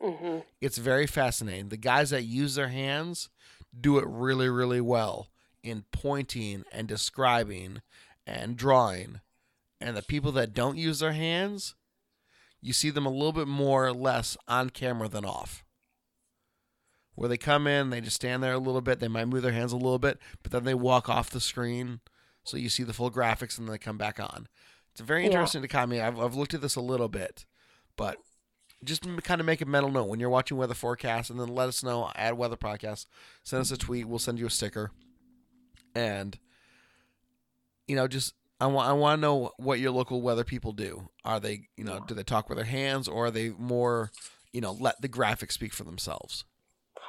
hmm 0.00 0.38
It's 0.60 0.78
very 0.78 1.06
fascinating. 1.06 1.68
The 1.68 1.76
guys 1.76 2.10
that 2.10 2.22
use 2.22 2.54
their 2.54 2.68
hands 2.68 3.28
do 3.78 3.98
it 3.98 4.06
really, 4.06 4.48
really 4.48 4.80
well 4.80 5.28
in 5.62 5.84
pointing 5.90 6.64
and 6.70 6.86
describing 6.86 7.80
and 8.26 8.56
drawing. 8.56 9.20
And 9.80 9.96
the 9.96 10.02
people 10.02 10.30
that 10.32 10.54
don't 10.54 10.78
use 10.78 11.00
their 11.00 11.12
hands, 11.12 11.74
you 12.60 12.72
see 12.72 12.90
them 12.90 13.06
a 13.06 13.10
little 13.10 13.32
bit 13.32 13.48
more 13.48 13.86
or 13.86 13.92
less 13.92 14.36
on 14.46 14.70
camera 14.70 15.08
than 15.08 15.24
off. 15.24 15.63
Where 17.14 17.28
they 17.28 17.36
come 17.38 17.66
in, 17.66 17.90
they 17.90 18.00
just 18.00 18.16
stand 18.16 18.42
there 18.42 18.54
a 18.54 18.58
little 18.58 18.80
bit, 18.80 18.98
they 19.00 19.08
might 19.08 19.26
move 19.28 19.42
their 19.42 19.52
hands 19.52 19.72
a 19.72 19.76
little 19.76 19.98
bit, 19.98 20.18
but 20.42 20.50
then 20.52 20.64
they 20.64 20.74
walk 20.74 21.08
off 21.08 21.30
the 21.30 21.40
screen 21.40 22.00
so 22.44 22.56
you 22.56 22.68
see 22.68 22.82
the 22.82 22.92
full 22.92 23.10
graphics 23.10 23.56
and 23.58 23.66
then 23.68 23.72
they 23.72 23.78
come 23.78 23.96
back 23.98 24.18
on. 24.20 24.48
It's 24.92 25.00
very 25.00 25.22
Yeah. 25.22 25.30
interesting 25.30 25.62
to. 25.66 25.78
I've, 26.04 26.18
I've 26.18 26.34
looked 26.34 26.54
at 26.54 26.60
this 26.60 26.76
a 26.76 26.80
little 26.80 27.08
bit, 27.08 27.46
but 27.96 28.18
just 28.84 29.02
kind 29.22 29.40
of 29.40 29.46
make 29.46 29.60
a 29.62 29.66
mental 29.66 29.90
note 29.90 30.08
when 30.08 30.20
you're 30.20 30.28
watching 30.28 30.56
weather 30.58 30.74
forecasts 30.74 31.30
and 31.30 31.40
then 31.40 31.48
let 31.48 31.68
us 31.68 31.82
know 31.82 32.10
at 32.16 32.36
weather 32.36 32.56
podcast 32.56 33.06
send 33.42 33.62
us 33.62 33.70
a 33.70 33.78
tweet 33.78 34.06
we'll 34.06 34.18
send 34.18 34.38
you 34.38 34.44
a 34.46 34.50
sticker 34.50 34.90
and 35.94 36.38
you 37.88 37.96
know 37.96 38.06
just 38.06 38.34
i 38.60 38.66
want 38.66 38.86
i 38.86 38.92
want 38.92 39.16
to 39.16 39.20
know 39.22 39.50
what 39.56 39.80
your 39.80 39.90
local 39.90 40.20
weather 40.20 40.44
people 40.44 40.72
do 40.72 41.08
are 41.24 41.40
they 41.40 41.62
you 41.78 41.84
know 41.84 42.04
do 42.06 42.14
they 42.14 42.22
talk 42.22 42.48
with 42.50 42.58
their 42.58 42.66
hands 42.66 43.08
or 43.08 43.26
are 43.26 43.30
they 43.30 43.48
more 43.50 44.10
you 44.52 44.60
know 44.60 44.72
let 44.78 45.00
the 45.00 45.08
graphics 45.08 45.52
speak 45.52 45.72
for 45.72 45.84
themselves 45.84 46.44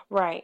Right. 0.09 0.43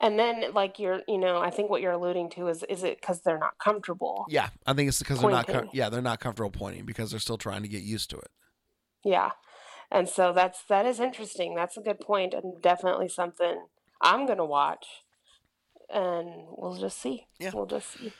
And 0.00 0.18
then, 0.18 0.52
like 0.52 0.78
you're, 0.78 1.00
you 1.08 1.16
know, 1.18 1.38
I 1.38 1.50
think 1.50 1.70
what 1.70 1.80
you're 1.80 1.92
alluding 1.92 2.30
to 2.30 2.48
is, 2.48 2.62
is 2.68 2.82
it 2.84 3.00
because 3.00 3.22
they're 3.22 3.38
not 3.38 3.58
comfortable? 3.58 4.26
yeah 4.28 4.50
i 4.66 4.72
think 4.74 4.88
it's 4.88 4.98
because 4.98 5.20
they're 5.20 5.30
not 5.30 5.46
com- 5.46 5.70
yeah 5.72 5.88
they're 5.88 6.02
not 6.02 6.20
comfortable 6.20 6.50
pointing 6.50 6.84
because 6.84 7.10
they're 7.10 7.20
still 7.20 7.38
trying 7.38 7.62
to 7.62 7.68
get 7.68 7.82
used 7.82 8.10
to 8.10 8.16
it 8.18 8.30
Yeah. 9.04 9.30
And 9.90 10.08
so 10.08 10.32
that's 10.32 10.64
that 10.68 10.84
is 10.84 10.98
interesting. 11.00 11.54
That's 11.54 11.76
a 11.76 11.80
good 11.80 12.00
point, 12.00 12.34
and 12.34 12.60
definitely 12.60 13.08
something 13.08 13.66
I'm 14.02 14.26
gonna 14.26 14.44
watch, 14.44 14.84
and 15.88 16.28
we'll 16.58 16.76
just 16.76 17.00
see. 17.00 17.26
Yeah. 17.38 17.52
We'll 17.54 17.66
just 17.66 17.92
see. 17.92 18.12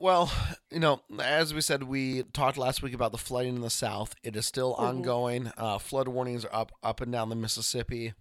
Well, 0.00 0.32
you 0.72 0.80
know, 0.80 1.02
as 1.22 1.54
we 1.54 1.60
said, 1.60 1.84
we 1.84 2.24
talked 2.32 2.58
last 2.58 2.82
week 2.82 2.94
about 2.94 3.12
the 3.12 3.18
flooding 3.18 3.54
in 3.56 3.60
the 3.60 3.70
South. 3.70 4.14
It 4.24 4.34
is 4.34 4.44
still 4.46 4.74
Mhm. 4.74 4.80
ongoing. 4.80 5.52
Uh, 5.56 5.78
flood 5.78 6.08
warnings 6.08 6.44
are 6.44 6.52
up, 6.54 6.72
up 6.82 7.00
and 7.00 7.12
down 7.12 7.28
the 7.28 7.36
Mississippi, 7.36 8.14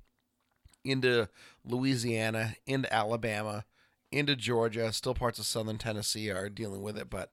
into 0.84 1.30
Louisiana, 1.64 2.56
into 2.66 2.92
Alabama, 2.94 3.66
into 4.12 4.36
Georgia. 4.36 4.92
Still 4.94 5.14
parts 5.14 5.40
of 5.40 5.46
southern 5.46 5.78
Tennessee 5.78 6.30
are 6.32 6.50
dealing 6.50 6.82
with 6.82 6.98
it. 6.98 7.10
But 7.10 7.32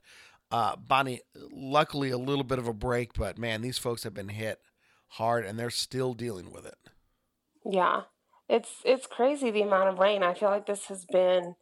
uh, 0.50 0.76
Bonnie, 0.76 1.20
luckily, 1.52 2.11
a 2.11 2.18
little 2.18 2.44
bit 2.44 2.59
of 2.59 2.68
a 2.68 2.74
break. 2.74 3.14
But 3.14 3.38
man, 3.38 3.62
these 3.62 3.78
folks 3.78 4.04
have 4.04 4.14
been 4.14 4.28
hit 4.28 4.61
hard, 5.09 5.44
and 5.44 5.59
they're 5.59 5.70
still 5.70 6.14
dealing 6.14 6.52
with 6.52 6.66
it. 6.66 6.78
Yeah. 7.64 8.02
It's 8.48 8.83
it's 8.85 9.07
crazy 9.07 9.50
the 9.50 9.62
amount 9.62 9.88
of 9.88 9.98
rain. 9.98 10.22
I 10.22 10.35
feel 10.35 10.50
like 10.50 10.66
this 10.66 10.87
has 10.87 11.07
been 11.07 11.54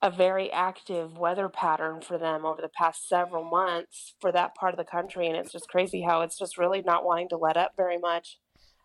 a 0.00 0.10
very 0.10 0.52
active 0.52 1.18
weather 1.18 1.48
pattern 1.48 2.00
for 2.00 2.18
them 2.18 2.44
over 2.44 2.62
the 2.62 2.68
past 2.68 3.08
several 3.08 3.42
months 3.42 4.14
for 4.20 4.30
that 4.30 4.54
part 4.54 4.72
of 4.74 4.78
the 4.78 4.84
country, 4.84 5.26
and 5.26 5.36
it's 5.36 5.50
just 5.50 5.68
crazy 5.68 6.02
how 6.02 6.20
it's 6.20 6.38
just 6.38 6.58
really 6.58 6.82
not 6.82 7.04
wanting 7.04 7.28
to 7.30 7.36
let 7.36 7.56
up 7.56 7.72
very 7.76 7.98
much. 7.98 8.38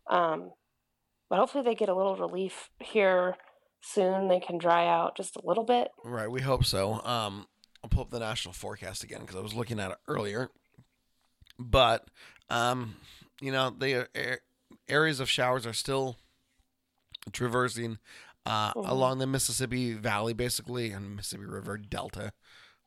Um, 0.09 0.51
but 1.33 1.39
hopefully 1.39 1.63
they 1.63 1.73
get 1.73 1.89
a 1.89 1.95
little 1.95 2.15
relief 2.15 2.69
here 2.79 3.35
soon. 3.81 4.27
They 4.27 4.39
can 4.39 4.59
dry 4.59 4.85
out 4.85 5.17
just 5.17 5.35
a 5.35 5.41
little 5.43 5.63
bit. 5.63 5.89
Right, 6.03 6.29
we 6.29 6.41
hope 6.41 6.63
so. 6.63 7.01
Um, 7.03 7.47
I'll 7.83 7.89
pull 7.89 8.03
up 8.03 8.11
the 8.11 8.19
national 8.19 8.53
forecast 8.53 9.03
again 9.03 9.21
because 9.21 9.35
I 9.35 9.39
was 9.39 9.55
looking 9.55 9.79
at 9.79 9.89
it 9.89 9.97
earlier. 10.07 10.51
But, 11.57 12.07
um, 12.51 12.97
you 13.41 13.51
know, 13.51 13.71
the 13.71 14.07
areas 14.87 15.19
of 15.19 15.27
showers 15.27 15.65
are 15.65 15.73
still 15.73 16.17
traversing 17.31 17.97
uh, 18.45 18.71
Mhm. 18.75 18.87
along 18.89 19.17
the 19.17 19.25
Mississippi 19.25 19.93
Valley, 19.93 20.33
basically, 20.33 20.91
and 20.91 21.15
Mississippi 21.15 21.45
River 21.45 21.79
Delta, 21.79 22.31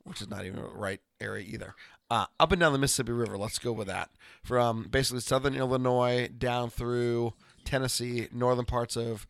which 0.04 0.20
is 0.20 0.28
not 0.28 0.44
even 0.44 0.62
the 0.62 0.68
right 0.68 1.00
area 1.20 1.44
either. 1.44 1.74
Uh, 2.10 2.26
up 2.38 2.52
and 2.52 2.60
down 2.60 2.72
the 2.72 2.78
Mississippi 2.78 3.10
River, 3.10 3.36
let's 3.36 3.58
go 3.58 3.72
with 3.72 3.88
that. 3.88 4.10
From 4.44 4.84
basically 4.84 5.18
southern 5.20 5.56
Illinois 5.56 6.28
down 6.28 6.70
through 6.70 7.34
Tennessee, 7.66 8.28
northern 8.32 8.64
parts 8.64 8.96
of 8.96 9.26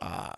uh, 0.00 0.32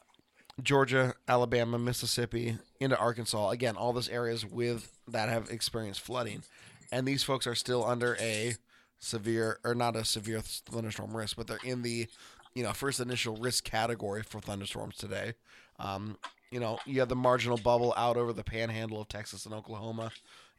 Georgia, 0.62 1.14
Alabama, 1.28 1.78
Mississippi, 1.78 2.58
into 2.80 2.98
Arkansas. 2.98 3.50
Again, 3.50 3.76
all 3.76 3.92
those 3.92 4.08
areas 4.08 4.44
with 4.44 4.98
that 5.06 5.28
have 5.28 5.50
experienced 5.50 6.00
flooding, 6.00 6.42
and 6.90 7.06
these 7.06 7.22
folks 7.22 7.46
are 7.46 7.54
still 7.54 7.84
under 7.84 8.16
a 8.20 8.54
severe 8.98 9.58
or 9.64 9.74
not 9.74 9.94
a 9.96 10.04
severe 10.04 10.40
thunderstorm 10.40 11.16
risk, 11.16 11.36
but 11.36 11.46
they're 11.46 11.58
in 11.64 11.82
the 11.82 12.06
you 12.54 12.62
know 12.62 12.72
first 12.72 13.00
initial 13.00 13.36
risk 13.36 13.64
category 13.64 14.22
for 14.22 14.40
thunderstorms 14.40 14.96
today. 14.96 15.34
Um, 15.78 16.16
you 16.50 16.60
know, 16.60 16.78
you 16.86 17.00
have 17.00 17.08
the 17.08 17.16
marginal 17.16 17.58
bubble 17.58 17.92
out 17.96 18.16
over 18.16 18.32
the 18.32 18.44
panhandle 18.44 19.00
of 19.00 19.08
Texas 19.08 19.44
and 19.44 19.54
Oklahoma 19.54 20.10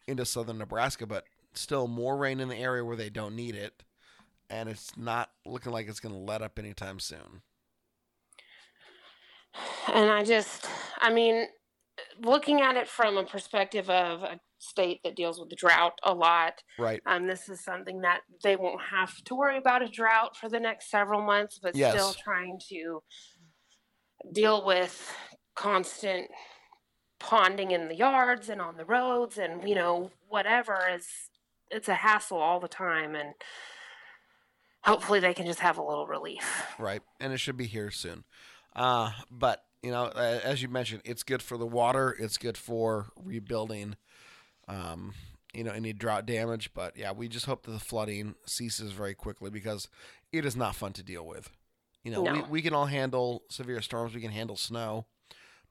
into 0.06 0.26
southern 0.26 0.60
Nebraska, 0.60 1.08
but 1.08 1.26
still 1.54 1.88
more 1.88 2.18
rain 2.18 2.40
in 2.40 2.50
the 2.50 2.56
area 2.56 2.84
where 2.86 2.96
they 2.96 3.10
don't 3.10 3.36
need 3.36 3.56
it, 3.56 3.84
and 4.50 4.70
it's 4.70 4.96
not 4.98 5.30
looking 5.46 5.72
like 5.72 5.88
it's 5.88 6.00
going 6.00 6.16
to 6.16 6.22
let 6.22 6.42
up 6.42 6.58
anytime 6.60 7.00
soon. 7.00 7.42
And 9.88 10.12
I 10.12 10.24
just, 10.24 10.68
I 11.00 11.12
mean, 11.12 11.48
looking 12.22 12.62
at 12.62 12.76
it 12.76 12.88
from 12.88 13.18
a 13.18 13.24
perspective 13.24 13.90
of 13.90 14.24
a 14.24 14.40
state 14.60 15.02
that 15.04 15.16
deals 15.16 15.40
with 15.40 15.50
the 15.50 15.56
drought 15.56 15.98
a 16.04 16.14
lot, 16.14 16.62
Right. 16.78 17.02
um, 17.06 17.28
this 17.28 17.50
is 17.50 17.64
something 17.64 18.02
that 18.02 18.22
they 18.44 18.56
won't 18.56 18.82
have 18.92 19.24
to 19.26 19.36
worry 19.36 19.58
about 19.58 19.82
a 19.82 19.88
drought 19.88 20.36
for 20.36 20.50
the 20.50 20.60
next 20.60 20.90
several 20.90 21.22
months, 21.22 21.60
but 21.62 21.76
still 21.76 22.14
trying 22.14 22.60
to 22.70 23.02
deal 24.32 24.66
with 24.66 25.16
constant 25.56 26.28
ponding 27.20 27.72
in 27.72 27.88
the 27.88 27.96
yards 27.96 28.50
and 28.50 28.62
on 28.62 28.78
the 28.78 28.86
roads 28.86 29.38
and, 29.38 29.68
you 29.68 29.76
know, 29.76 30.12
whatever 30.28 30.78
is, 30.94 31.08
it's 31.72 31.88
a 31.88 31.96
hassle 31.96 32.38
all 32.38 32.60
the 32.60 32.68
time. 32.68 33.16
And 33.16 33.34
hopefully 34.88 35.20
they 35.20 35.34
can 35.34 35.46
just 35.46 35.60
have 35.60 35.78
a 35.78 35.84
little 35.84 36.08
relief. 36.08 36.66
right? 36.80 37.02
And 37.20 37.34
it 37.34 37.38
should 37.38 37.58
be 37.58 37.68
here 37.68 37.92
soon. 37.92 38.24
Uh, 38.76 39.12
but 39.30 39.64
you 39.84 39.92
know, 39.92 40.08
as 40.08 40.62
you 40.62 40.70
mentioned, 40.70 41.02
it's 41.06 41.24
good 41.24 41.42
for 41.42 41.58
the 41.58 41.68
water. 41.68 42.16
It's 42.20 42.38
good 42.38 42.58
for 42.58 43.08
rebuilding. 43.24 43.96
Um, 44.68 45.14
you 45.54 45.64
know, 45.64 45.72
any 45.72 45.94
drought 45.94 46.26
damage. 46.26 46.74
But 46.74 46.98
yeah, 46.98 47.12
we 47.12 47.28
just 47.28 47.46
hope 47.46 47.64
that 47.66 47.72
the 47.72 47.80
flooding 47.80 48.36
ceases 48.46 48.92
very 48.92 49.14
quickly 49.14 49.50
because 49.50 49.88
it 50.32 50.46
is 50.46 50.56
not 50.56 50.76
fun 50.76 50.94
to 50.94 51.04
deal 51.04 51.26
with. 51.26 51.50
You 52.04 52.12
know, 52.12 52.22
we, 52.22 52.42
we 52.44 52.62
can 52.62 52.74
all 52.74 52.86
handle 52.86 53.44
severe 53.50 53.82
storms. 53.82 54.16
We 54.16 54.22
can 54.22 54.32
handle 54.32 54.56
snow, 54.56 55.06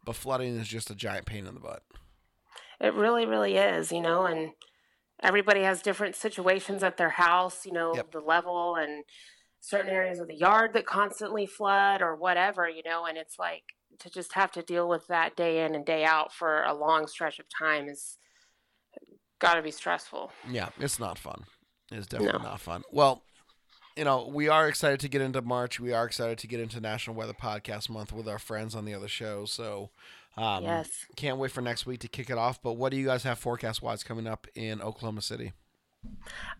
but 0.04 0.16
flooding 0.16 0.56
is 0.56 0.68
just 0.68 0.90
a 0.90 0.94
giant 0.94 1.24
pain 1.24 1.46
in 1.46 1.54
the 1.54 1.60
butt. 1.60 1.82
It 2.80 2.92
really, 2.94 3.24
really 3.24 3.56
is, 3.56 3.90
you 3.90 4.02
know, 4.02 4.26
and 4.26 4.52
everybody 5.22 5.62
has 5.62 5.82
different 5.82 6.14
situations 6.16 6.82
at 6.82 6.96
their 6.96 7.10
house, 7.10 7.64
you 7.66 7.72
know, 7.72 7.94
Yep. 7.94 8.10
the 8.12 8.20
level 8.20 8.76
and 8.76 9.04
certain 9.60 9.90
areas 9.90 10.20
of 10.20 10.28
the 10.28 10.34
yard 10.34 10.72
that 10.74 10.86
constantly 10.86 11.46
flood 11.46 12.02
or 12.02 12.14
whatever, 12.14 12.68
you 12.68 12.82
know, 12.84 13.06
and 13.06 13.16
it's 13.18 13.38
like 13.38 13.64
to 13.98 14.10
just 14.10 14.34
have 14.34 14.52
to 14.52 14.62
deal 14.62 14.88
with 14.88 15.06
that 15.08 15.34
day 15.36 15.64
in 15.64 15.74
and 15.74 15.84
day 15.86 16.04
out 16.04 16.32
for 16.32 16.62
a 16.64 16.74
long 16.74 17.06
stretch 17.06 17.38
of 17.38 17.46
time 17.48 17.88
is 17.88 18.18
got 19.38 19.54
to 19.54 19.62
be 19.62 19.70
stressful. 19.70 20.30
Yeah, 20.48 20.68
it's 20.78 20.98
not 20.98 21.18
fun. 21.18 21.44
It's 21.90 22.06
definitely 22.06 22.38
No. 22.42 22.44
not 22.50 22.60
fun. 22.60 22.82
Well, 22.90 23.22
you 23.96 24.04
know, 24.04 24.26
we 24.26 24.48
are 24.48 24.68
excited 24.68 25.00
to 25.00 25.08
get 25.08 25.22
into 25.22 25.40
March. 25.40 25.80
We 25.80 25.92
are 25.92 26.04
excited 26.04 26.38
to 26.38 26.46
get 26.46 26.60
into 26.60 26.80
National 26.80 27.16
Weather 27.16 27.32
Podcast 27.32 27.88
Month 27.88 28.12
with 28.12 28.28
our 28.28 28.38
friends 28.38 28.74
on 28.74 28.84
the 28.84 28.92
other 28.94 29.08
show. 29.08 29.46
So, 29.46 29.90
um, 30.36 30.64
yes. 30.64 31.06
can't 31.16 31.38
wait 31.38 31.50
for 31.50 31.60
next 31.60 31.86
week 31.86 32.00
to 32.00 32.08
kick 32.08 32.30
it 32.30 32.38
off. 32.38 32.62
But 32.62 32.74
what 32.74 32.90
do 32.90 32.98
you 32.98 33.06
guys 33.06 33.22
have 33.22 33.38
forecast 33.38 33.82
wise 33.82 34.02
coming 34.02 34.26
up 34.26 34.46
in 34.54 34.82
Oklahoma 34.82 35.22
City? 35.22 35.52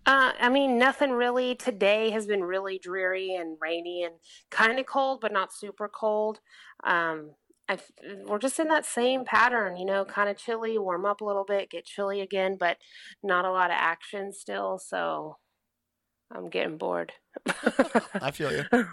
Uh, 0.06 0.32
I 0.40 0.48
mean, 0.48 0.78
nothing 0.78 1.10
really. 1.10 1.54
Today 1.54 2.10
has 2.10 2.26
been 2.26 2.42
really 2.42 2.78
dreary 2.78 3.34
and 3.34 3.56
rainy 3.60 4.04
and 4.04 4.14
kind 4.50 4.78
of 4.78 4.86
cold, 4.86 5.20
but 5.20 5.32
not 5.32 5.52
super 5.52 5.88
cold. 5.88 6.40
Um, 6.84 7.32
I, 7.68 7.78
we're 8.26 8.38
just 8.38 8.58
in 8.60 8.68
that 8.68 8.86
same 8.86 9.24
pattern, 9.24 9.76
you 9.76 9.84
know, 9.84 10.04
kind 10.04 10.28
of 10.28 10.36
chilly, 10.36 10.78
warm 10.78 11.04
up 11.04 11.20
a 11.20 11.24
little 11.24 11.44
bit, 11.44 11.70
get 11.70 11.84
chilly 11.84 12.20
again, 12.20 12.56
but 12.58 12.78
not 13.22 13.44
a 13.44 13.50
lot 13.50 13.70
of 13.70 13.76
action 13.78 14.32
still. 14.32 14.78
So 14.78 15.38
I'm 16.30 16.48
getting 16.48 16.76
bored. 16.76 17.12
I 18.14 18.30
feel 18.30 18.52
you. 18.52 18.64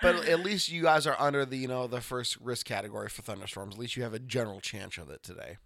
But 0.00 0.28
at 0.28 0.40
least 0.40 0.70
you 0.70 0.82
guys 0.82 1.06
are 1.06 1.16
under 1.18 1.44
the, 1.44 1.56
you 1.56 1.68
know, 1.68 1.86
the 1.86 2.00
first 2.00 2.36
risk 2.40 2.66
category 2.66 3.08
for 3.08 3.22
thunderstorms. 3.22 3.74
At 3.74 3.80
least 3.80 3.96
you 3.96 4.02
have 4.02 4.14
a 4.14 4.18
general 4.18 4.60
chance 4.60 4.96
of 4.96 5.10
it 5.10 5.22
today. 5.22 5.56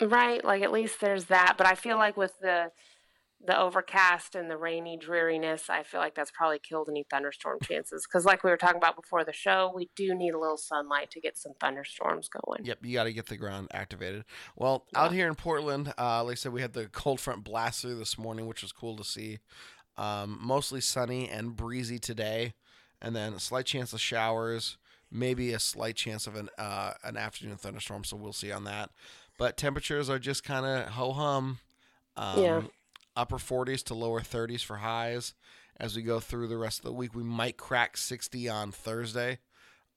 right, 0.00 0.44
like 0.44 0.62
at 0.62 0.72
least 0.72 1.00
there's 1.00 1.24
that. 1.26 1.54
But 1.56 1.66
I 1.66 1.74
feel 1.74 1.96
like 1.96 2.16
with 2.16 2.32
the 2.40 2.70
the 3.46 3.58
overcast 3.58 4.34
and 4.34 4.50
the 4.50 4.56
rainy 4.56 4.96
dreariness, 4.96 5.70
I 5.70 5.84
feel 5.84 6.00
like 6.00 6.14
that's 6.16 6.32
probably 6.32 6.58
killed 6.58 6.88
any 6.90 7.06
thunderstorm 7.08 7.58
chances. 7.62 8.04
Because, 8.06 8.24
like 8.24 8.42
we 8.42 8.50
were 8.50 8.56
talking 8.56 8.78
about 8.78 8.96
before 8.96 9.24
the 9.24 9.32
show, 9.32 9.72
we 9.74 9.90
do 9.94 10.14
need 10.14 10.34
a 10.34 10.38
little 10.38 10.56
sunlight 10.56 11.10
to 11.12 11.20
get 11.20 11.38
some 11.38 11.52
thunderstorms 11.60 12.28
going. 12.28 12.64
Yep, 12.64 12.78
you 12.82 12.94
got 12.94 13.04
to 13.04 13.12
get 13.12 13.26
the 13.26 13.36
ground 13.36 13.68
activated. 13.72 14.24
Well, 14.56 14.86
out 14.94 15.12
here 15.12 15.28
in 15.28 15.36
Portland, 15.36 15.94
uh, 15.96 16.24
like 16.24 16.32
I 16.32 16.34
said, 16.34 16.52
we 16.52 16.62
had 16.62 16.72
the 16.72 16.86
cold 16.86 17.20
front 17.20 17.44
blast 17.44 17.82
through 17.82 17.96
this 17.96 18.18
morning, 18.18 18.46
which 18.46 18.62
was 18.62 18.72
cool 18.72 18.96
to 18.96 19.04
see. 19.04 19.38
Um, 19.98 20.38
mostly 20.40 20.80
sunny 20.80 21.28
and 21.28 21.54
breezy 21.56 21.98
today, 21.98 22.54
and 23.02 23.14
then 23.14 23.32
a 23.34 23.40
slight 23.40 23.66
chance 23.66 23.92
of 23.92 24.00
showers, 24.00 24.78
maybe 25.10 25.52
a 25.52 25.58
slight 25.58 25.96
chance 25.96 26.26
of 26.26 26.36
an 26.36 26.48
uh, 26.56 26.92
an 27.04 27.16
afternoon 27.16 27.56
thunderstorm. 27.56 28.04
So 28.04 28.16
we'll 28.16 28.32
see 28.32 28.52
on 28.52 28.64
that. 28.64 28.90
But 29.38 29.56
temperatures 29.56 30.08
are 30.08 30.18
just 30.18 30.44
kind 30.44 30.64
of 30.64 30.88
ho 30.92 31.12
hum. 31.12 31.58
Um, 32.16 32.42
Yeah. 32.42 32.62
Upper 33.16 33.38
40s 33.38 33.82
to 33.84 33.94
lower 33.94 34.20
30s 34.20 34.62
for 34.64 34.76
highs. 34.76 35.34
As 35.76 35.96
we 35.96 36.02
go 36.02 36.20
through 36.20 36.46
the 36.46 36.56
rest 36.56 36.78
of 36.78 36.84
the 36.84 36.92
week, 36.92 37.14
we 37.14 37.24
might 37.24 37.56
crack 37.56 37.96
60 37.96 38.48
on 38.48 38.70
Thursday. 38.70 39.38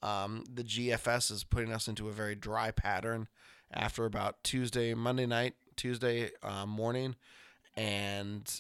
Um, 0.02 0.44
the 0.52 0.64
GFS 0.64 1.30
is 1.32 1.44
putting 1.44 1.72
us 1.72 1.88
into 1.88 2.08
a 2.08 2.12
very 2.12 2.34
dry 2.34 2.72
pattern 2.72 3.28
after 3.72 4.06
about 4.06 4.44
Tuesday, 4.44 4.96
Monday 4.96 5.28
night, 5.28 5.54
Tuesday 5.76 6.32
uh, 6.42 6.66
morning, 6.66 7.16
and 7.76 8.60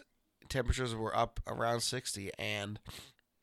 temperatures 0.51 0.93
were 0.93 1.15
up 1.15 1.39
around 1.47 1.79
60. 1.81 2.29
And, 2.37 2.79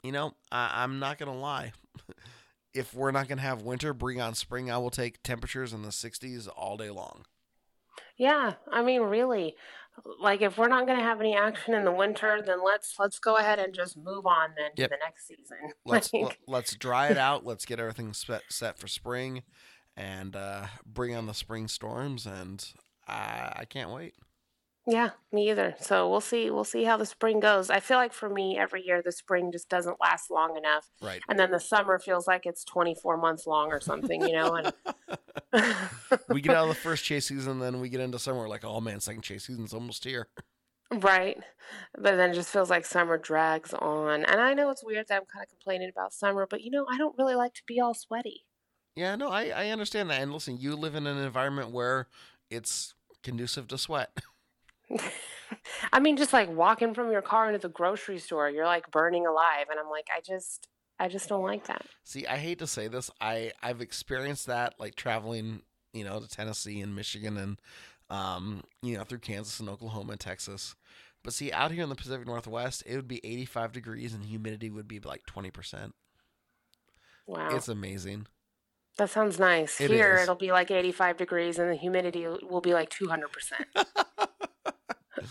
you 0.04 0.12
know, 0.12 0.34
I- 0.52 0.82
I'm 0.84 0.98
not 1.00 1.18
going 1.18 1.32
to 1.32 1.38
lie. 1.38 1.72
if 2.74 2.94
we're 2.94 3.10
not 3.10 3.26
going 3.26 3.38
to 3.38 3.42
have 3.44 3.62
winter, 3.62 3.92
bring 3.92 4.20
on 4.20 4.34
spring. 4.34 4.70
I 4.70 4.78
will 4.78 4.90
take 4.90 5.22
temperatures 5.22 5.72
in 5.72 5.82
the 5.82 5.88
60s 5.88 6.48
all 6.56 6.76
day 6.76 6.90
long. 6.90 7.24
Yeah, 8.16 8.54
I 8.70 8.82
mean, 8.82 9.02
really, 9.02 9.54
like 10.20 10.40
if 10.42 10.58
we're 10.58 10.68
not 10.68 10.86
going 10.86 10.98
to 10.98 11.04
have 11.04 11.20
any 11.20 11.36
action 11.36 11.74
in 11.74 11.84
the 11.84 11.92
winter, 11.92 12.40
then 12.44 12.64
let's 12.64 12.94
let's 12.98 13.18
go 13.20 13.36
ahead 13.36 13.58
and 13.60 13.72
just 13.74 13.96
move 13.96 14.26
on 14.26 14.50
then 14.56 14.70
to 14.76 14.82
Yep. 14.82 14.90
the 14.90 14.96
next 15.04 15.26
season. 15.28 15.56
Let's 15.84 16.12
Like, 16.12 16.38
let, 16.48 16.64
us 16.64 16.74
dry 16.74 17.08
it 17.08 17.16
out. 17.18 17.44
Let's 17.46 17.64
get 17.64 17.78
everything 17.80 18.12
set 18.12 18.42
set 18.50 18.76
for 18.78 18.88
spring, 18.88 19.42
and 19.96 20.34
uh, 20.36 20.66
bring 20.84 21.14
on 21.14 21.26
the 21.26 21.34
spring 21.34 21.68
storms. 21.68 22.26
And 22.26 22.64
I, 23.06 23.52
I 23.56 23.64
can't 23.64 23.90
wait. 23.90 24.14
Yeah, 24.90 25.10
me 25.32 25.50
either. 25.50 25.74
So 25.80 26.08
we'll 26.08 26.22
see. 26.22 26.50
We'll 26.50 26.64
see 26.64 26.84
how 26.84 26.96
the 26.96 27.04
spring 27.04 27.40
goes. 27.40 27.68
I 27.68 27.78
feel 27.80 27.98
like 27.98 28.14
for 28.14 28.30
me, 28.30 28.56
every 28.58 28.82
year 28.82 29.02
the 29.02 29.12
spring 29.12 29.52
just 29.52 29.68
doesn't 29.68 30.00
last 30.00 30.30
long 30.30 30.56
enough, 30.56 30.88
Right. 31.02 31.20
and 31.28 31.38
then 31.38 31.50
the 31.50 31.60
summer 31.60 31.98
feels 31.98 32.26
like 32.26 32.46
it's 32.46 32.64
twenty 32.64 32.94
four 32.94 33.16
months 33.18 33.46
long 33.46 33.70
or 33.70 33.80
something, 33.80 34.22
you 34.22 34.32
know. 34.32 34.54
And 34.54 34.72
we 36.30 36.40
get 36.40 36.56
out 36.56 36.64
of 36.64 36.74
the 36.74 36.80
first 36.80 37.04
chase 37.08 37.26
season, 37.26 37.58
then 37.58 37.80
we 37.80 37.88
get 37.90 38.00
into 38.00 38.18
summer. 38.18 38.48
Like, 38.48 38.64
oh 38.64 38.80
man, 38.80 39.00
second 39.00 39.22
chase 39.22 39.46
season's 39.46 39.74
almost 39.74 40.04
here. 40.04 40.28
Right. 40.90 41.36
But 41.94 42.16
then 42.16 42.30
it 42.30 42.34
just 42.34 42.48
feels 42.48 42.70
like 42.70 42.86
summer 42.86 43.18
drags 43.18 43.74
on. 43.74 44.24
And 44.24 44.40
I 44.40 44.54
know 44.54 44.70
it's 44.70 44.82
weird 44.82 45.08
that 45.08 45.16
I'm 45.20 45.26
kind 45.26 45.42
of 45.42 45.50
complaining 45.50 45.90
about 45.90 46.14
summer, 46.14 46.46
but 46.48 46.62
you 46.62 46.70
know, 46.70 46.86
I 46.90 46.96
don't 46.96 47.16
really 47.18 47.34
like 47.34 47.52
to 47.54 47.62
be 47.66 47.78
all 47.78 47.92
sweaty. 47.92 48.44
Yeah, 48.96 49.14
no, 49.16 49.28
I, 49.28 49.48
I 49.50 49.68
understand 49.68 50.08
that. 50.08 50.22
And 50.22 50.32
listen, 50.32 50.56
you 50.58 50.74
live 50.74 50.94
in 50.94 51.06
an 51.06 51.18
environment 51.18 51.72
where 51.72 52.08
it's 52.50 52.94
conducive 53.22 53.68
to 53.68 53.76
sweat. 53.78 54.10
I 55.92 56.00
mean, 56.00 56.16
just 56.16 56.32
like 56.32 56.48
walking 56.50 56.94
from 56.94 57.10
your 57.10 57.22
car 57.22 57.46
into 57.46 57.58
the 57.58 57.68
grocery 57.68 58.18
store, 58.18 58.50
you're 58.50 58.66
like 58.66 58.90
burning 58.90 59.26
alive. 59.26 59.66
And 59.70 59.78
I'm 59.80 59.88
like, 59.90 60.08
I 60.14 60.20
just, 60.20 60.68
I 60.98 61.08
just 61.08 61.28
don't 61.28 61.42
like 61.42 61.66
that. 61.66 61.86
See, 62.04 62.26
I 62.26 62.36
hate 62.36 62.58
to 62.58 62.66
say 62.66 62.88
this, 62.88 63.10
I 63.20 63.52
I've 63.62 63.80
experienced 63.80 64.46
that 64.46 64.74
like 64.78 64.94
traveling, 64.94 65.62
you 65.92 66.04
know, 66.04 66.20
to 66.20 66.28
Tennessee 66.28 66.80
and 66.80 66.94
Michigan 66.94 67.36
and 67.36 67.58
um, 68.10 68.62
you 68.82 68.96
know, 68.96 69.04
through 69.04 69.18
Kansas 69.18 69.60
and 69.60 69.68
Oklahoma 69.68 70.12
and 70.12 70.20
Texas. 70.20 70.74
But 71.24 71.34
see, 71.34 71.52
out 71.52 71.72
here 71.72 71.82
in 71.82 71.88
the 71.88 71.94
Pacific 71.94 72.26
Northwest, 72.26 72.82
it 72.86 72.96
would 72.96 73.08
be 73.08 73.20
85 73.24 73.72
degrees 73.72 74.14
and 74.14 74.24
humidity 74.24 74.70
would 74.70 74.88
be 74.88 75.00
like 75.00 75.22
20%. 75.26 75.92
Wow. 77.26 77.48
It's 77.54 77.68
amazing. 77.68 78.26
that 78.96 79.10
sounds 79.10 79.38
nice. 79.38 79.80
It 79.80 79.90
Here, 79.90 80.14
is. 80.16 80.22
it'll 80.22 80.34
be 80.36 80.52
like 80.52 80.70
85 80.70 81.18
degrees 81.18 81.58
and 81.58 81.70
the 81.70 81.74
humidity 81.74 82.26
will 82.26 82.60
be 82.62 82.72
like 82.72 82.88
200%. 82.90 83.24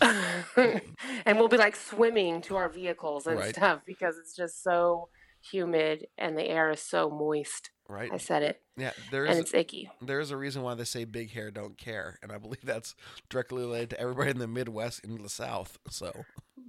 and 1.26 1.38
we'll 1.38 1.48
be 1.48 1.56
like 1.56 1.76
swimming 1.76 2.40
to 2.42 2.56
our 2.56 2.68
vehicles 2.68 3.26
and 3.26 3.38
Right. 3.38 3.54
stuff 3.54 3.82
because 3.86 4.16
it's 4.18 4.34
just 4.36 4.62
so 4.62 5.08
humid 5.40 6.06
and 6.18 6.36
the 6.36 6.44
air 6.44 6.70
is 6.70 6.80
so 6.80 7.10
moist. 7.10 7.70
Right? 7.88 8.10
I 8.12 8.18
said 8.18 8.42
it. 8.42 8.60
Yeah, 8.76 8.92
there 9.10 9.24
And 9.24 9.34
is 9.34 9.40
it's 9.46 9.54
icky. 9.54 9.90
there's 10.02 10.30
a 10.30 10.36
reason 10.36 10.62
why 10.62 10.74
they 10.74 10.84
say 10.84 11.04
big 11.04 11.32
hair 11.32 11.50
don't 11.50 11.78
care, 11.78 12.18
and 12.22 12.30
I 12.30 12.36
believe 12.38 12.60
that's 12.62 12.94
directly 13.30 13.62
related 13.62 13.90
to 13.90 14.00
everybody 14.00 14.30
in 14.30 14.38
the 14.38 14.46
Midwest 14.46 15.02
and 15.04 15.24
the 15.24 15.28
South. 15.30 15.78
So, 15.88 16.12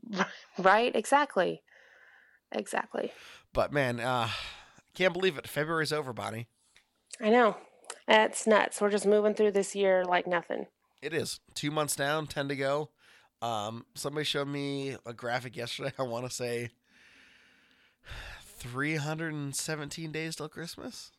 Right? 0.57 0.95
Exactly. 0.95 1.61
Exactly. 2.51 3.11
but 3.53 3.71
man, 3.73 3.99
uh 3.99 4.29
can't 4.95 5.13
believe 5.13 5.37
it. 5.37 5.47
February's 5.47 5.93
over, 5.93 6.13
Bonnie. 6.13 6.47
I 7.21 7.29
know. 7.29 7.57
That's 8.07 8.47
nuts. 8.47 8.81
We're 8.81 8.89
just 8.89 9.05
moving 9.05 9.33
through 9.33 9.51
this 9.51 9.75
year 9.75 10.03
like 10.03 10.25
nothing. 10.27 10.65
It 11.01 11.13
is 11.13 11.39
two 11.53 11.69
months 11.71 11.95
down, 11.95 12.27
ten 12.27 12.47
to 12.49 12.55
go. 12.55 12.89
Um, 13.41 13.85
somebody 13.95 14.25
showed 14.25 14.47
me 14.47 14.97
a 15.05 15.13
graphic 15.13 15.55
yesterday. 15.55 15.93
I 15.97 16.03
want 16.03 16.25
to 16.25 16.31
say 16.31 16.69
three 18.43 18.95
hundred 18.95 19.33
and 19.33 19.55
seventeen 19.55 20.11
days 20.11 20.35
till 20.35 20.49
Christmas. 20.49 21.11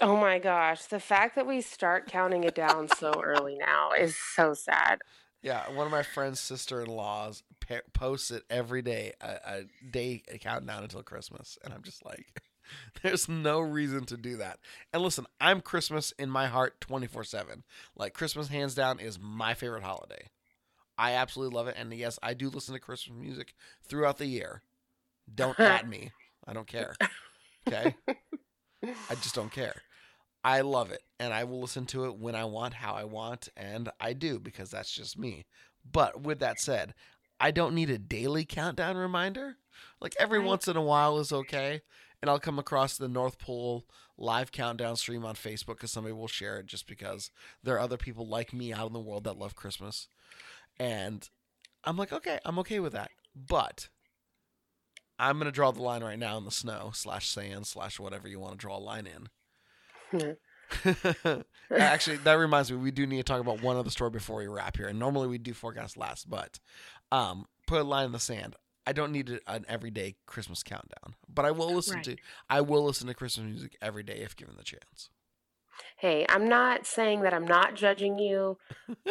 Oh 0.00 0.16
my 0.16 0.38
gosh. 0.38 0.84
The 0.84 1.00
fact 1.00 1.34
that 1.34 1.46
we 1.46 1.60
start 1.60 2.06
counting 2.06 2.44
it 2.44 2.54
down 2.54 2.88
so 2.96 3.12
early 3.22 3.56
now 3.58 3.90
is 3.98 4.16
so 4.16 4.54
sad. 4.54 5.00
Yeah, 5.42 5.70
one 5.70 5.86
of 5.86 5.92
my 5.92 6.02
friend's 6.02 6.40
sister-in-laws 6.40 7.44
pa- 7.66 7.80
posts 7.92 8.32
it 8.32 8.42
every 8.50 8.82
day, 8.82 9.12
a, 9.20 9.36
a 9.46 9.62
day 9.88 10.22
countdown 10.40 10.82
until 10.82 11.02
Christmas, 11.04 11.56
and 11.64 11.72
I'm 11.72 11.82
just 11.82 12.04
like, 12.04 12.42
there's 13.02 13.28
no 13.28 13.60
reason 13.60 14.04
to 14.06 14.16
do 14.16 14.36
that. 14.38 14.58
And 14.92 15.00
listen, 15.00 15.26
I'm 15.40 15.60
Christmas 15.60 16.12
in 16.18 16.28
my 16.28 16.48
heart 16.48 16.80
24/7. 16.80 17.62
Like 17.96 18.14
Christmas, 18.14 18.48
hands 18.48 18.74
down, 18.74 18.98
is 18.98 19.18
my 19.20 19.54
favorite 19.54 19.84
holiday. 19.84 20.28
I 20.98 21.12
absolutely 21.12 21.56
love 21.56 21.68
it, 21.68 21.76
and 21.78 21.92
yes, 21.94 22.18
I 22.22 22.34
do 22.34 22.50
listen 22.50 22.74
to 22.74 22.80
Christmas 22.80 23.16
music 23.16 23.54
throughout 23.84 24.18
the 24.18 24.26
year. 24.26 24.62
Don't 25.32 25.58
at 25.60 25.88
me. 25.88 26.10
I 26.46 26.52
don't 26.52 26.66
care. 26.66 26.94
Okay, 27.66 27.94
I 28.82 29.14
just 29.14 29.34
don't 29.34 29.52
care. 29.52 29.82
I 30.42 30.62
love 30.62 30.90
it, 30.90 31.02
and 31.20 31.32
I 31.32 31.44
will 31.44 31.60
listen 31.60 31.86
to 31.86 32.06
it 32.06 32.16
when 32.16 32.34
I 32.34 32.44
want, 32.44 32.74
how 32.74 32.94
I 32.94 33.04
want, 33.04 33.48
and 33.56 33.90
I 34.00 34.12
do 34.12 34.38
because 34.38 34.70
that's 34.70 34.92
just 34.92 35.18
me. 35.18 35.46
But 35.90 36.22
with 36.22 36.40
that 36.40 36.58
said, 36.60 36.94
I 37.40 37.50
don't 37.50 37.74
need 37.74 37.90
a 37.90 37.98
daily 37.98 38.44
countdown 38.44 38.96
reminder. 38.96 39.56
Like 40.00 40.14
every 40.18 40.40
once 40.40 40.66
in 40.66 40.76
a 40.76 40.82
while 40.82 41.18
is 41.18 41.32
okay, 41.32 41.82
and 42.20 42.30
I'll 42.30 42.40
come 42.40 42.58
across 42.58 42.96
the 42.96 43.08
North 43.08 43.38
Pole 43.38 43.86
live 44.16 44.50
countdown 44.50 44.96
stream 44.96 45.24
on 45.24 45.36
Facebook 45.36 45.76
because 45.76 45.92
somebody 45.92 46.12
will 46.12 46.28
share 46.28 46.58
it 46.58 46.66
just 46.66 46.88
because 46.88 47.30
there 47.62 47.76
are 47.76 47.80
other 47.80 47.96
people 47.96 48.26
like 48.26 48.52
me 48.52 48.72
out 48.72 48.88
in 48.88 48.92
the 48.92 49.00
world 49.00 49.24
that 49.24 49.38
love 49.38 49.54
Christmas, 49.54 50.08
and 50.78 51.28
I'm 51.84 51.96
like, 51.96 52.12
okay, 52.12 52.38
I'm 52.44 52.58
okay 52.60 52.80
with 52.80 52.92
that, 52.92 53.10
but. 53.34 53.88
I'm 55.20 55.38
gonna 55.38 55.50
draw 55.50 55.72
the 55.72 55.82
line 55.82 56.04
right 56.04 56.16
now 56.18 56.38
in 56.38 56.44
the 56.44 56.52
snow 56.52 56.92
slash 56.94 57.28
sand 57.28 57.66
slash 57.66 57.98
whatever 57.98 58.28
you 58.28 58.38
want 58.38 58.52
to 58.52 58.56
draw 58.58 58.76
a 58.76 58.78
line 58.78 59.08
in. 60.12 60.36
Actually, 61.76 62.18
that 62.18 62.34
reminds 62.34 62.70
me, 62.70 62.76
we 62.76 62.92
do 62.92 63.04
need 63.04 63.16
to 63.16 63.22
talk 63.24 63.40
about 63.40 63.60
one 63.60 63.76
other 63.76 63.90
story 63.90 64.10
before 64.10 64.36
we 64.36 64.46
wrap 64.46 64.76
here. 64.76 64.86
And 64.86 64.98
normally 64.98 65.26
we 65.26 65.38
do 65.38 65.54
forecast 65.54 65.96
last, 65.96 66.30
but 66.30 66.60
um, 67.10 67.46
put 67.66 67.80
a 67.80 67.84
line 67.84 68.06
in 68.06 68.12
the 68.12 68.20
sand. 68.20 68.54
I 68.86 68.92
don't 68.92 69.10
need 69.10 69.40
an 69.48 69.64
everyday 69.68 70.14
Christmas 70.26 70.62
countdown, 70.62 71.16
but 71.28 71.44
I 71.44 71.50
will 71.50 71.74
listen 71.74 71.96
Right. 71.96 72.04
to 72.04 72.16
I 72.48 72.60
will 72.60 72.84
listen 72.84 73.06
to 73.08 73.14
Christmas 73.14 73.44
music 73.46 73.76
every 73.82 74.04
day 74.04 74.18
if 74.18 74.36
given 74.36 74.54
the 74.56 74.62
chance. 74.62 75.10
Hey, 75.98 76.24
I'm 76.28 76.48
not 76.48 76.86
saying 76.86 77.22
that 77.22 77.34
I'm 77.34 77.46
not 77.46 77.74
judging 77.74 78.18
you, 78.18 78.56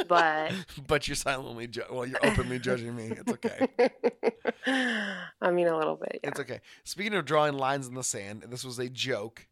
but 0.07 0.53
but 0.87 1.07
you're 1.07 1.15
silently 1.15 1.67
ju- 1.67 1.83
well, 1.91 2.05
you're 2.05 2.25
openly 2.25 2.59
judging 2.59 2.95
me. 2.95 3.11
It's 3.17 3.31
okay. 3.33 3.67
I 5.41 5.51
mean 5.51 5.67
a 5.67 5.77
little 5.77 5.97
bit. 5.97 6.21
Yeah. 6.23 6.29
It's 6.29 6.39
okay. 6.39 6.61
Speaking 6.85 7.13
of 7.15 7.25
drawing 7.25 7.53
lines 7.57 7.87
in 7.87 7.93
the 7.95 8.03
sand, 8.03 8.45
this 8.49 8.63
was 8.63 8.79
a 8.79 8.89
joke. 8.89 9.47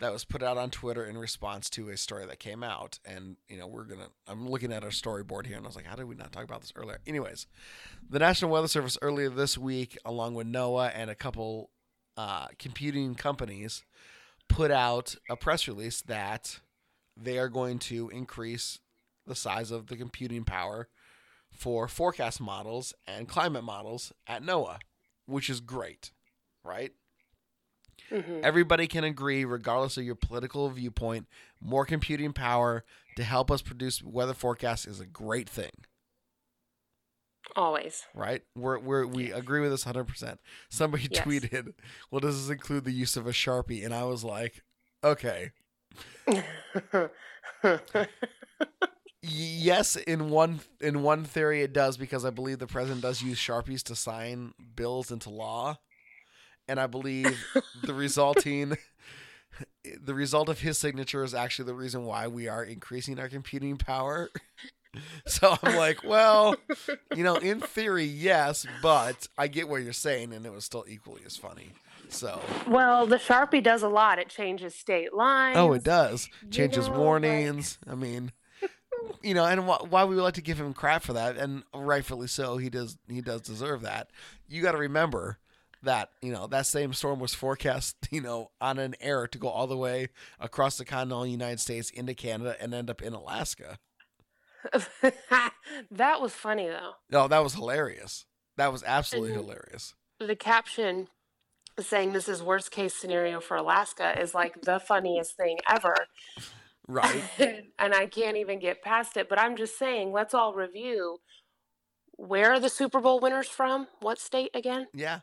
that 0.00 0.12
was 0.12 0.24
put 0.24 0.42
out 0.42 0.56
on 0.58 0.70
Twitter 0.70 1.04
in 1.04 1.16
response 1.16 1.70
to 1.70 1.88
a 1.90 1.96
story 1.96 2.26
that 2.26 2.40
came 2.40 2.64
out. 2.64 2.98
And, 3.04 3.36
you 3.48 3.56
know, 3.56 3.68
we're 3.68 3.84
going 3.84 4.00
to, 4.00 4.08
I'm 4.26 4.48
looking 4.48 4.72
at 4.72 4.82
our 4.82 4.90
storyboard 4.90 5.46
here 5.46 5.56
and 5.56 5.64
I 5.64 5.68
was 5.68 5.76
like, 5.76 5.86
how 5.86 5.94
did 5.94 6.06
we 6.06 6.16
not 6.16 6.32
talk 6.32 6.42
about 6.44 6.60
this 6.60 6.72
earlier? 6.76 6.98
Anyways, 7.06 7.46
the 8.10 8.18
National 8.18 8.50
Weather 8.50 8.66
Service 8.68 8.98
earlier 9.00 9.30
this 9.30 9.56
week, 9.56 9.96
along 10.04 10.34
with 10.34 10.48
NOAA 10.48 10.90
and 10.94 11.08
a 11.10 11.14
couple 11.14 11.70
uh, 12.16 12.48
computing 12.58 13.14
companies, 13.14 13.84
put 14.48 14.70
out 14.72 15.14
a 15.30 15.36
press 15.36 15.66
release 15.68 16.02
that 16.02 16.58
they 17.16 17.38
are 17.38 17.48
going 17.48 17.78
to 17.78 18.08
increase 18.10 18.78
the 19.26 19.34
size 19.34 19.70
of 19.70 19.86
the 19.86 19.96
computing 19.96 20.44
power 20.44 20.88
for 21.50 21.86
forecast 21.88 22.40
models 22.40 22.92
and 23.06 23.28
climate 23.28 23.64
models 23.64 24.12
at 24.26 24.42
NOAA, 24.42 24.78
which 25.26 25.48
is 25.48 25.60
great, 25.60 26.10
right? 26.64 26.92
Mhm. 28.10 28.42
Everybody 28.42 28.86
can 28.86 29.04
agree, 29.04 29.44
regardless 29.44 29.96
of 29.96 30.04
your 30.04 30.16
political 30.16 30.68
viewpoint, 30.70 31.28
more 31.60 31.86
computing 31.86 32.32
power 32.32 32.84
to 33.16 33.24
help 33.24 33.50
us 33.50 33.62
produce 33.62 34.02
weather 34.02 34.34
forecasts 34.34 34.84
is 34.86 34.98
a 35.00 35.06
great 35.06 35.48
thing, 35.48 35.70
Always. 37.56 38.04
right? 38.14 38.42
We're, 38.56 38.78
we're, 38.78 39.06
we 39.06 39.30
agree 39.30 39.60
with 39.60 39.70
this 39.70 39.84
100%. 39.84 40.38
Somebody 40.68 41.08
Yes. 41.10 41.24
tweeted, 41.24 41.74
well, 42.10 42.20
does 42.20 42.42
this 42.46 42.52
include 42.52 42.84
the 42.84 42.90
use 42.92 43.16
of 43.16 43.26
a 43.26 43.32
Sharpie? 43.32 43.84
And 43.84 43.94
I 43.94 44.04
was 44.04 44.24
like, 44.24 44.62
okay. 45.04 45.52
Yes, 49.22 49.96
in 49.96 50.28
one 50.28 50.60
in 50.80 51.02
one 51.02 51.24
theory 51.24 51.62
it 51.62 51.72
does 51.72 51.96
because 51.96 52.26
I 52.26 52.30
believe 52.30 52.58
the 52.58 52.66
president 52.66 53.00
does 53.00 53.22
use 53.22 53.38
sharpies 53.38 53.82
to 53.84 53.96
sign 53.96 54.52
bills 54.76 55.10
into 55.10 55.30
law, 55.30 55.78
and 56.68 56.78
I 56.78 56.86
believe 56.86 57.42
the 57.82 57.94
resulting 57.94 58.76
the 60.02 60.14
result 60.14 60.48
of 60.48 60.60
his 60.60 60.78
signature 60.78 61.22
is 61.24 61.34
actually 61.34 61.66
the 61.66 61.74
reason 61.74 62.04
why 62.04 62.26
we 62.26 62.48
are 62.48 62.64
increasing 62.64 63.18
our 63.18 63.28
computing 63.28 63.76
power. 63.76 64.30
So 65.26 65.56
I'm 65.60 65.74
like, 65.74 66.04
well, 66.04 66.54
you 67.16 67.24
know, 67.24 67.34
in 67.34 67.58
theory, 67.58 68.04
yes, 68.04 68.64
but 68.80 69.26
I 69.36 69.48
get 69.48 69.68
what 69.68 69.82
you're 69.82 69.92
saying, 69.92 70.32
and 70.32 70.46
it 70.46 70.52
was 70.52 70.64
still 70.64 70.84
equally 70.86 71.22
as 71.26 71.36
funny. 71.36 71.72
So, 72.08 72.40
well, 72.68 73.06
the 73.06 73.16
Sharpie 73.16 73.62
does 73.62 73.82
a 73.82 73.88
lot. 73.88 74.18
It 74.18 74.28
changes 74.28 74.74
state 74.74 75.12
lines. 75.14 75.56
oh, 75.56 75.72
it 75.72 75.82
does 75.82 76.28
changes 76.50 76.86
know, 76.86 76.92
like- 76.92 77.00
warnings. 77.00 77.78
I 77.88 77.94
mean, 77.94 78.32
you 79.22 79.34
know, 79.34 79.44
and 79.44 79.62
wh- 79.62 79.90
why 79.90 80.04
we 80.04 80.14
would 80.14 80.22
like 80.22 80.34
to 80.34 80.42
give 80.42 80.58
him 80.60 80.72
crap 80.74 81.02
for 81.02 81.14
that, 81.14 81.36
and 81.36 81.64
rightfully 81.74 82.28
so. 82.28 82.56
He 82.56 82.70
does 82.70 82.96
he 83.08 83.20
does 83.20 83.40
deserve 83.42 83.82
that. 83.82 84.10
You 84.48 84.62
got 84.62 84.72
to 84.72 84.78
remember 84.78 85.38
that 85.82 86.10
you 86.22 86.32
know 86.32 86.46
that 86.46 86.66
same 86.66 86.92
storm 86.92 87.18
was 87.20 87.34
forecast, 87.34 87.96
you 88.10 88.20
know, 88.20 88.50
on 88.60 88.78
an 88.78 88.94
air 89.00 89.26
to 89.26 89.38
go 89.38 89.48
all 89.48 89.66
the 89.66 89.76
way 89.76 90.08
across 90.38 90.76
the 90.78 90.84
continental 90.84 91.26
United 91.26 91.60
States 91.60 91.90
into 91.90 92.14
Canada 92.14 92.56
and 92.60 92.72
end 92.74 92.90
up 92.90 93.02
in 93.02 93.12
Alaska. 93.12 93.78
that 95.90 96.20
was 96.20 96.32
funny 96.32 96.68
though. 96.68 96.92
No, 97.10 97.28
that 97.28 97.42
was 97.42 97.54
hilarious. 97.54 98.24
That 98.56 98.72
was 98.72 98.82
absolutely 98.84 99.32
hilarious. 99.32 99.94
The 100.20 100.36
caption 100.36 101.08
saying 101.80 102.12
this 102.12 102.28
is 102.28 102.42
worst 102.42 102.70
case 102.70 102.94
scenario 102.94 103.40
for 103.40 103.56
Alaska 103.56 104.20
is 104.20 104.34
like 104.34 104.60
the 104.62 104.78
funniest 104.78 105.36
thing 105.36 105.58
ever. 105.68 105.94
Right. 106.86 107.22
and 107.78 107.94
I 107.94 108.06
can't 108.06 108.36
even 108.36 108.58
get 108.58 108.82
past 108.82 109.16
it. 109.16 109.28
But 109.28 109.40
I'm 109.40 109.56
just 109.56 109.78
saying, 109.78 110.12
let's 110.12 110.34
all 110.34 110.54
review. 110.54 111.18
Where 112.16 112.52
are 112.52 112.60
the 112.60 112.68
Super 112.68 113.00
Bowl 113.00 113.18
winners 113.20 113.48
from? 113.48 113.88
What 114.00 114.18
state 114.20 114.50
again? 114.54 114.86
Yeah. 114.94 115.20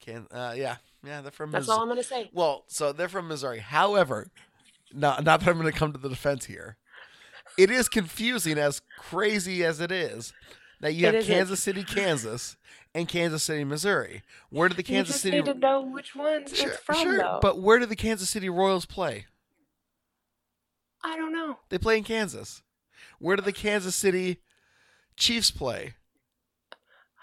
Can 0.00 0.26
uh 0.30 0.54
yeah. 0.56 0.76
Yeah, 1.04 1.20
they're 1.20 1.30
from 1.30 1.50
That's 1.50 1.62
Missouri. 1.62 1.76
all 1.76 1.82
I'm 1.82 1.88
going 1.88 1.98
to 1.98 2.04
say. 2.04 2.30
Well, 2.32 2.64
so 2.68 2.92
they're 2.92 3.08
from 3.08 3.28
Missouri. 3.28 3.60
However, 3.60 4.28
not 4.92 5.24
not 5.24 5.40
that 5.40 5.48
I'm 5.48 5.62
to 5.62 5.72
come 5.72 5.92
to 5.92 5.98
the 5.98 6.08
defense 6.08 6.46
here. 6.46 6.76
It 7.56 7.70
is 7.70 7.88
confusing 7.88 8.58
as 8.58 8.82
crazy 8.98 9.64
as 9.64 9.80
it 9.80 9.90
is 9.90 10.32
that 10.80 10.94
you 10.94 11.06
It 11.08 11.14
have 11.14 11.22
isn't. 11.22 11.34
Kansas 11.34 11.62
City, 11.62 11.84
Kansas, 11.84 12.56
and 12.94 13.08
Kansas 13.08 13.42
City, 13.42 13.64
Missouri. 13.64 14.22
Where 14.50 14.68
do 14.68 14.74
the 14.74 14.82
Kansas 14.82 15.08
You 15.08 15.12
just 15.14 15.22
City 15.22 15.36
need 15.38 15.46
to 15.46 15.54
know 15.54 15.80
which 15.82 16.14
ones 16.14 16.56
Sure, 16.56 16.68
it's 16.70 16.78
from, 16.82 16.96
sure, 16.96 17.18
though. 17.18 17.38
but 17.42 17.58
where 17.60 17.78
do 17.78 17.86
the 17.86 17.96
Kansas 17.96 18.30
City 18.30 18.48
Royals 18.48 18.86
play? 18.86 19.26
I 21.04 21.16
don't 21.16 21.32
know. 21.32 21.58
They 21.68 21.78
play 21.78 21.98
in 21.98 22.04
Kansas. 22.04 22.62
Where 23.18 23.36
do 23.36 23.42
the 23.42 23.52
Kansas 23.52 23.94
City 23.94 24.40
Chiefs 25.16 25.50
play? 25.50 25.94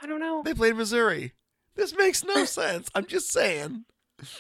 I 0.02 0.08
don't 0.08 0.20
know. 0.20 0.42
They 0.44 0.54
play 0.54 0.70
in 0.70 0.78
Missouri. 0.78 1.34
This 1.76 1.96
makes 1.96 2.24
no 2.24 2.46
sense. 2.46 2.90
I'm 2.96 3.06
just 3.06 3.32
saying. 3.32 3.86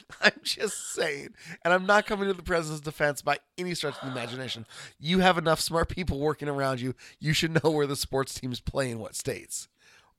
I'm 0.22 0.32
just 0.44 0.94
saying. 0.94 1.30
And 1.64 1.74
I'm 1.74 1.86
not 1.86 2.06
coming 2.06 2.28
to 2.28 2.34
the 2.34 2.44
president's 2.44 2.82
defense 2.84 3.22
by 3.22 3.40
any 3.58 3.74
stretch 3.76 3.96
of 3.96 4.02
the 4.02 4.12
imagination. 4.12 4.66
You 5.00 5.20
have 5.20 5.38
enough 5.38 5.60
smart 5.60 5.90
people 5.90 6.20
working 6.20 6.48
around 6.50 6.82
you. 6.82 6.96
You 7.20 7.34
should 7.34 7.64
know 7.64 7.70
where 7.72 7.88
the 7.88 7.96
sports 7.96 8.34
teams 8.34 8.60
play 8.60 8.92
in 8.92 9.00
what 9.00 9.16
states. 9.16 9.68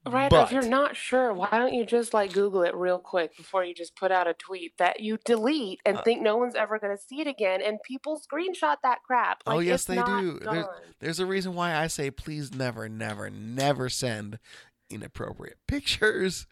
Right? 0.06 0.28
but- 0.28 0.44
if 0.48 0.52
you're 0.52 0.68
not 0.68 0.96
sure, 0.96 1.32
why 1.32 1.48
don't 1.50 1.72
you 1.72 1.86
just 1.86 2.12
like 2.12 2.34
Google 2.34 2.62
it 2.62 2.74
real 2.74 2.98
quick 2.98 3.34
before 3.38 3.64
you 3.64 3.72
just 3.74 3.96
put 3.96 4.12
out 4.12 4.26
a 4.26 4.34
tweet 4.34 4.76
that 4.76 5.00
you 5.00 5.16
delete 5.24 5.80
and 5.86 5.96
Uh, 5.96 6.02
think 6.02 6.20
no 6.20 6.36
one's 6.36 6.54
ever 6.54 6.78
going 6.78 6.94
to 6.94 7.02
see 7.02 7.22
it 7.22 7.26
again? 7.26 7.62
And 7.62 7.78
people 7.82 8.20
screenshot 8.20 8.76
that 8.82 8.98
crap. 9.06 9.42
oh, 9.46 9.60
yes, 9.60 9.86
they 9.86 9.96
do. 10.02 10.38
There's, 10.42 10.66
there's 11.00 11.20
a 11.20 11.26
reason 11.26 11.54
why 11.54 11.74
I 11.74 11.86
say 11.86 12.10
please 12.10 12.54
never, 12.54 12.86
never, 12.86 13.30
never 13.30 13.88
send 13.88 14.38
inappropriate 14.90 15.58
pictures 15.68 16.46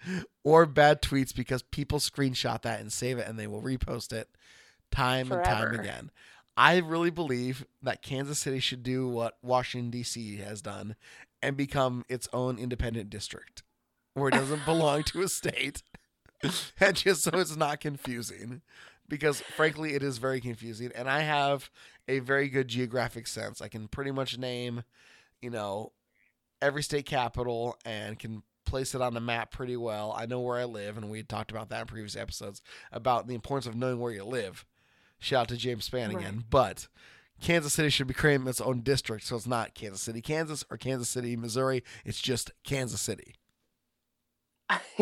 or 0.44 0.66
bad 0.66 1.02
tweets 1.02 1.34
because 1.34 1.62
people 1.62 1.98
screenshot 1.98 2.62
that 2.62 2.80
and 2.80 2.92
save 2.92 3.18
it 3.18 3.26
and 3.26 3.38
they 3.38 3.46
will 3.46 3.62
repost 3.62 4.12
it 4.12 4.28
time 4.90 5.32
and 5.32 5.44
time 5.44 5.74
again. 5.74 6.10
I 6.56 6.78
really 6.78 7.10
believe 7.10 7.64
that 7.82 8.02
Kansas 8.02 8.38
City 8.38 8.60
should 8.60 8.82
do 8.82 9.08
what 9.08 9.38
Washington 9.42 9.90
D.C. 9.90 10.36
has 10.36 10.60
done 10.60 10.96
and 11.42 11.56
become 11.56 12.04
its 12.08 12.28
own 12.32 12.58
independent 12.58 13.08
district 13.08 13.62
where 14.14 14.28
it 14.28 14.34
doesn't 14.34 14.64
belong 14.66 15.02
to 15.04 15.22
a 15.22 15.28
state. 15.28 15.82
and 16.80 16.96
just 16.96 17.22
so 17.22 17.30
it's 17.38 17.56
not 17.56 17.80
confusing 17.80 18.60
because 19.08 19.40
frankly 19.40 19.94
it 19.94 20.02
is 20.02 20.18
very 20.18 20.40
confusing 20.40 20.90
and 20.94 21.08
I 21.08 21.20
have 21.20 21.70
a 22.08 22.18
very 22.18 22.48
good 22.48 22.68
geographic 22.68 23.26
sense. 23.26 23.62
I 23.62 23.68
can 23.68 23.88
pretty 23.88 24.10
much 24.10 24.38
name, 24.38 24.82
you 25.40 25.50
know, 25.50 25.92
every 26.62 26.82
state 26.82 27.04
capital 27.06 27.76
and 27.84 28.18
can 28.18 28.42
place 28.64 28.94
it 28.94 29.02
on 29.02 29.12
the 29.14 29.20
map 29.20 29.50
pretty 29.50 29.76
well. 29.76 30.14
I 30.16 30.24
know 30.26 30.40
where 30.40 30.58
I 30.58 30.64
live, 30.64 30.96
and 30.96 31.10
we 31.10 31.18
had 31.18 31.28
talked 31.28 31.50
about 31.50 31.68
that 31.70 31.82
in 31.82 31.86
previous 31.88 32.16
episodes 32.16 32.62
about 32.90 33.26
the 33.26 33.34
importance 33.34 33.66
of 33.66 33.74
knowing 33.74 33.98
where 33.98 34.12
you 34.12 34.24
live. 34.24 34.64
Shout 35.18 35.42
out 35.42 35.48
to 35.48 35.56
James 35.56 35.88
Spann 35.88 36.08
Right. 36.14 36.18
again. 36.18 36.44
But 36.48 36.88
Kansas 37.40 37.72
City 37.74 37.90
should 37.90 38.06
be 38.06 38.14
creating 38.14 38.46
its 38.46 38.60
own 38.60 38.80
district, 38.80 39.24
so 39.24 39.36
it's 39.36 39.46
not 39.46 39.74
Kansas 39.74 40.00
City, 40.00 40.20
Kansas, 40.22 40.64
or 40.70 40.76
Kansas 40.76 41.08
City, 41.08 41.36
Missouri. 41.36 41.82
It's 42.04 42.20
just 42.20 42.52
Kansas 42.64 43.00
City. 43.00 43.34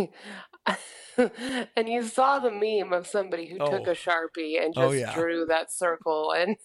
and 1.17 1.89
you 1.89 2.03
saw 2.03 2.39
the 2.39 2.51
meme 2.51 2.93
of 2.93 3.07
somebody 3.07 3.47
who 3.47 3.59
took 3.59 3.87
Oh. 3.87 3.91
a 3.93 3.95
sharpie 3.95 4.63
and 4.63 4.75
oh, 4.77 4.81
just 4.83 4.89
Oh, 4.89 4.91
yeah. 4.93 5.15
drew 5.15 5.47
that 5.47 5.71
circle, 5.73 6.33
and 6.33 6.57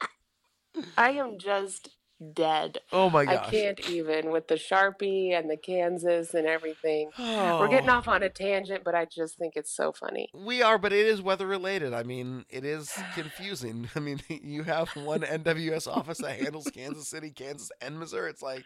I 0.98 1.10
am 1.12 1.38
just 1.38 1.93
dead. 2.32 2.78
Oh 2.92 3.10
my 3.10 3.24
God. 3.24 3.46
I 3.46 3.50
can't 3.50 3.90
even 3.90 4.30
with 4.30 4.48
the 4.48 4.54
sharpie 4.54 5.32
and 5.38 5.50
the 5.50 5.56
Kansas 5.56 6.32
and 6.34 6.46
everything. 6.46 7.10
We're 7.18 7.68
getting 7.68 7.90
Oh. 7.90 7.94
off 7.94 8.08
on 8.08 8.22
a 8.22 8.28
tangent, 8.30 8.84
but 8.84 8.94
I 8.94 9.04
just 9.04 9.36
think 9.36 9.54
it's 9.56 9.74
so 9.74 9.92
funny. 9.92 10.28
We 10.32 10.62
are, 10.62 10.78
but 10.78 10.92
it 10.92 11.06
is 11.06 11.20
weather 11.20 11.46
related. 11.46 11.92
I 11.92 12.02
mean, 12.04 12.44
it 12.48 12.64
is 12.64 12.92
confusing. 13.14 13.88
I 13.96 14.00
mean, 14.00 14.20
you 14.28 14.62
have 14.62 14.90
one 14.96 15.20
NWS 15.22 15.86
office 15.88 16.18
that 16.18 16.38
handles 16.40 16.70
Kansas 16.72 17.08
City, 17.08 17.30
Kansas, 17.30 17.70
and 17.80 17.98
Missouri. 17.98 18.30
It's 18.30 18.42
like, 18.42 18.64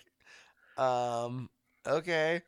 um, 0.76 1.48
okay. 1.86 2.42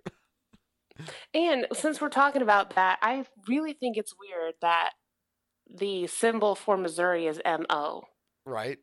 And 1.32 1.66
since 1.72 2.01
we're 2.01 2.11
talking 2.11 2.42
about 2.42 2.74
that, 2.74 2.98
I 3.01 3.24
really 3.48 3.72
think 3.72 3.96
it's 3.96 4.14
weird 4.18 4.55
that 4.61 4.90
the 5.74 6.07
symbol 6.09 6.55
for 6.55 6.76
Missouri 6.76 7.26
is 7.26 7.40
MO. 7.46 8.03
Right. 8.44 8.78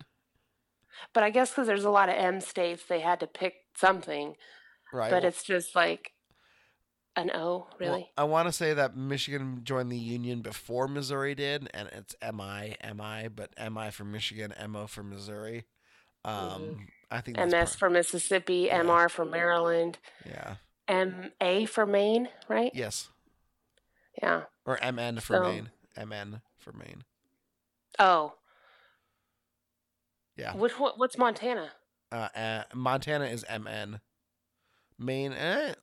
But 1.13 1.23
I 1.23 1.29
guess 1.29 1.51
because 1.51 1.67
there's 1.67 1.83
a 1.85 1.89
lot 1.89 2.09
of 2.09 2.15
M 2.15 2.41
states, 2.41 2.83
they 2.87 2.99
had 3.01 3.19
to 3.21 3.27
pick 3.27 3.55
something. 3.75 4.35
Right. 4.93 5.09
But 5.11 5.23
Well- 5.23 5.29
it's 5.29 5.43
just 5.43 5.75
like 5.75 6.11
an 7.15 7.31
O, 7.33 7.39
well, 7.57 7.69
really? 7.79 8.11
I 8.15 8.25
want 8.25 8.47
to 8.47 8.51
say 8.51 8.73
that 8.75 8.95
Michigan 8.95 9.61
joined 9.63 9.91
the 9.91 9.97
union 9.97 10.41
before 10.41 10.87
Missouri 10.87 11.33
did, 11.33 11.67
and 11.73 11.89
it's 11.89 12.15
MI, 12.21 12.75
MI, 12.83 13.27
but 13.27 13.49
MI 13.57 13.89
for 13.89 14.03
Michigan, 14.05 14.53
MO 14.69 14.85
for 14.85 15.01
Missouri. 15.03 15.65
Um, 16.23 16.87
I 17.09 17.21
think 17.21 17.37
MS 17.39 17.51
part- 17.53 17.69
for 17.79 17.89
Mississippi, 17.89 18.67
Yeah. 18.67 18.81
MR 18.81 19.09
for 19.09 19.25
Maryland, 19.25 19.97
yeah, 20.25 20.57
MA 20.87 21.65
for 21.65 21.85
Maine, 21.87 22.29
right? 22.47 22.71
yes, 22.75 23.09
Yeah. 24.21 24.43
or 24.65 24.77
MN 24.83 25.19
for 25.19 25.33
So- 25.37 25.41
Maine, 25.43 25.71
MN 25.95 26.41
for 26.59 26.71
Maine. 26.73 27.03
Oh. 27.97 28.35
Yeah. 30.37 30.55
Which 30.55 30.79
one, 30.79 30.93
what's 30.97 31.17
Montana? 31.17 31.71
Uh, 32.11 32.29
uh, 32.35 32.63
Montana 32.73 33.25
is 33.25 33.45
MN. 33.49 33.99
Maine, 34.99 35.33
eh, 35.33 35.73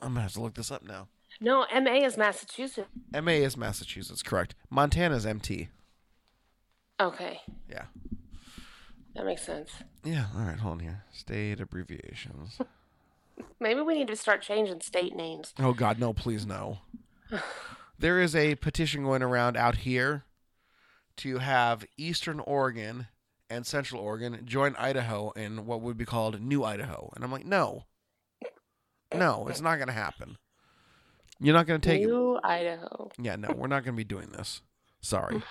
I'm 0.00 0.08
gonna 0.12 0.22
have 0.22 0.32
to 0.34 0.40
look 0.40 0.54
this 0.54 0.70
up 0.70 0.82
now. 0.82 1.08
No, 1.40 1.66
MA 1.72 2.04
is 2.04 2.16
Massachusetts. 2.16 2.88
MA 3.12 3.32
is 3.32 3.56
Massachusetts, 3.56 4.22
correct. 4.22 4.54
Montana 4.68 5.16
is 5.16 5.26
MT. 5.26 5.68
Okay. 7.00 7.40
Yeah. 7.68 7.84
That 9.14 9.24
makes 9.24 9.42
sense. 9.42 9.70
Yeah. 10.04 10.26
All 10.36 10.42
right. 10.42 10.58
Hold 10.58 10.74
on 10.74 10.78
here. 10.80 11.04
State 11.12 11.60
abbreviations. 11.60 12.58
Maybe 13.60 13.80
we 13.80 13.94
need 13.94 14.08
to 14.08 14.16
start 14.16 14.42
changing 14.42 14.80
state 14.82 15.16
names. 15.16 15.54
oh 15.58 15.72
God, 15.72 15.98
no! 15.98 16.12
Please 16.12 16.44
no. 16.44 16.80
there 17.98 18.20
is 18.20 18.36
a 18.36 18.54
petition 18.56 19.04
going 19.04 19.22
around 19.22 19.56
out 19.56 19.78
here 19.78 20.24
to 21.16 21.38
have 21.38 21.86
Eastern 21.96 22.40
Oregon 22.40 23.06
and 23.50 23.66
Central 23.66 24.00
Oregon 24.00 24.40
join 24.44 24.74
Idaho 24.76 25.30
in 25.32 25.66
what 25.66 25.80
would 25.82 25.98
be 25.98 26.04
called 26.06 26.40
New 26.40 26.64
Idaho, 26.64 27.10
and 27.14 27.24
I'm 27.24 27.32
like, 27.32 27.44
no, 27.44 27.84
no, 29.14 29.48
it's 29.48 29.60
not 29.60 29.76
going 29.76 29.88
to 29.88 29.92
happen. 29.92 30.38
You're 31.40 31.54
not 31.54 31.66
going 31.66 31.80
to 31.80 31.88
take 31.88 32.02
New 32.02 32.38
Idaho. 32.44 33.10
Yeah, 33.20 33.36
no, 33.36 33.52
we're 33.56 33.66
not 33.66 33.84
going 33.84 33.94
to 33.94 34.00
be 34.00 34.04
doing 34.04 34.30
this. 34.30 34.62
Sorry. 35.00 35.42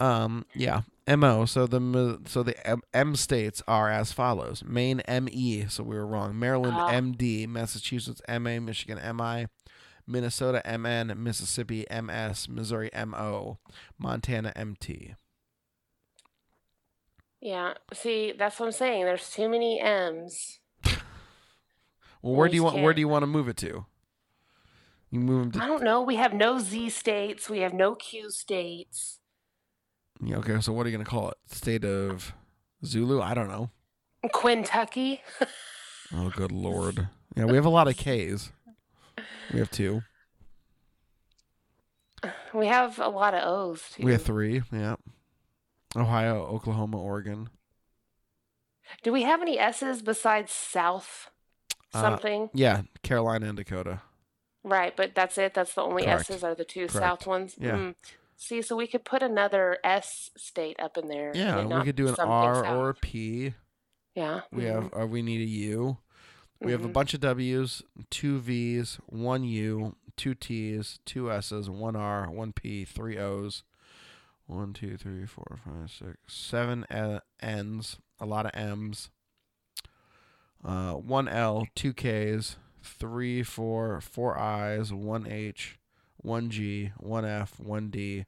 Um, 0.00 0.46
yeah, 0.54 0.82
mo. 1.08 1.44
So 1.44 1.66
the 1.66 1.78
m- 1.78 2.24
so 2.26 2.42
the 2.42 2.66
M, 2.66 2.82
M 2.94 3.16
states 3.16 3.62
are 3.66 3.90
as 3.90 4.12
follows: 4.12 4.62
Maine 4.64 5.02
me. 5.08 5.66
So 5.68 5.82
we 5.82 5.96
were 5.96 6.06
wrong. 6.06 6.38
Maryland 6.38 6.76
Ah. 6.78 6.90
md. 6.92 7.48
Massachusetts 7.48 8.22
ma. 8.28 8.38
Michigan 8.60 8.98
mi. 9.16 9.46
Minnesota 10.06 10.62
mn. 10.78 11.12
Mississippi 11.22 11.84
ms. 11.90 12.48
Missouri 12.48 12.90
mo. 13.06 13.58
Montana 13.98 14.52
mt. 14.56 15.14
Yeah. 17.40 17.74
See, 17.92 18.32
that's 18.36 18.58
what 18.58 18.66
I'm 18.66 18.72
saying. 18.72 19.04
There's 19.04 19.30
too 19.30 19.48
many 19.48 19.80
M's. 19.80 20.58
Well, 22.20 22.34
where 22.34 22.48
do 22.48 22.56
you 22.56 22.64
want? 22.64 22.76
Where 22.76 22.86
can't- 22.86 22.96
do 22.96 23.00
you 23.00 23.08
want 23.08 23.22
to 23.22 23.26
move 23.28 23.48
it 23.48 23.56
to? 23.58 23.86
You 25.10 25.20
move 25.20 25.52
them 25.52 25.60
to 25.60 25.64
I 25.64 25.68
don't 25.68 25.84
know. 25.84 26.02
We 26.02 26.16
have 26.16 26.34
no 26.34 26.58
Z 26.58 26.90
states. 26.90 27.48
We 27.48 27.60
have 27.60 27.72
no 27.72 27.94
Q 27.94 28.30
states. 28.30 29.20
yeah, 30.22 30.36
okay. 30.38 30.60
So 30.60 30.72
what 30.72 30.84
are 30.84 30.90
you 30.90 30.96
going 30.96 31.04
to 31.04 31.10
call 31.10 31.30
it? 31.30 31.36
State 31.46 31.84
of 31.84 32.34
Zulu? 32.84 33.22
I 33.22 33.34
don't 33.34 33.48
know. 33.48 33.70
Kentucky. 34.32 35.22
Oh, 36.10 36.30
good 36.34 36.50
lord. 36.52 37.08
Yeah, 37.36 37.44
we 37.44 37.54
have 37.56 37.66
a 37.66 37.68
lot 37.68 37.86
of 37.86 37.98
K's. 37.98 38.50
We 39.52 39.58
have 39.58 39.70
two. 39.70 40.00
We 42.54 42.66
have 42.66 42.98
a 42.98 43.10
lot 43.10 43.34
of 43.34 43.42
O's 43.46 43.82
too. 43.94 44.04
We 44.04 44.12
have 44.12 44.22
three. 44.22 44.62
Yeah. 44.72 44.96
Ohio, 46.00 46.44
Oklahoma, 46.46 46.98
Oregon. 47.00 47.50
Do 49.02 49.12
we 49.12 49.22
have 49.22 49.42
any 49.42 49.58
S's 49.58 50.02
besides 50.02 50.52
South 50.52 51.30
Uh, 51.92 52.00
something? 52.00 52.50
Yeah, 52.52 52.82
Carolina 53.02 53.48
and 53.48 53.56
Dakota. 53.56 54.02
right, 54.64 54.94
but 54.96 55.14
that's 55.14 55.38
it. 55.38 55.54
That's 55.54 55.74
the 55.74 55.82
only 55.82 56.04
Correct. 56.04 56.30
S's 56.30 56.42
are 56.44 56.54
the 56.54 56.64
two 56.64 56.88
Correct. 56.88 57.22
South 57.22 57.26
ones. 57.26 57.56
Yeah. 57.58 57.78
Hmm. 57.78 57.90
See, 58.36 58.62
so 58.62 58.76
we 58.76 58.86
could 58.86 59.04
put 59.04 59.22
another 59.22 59.78
S 59.84 60.30
state 60.36 60.76
up 60.80 60.96
in 60.96 61.08
there. 61.08 61.34
Yeah, 61.34 61.64
we 61.66 61.82
could 61.82 61.96
do 61.96 62.08
an 62.08 62.16
R 62.24 62.64
south. 62.64 62.66
or 62.66 62.90
a 62.90 62.94
P. 62.94 63.54
Yeah. 64.14 64.42
We 64.52 64.64
mhm, 64.64 64.66
have, 64.66 64.90
or 64.92 65.06
we 65.06 65.22
need 65.22 65.40
a 65.42 65.50
U. 65.50 65.98
We 66.60 66.72
have 66.72 66.84
a 66.84 66.88
mhm. 66.88 66.92
bunch 66.92 67.14
of 67.14 67.20
W's, 67.20 67.82
two 68.10 68.38
V's, 68.40 68.98
one 69.06 69.44
U, 69.44 69.96
two 70.16 70.34
T's, 70.34 71.00
two 71.04 71.30
S's, 71.32 71.70
one 71.70 71.96
R, 71.96 72.30
one 72.30 72.52
P, 72.52 72.84
three 72.84 73.18
O's, 73.18 73.62
one, 74.48 74.72
two, 74.72 74.96
three, 74.96 75.26
four, 75.26 75.58
five, 75.64 75.90
six, 75.90 76.16
seven 76.26 76.84
uh, 76.84 77.20
N's, 77.40 77.98
a 78.18 78.26
lot 78.26 78.46
of 78.46 78.52
M's, 78.54 79.10
uh, 80.64 80.92
one 80.94 81.28
L, 81.28 81.66
two 81.74 81.92
K's, 81.92 82.56
three, 82.82 83.42
four, 83.42 84.00
four 84.00 84.38
I's, 84.38 84.92
one 84.92 85.30
H, 85.30 85.78
one 86.16 86.48
G, 86.48 86.92
one 86.96 87.26
F, 87.26 87.60
one 87.60 87.90
D, 87.90 88.24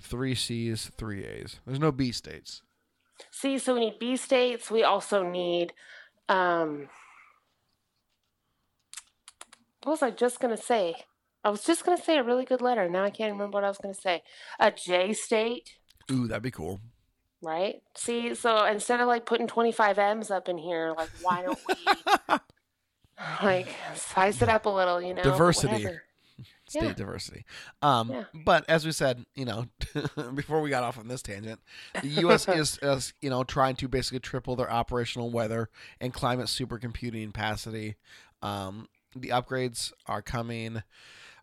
three 0.00 0.34
C's, 0.34 0.90
three 0.96 1.24
A's. 1.24 1.60
There's 1.64 1.78
no 1.78 1.92
B 1.92 2.10
states. 2.10 2.62
See, 3.30 3.56
so 3.58 3.74
we 3.74 3.80
need 3.80 3.98
B 4.00 4.16
states. 4.16 4.70
We 4.70 4.82
also 4.82 5.22
need 5.22 5.72
um 6.28 6.88
what 9.84 9.92
was 9.92 10.02
I 10.02 10.10
just 10.10 10.40
gonna 10.40 10.56
say? 10.56 10.96
I 11.44 11.50
was 11.50 11.62
just 11.62 11.84
gonna 11.84 12.00
say 12.02 12.18
a 12.18 12.22
really 12.22 12.44
good 12.44 12.60
letter. 12.60 12.88
Now 12.88 13.04
I 13.04 13.10
can't 13.10 13.32
remember 13.32 13.56
what 13.56 13.64
I 13.64 13.68
was 13.68 13.78
gonna 13.78 13.94
say. 13.94 14.22
A 14.58 14.70
J 14.70 15.12
state, 15.12 15.70
Ooh, 16.10 16.26
that'd 16.28 16.42
be 16.42 16.50
cool. 16.50 16.80
right? 17.42 17.76
See, 17.96 18.34
so 18.34 18.64
instead 18.66 19.00
of 19.00 19.08
like 19.08 19.24
putting 19.26 19.46
twenty 19.46 19.72
five 19.72 19.98
M's 19.98 20.30
up 20.30 20.48
in 20.48 20.58
here, 20.58 20.92
like 20.96 21.10
why 21.22 21.42
don't 21.42 21.58
we 21.68 21.74
like 23.42 23.68
size 23.94 24.40
it 24.42 24.48
up 24.48 24.66
a 24.66 24.70
little, 24.70 25.00
you 25.00 25.14
know? 25.14 25.22
Diversity. 25.22 25.72
whatever. 25.84 26.02
state 26.68 26.82
Yeah. 26.84 26.92
diversity. 26.94 27.44
Um, 27.82 28.10
Yeah. 28.10 28.24
But 28.44 28.64
as 28.68 28.86
we 28.86 28.92
said, 28.92 29.24
you 29.34 29.44
know, 29.44 29.66
before 30.34 30.60
we 30.60 30.70
got 30.70 30.82
off 30.84 30.98
on 30.98 31.08
this 31.08 31.20
tangent, 31.22 31.60
the 32.00 32.08
U.S. 32.20 32.48
is, 32.48 32.78
is, 32.80 33.12
you 33.20 33.28
know, 33.28 33.42
trying 33.44 33.76
to 33.76 33.88
basically 33.88 34.20
triple 34.20 34.56
their 34.56 34.70
operational 34.70 35.30
weather 35.30 35.68
and 36.00 36.14
climate 36.14 36.46
supercomputing 36.46 37.26
capacity. 37.26 37.96
Um, 38.40 38.88
the 39.16 39.28
upgrades 39.30 39.92
are 40.06 40.22
coming. 40.22 40.82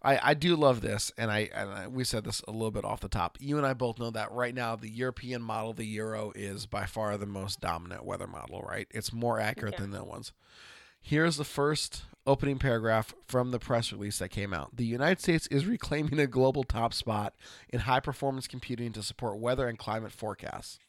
I, 0.08 0.30
I 0.30 0.34
do 0.36 0.56
love 0.56 0.80
this, 0.80 1.12
and 1.18 1.30
I, 1.30 1.50
and 1.54 1.70
I 1.70 1.88
we 1.88 2.06
said 2.06 2.24
this 2.24 2.42
a 2.48 2.52
little 2.52 2.72
bit 2.72 2.86
off 2.86 3.02
the 3.02 3.10
top. 3.10 3.38
You 3.42 3.58
and 3.58 3.66
I 3.68 3.74
both 3.74 4.00
know 4.00 4.10
that 4.12 4.32
right 4.32 4.56
now 4.56 4.78
the 4.78 4.90
European 4.90 5.42
model, 5.42 5.74
the 5.74 5.86
Euro, 5.86 6.32
is 6.34 6.66
by 6.66 6.86
far 6.86 7.18
the 7.18 7.26
most 7.26 7.60
dominant 7.60 8.06
weather 8.06 8.28
model. 8.28 8.62
Right, 8.62 8.88
it's 8.92 9.12
more 9.12 9.40
accurate 9.40 9.74
Yeah. 9.74 9.82
than 9.82 9.92
the 9.92 10.06
ones. 10.06 10.32
Here's 11.02 11.36
the 11.36 11.44
first 11.44 12.04
opening 12.26 12.58
paragraph 12.58 13.14
from 13.26 13.52
the 13.52 13.60
press 13.60 13.92
release 13.92 14.20
that 14.20 14.30
came 14.30 14.54
out. 14.54 14.76
The 14.76 14.86
United 14.86 15.22
States 15.22 15.48
is 15.48 15.66
reclaiming 15.66 16.20
a 16.20 16.28
global 16.28 16.64
top 16.64 16.94
spot 16.94 17.34
in 17.70 17.82
high 17.82 18.00
performance 18.00 18.48
computing 18.48 18.94
to 18.94 19.04
support 19.04 19.40
weather 19.40 19.68
and 19.68 19.78
climate 19.78 20.12
forecasts. 20.12 20.80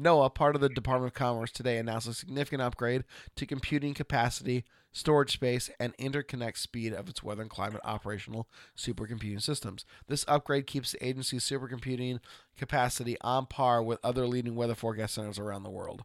NOAA, 0.00 0.34
part 0.34 0.54
of 0.54 0.60
the 0.60 0.68
Department 0.68 1.10
of 1.12 1.14
Commerce, 1.14 1.50
today 1.50 1.76
announced 1.78 2.08
a 2.08 2.14
significant 2.14 2.62
upgrade 2.62 3.04
to 3.36 3.46
computing 3.46 3.94
capacity, 3.94 4.64
storage 4.92 5.32
space, 5.32 5.70
and 5.80 5.96
interconnect 5.96 6.56
speed 6.56 6.92
of 6.92 7.08
its 7.08 7.22
weather 7.22 7.42
and 7.42 7.50
climate 7.50 7.80
operational 7.84 8.48
supercomputing 8.76 9.42
systems. 9.42 9.84
This 10.06 10.24
upgrade 10.28 10.66
keeps 10.66 10.92
the 10.92 11.04
agency's 11.04 11.44
supercomputing 11.44 12.20
capacity 12.56 13.16
on 13.22 13.46
par 13.46 13.82
with 13.82 13.98
other 14.04 14.26
leading 14.26 14.54
weather 14.54 14.74
forecast 14.74 15.14
centers 15.14 15.38
around 15.38 15.64
the 15.64 15.70
world. 15.70 16.04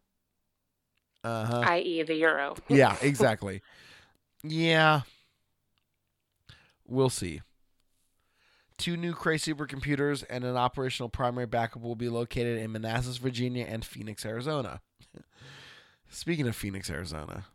Uh 1.23 1.45
huh. 1.45 1.63
i.e. 1.67 2.03
the 2.03 2.15
Euro. 2.15 2.55
Yeah, 2.67 2.97
exactly. 3.01 3.61
yeah. 4.43 5.01
We'll 6.85 7.09
see. 7.09 7.41
Two 8.77 8.97
new 8.97 9.13
Cray 9.13 9.37
supercomputers 9.37 10.23
and 10.29 10.43
an 10.43 10.57
operational 10.57 11.09
primary 11.09 11.45
backup 11.45 11.81
will 11.81 11.95
be 11.95 12.09
located 12.09 12.59
in 12.59 12.71
Manassas, 12.71 13.17
Virginia, 13.17 13.65
and 13.67 13.85
Phoenix, 13.85 14.25
Arizona. 14.25 14.81
Speaking 16.09 16.47
of 16.47 16.55
Phoenix, 16.55 16.89
Arizona, 16.89 17.45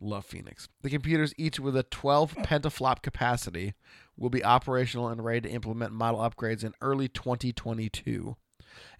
love 0.00 0.24
Phoenix. 0.24 0.68
The 0.82 0.90
computers, 0.90 1.34
each 1.36 1.58
with 1.58 1.76
a 1.76 1.82
12 1.84 2.34
petaflop 2.36 3.02
capacity, 3.02 3.74
will 4.16 4.30
be 4.30 4.44
operational 4.44 5.08
and 5.08 5.24
ready 5.24 5.42
to 5.42 5.50
implement 5.50 5.92
model 5.92 6.20
upgrades 6.20 6.64
in 6.64 6.74
early 6.80 7.08
2022. 7.08 8.36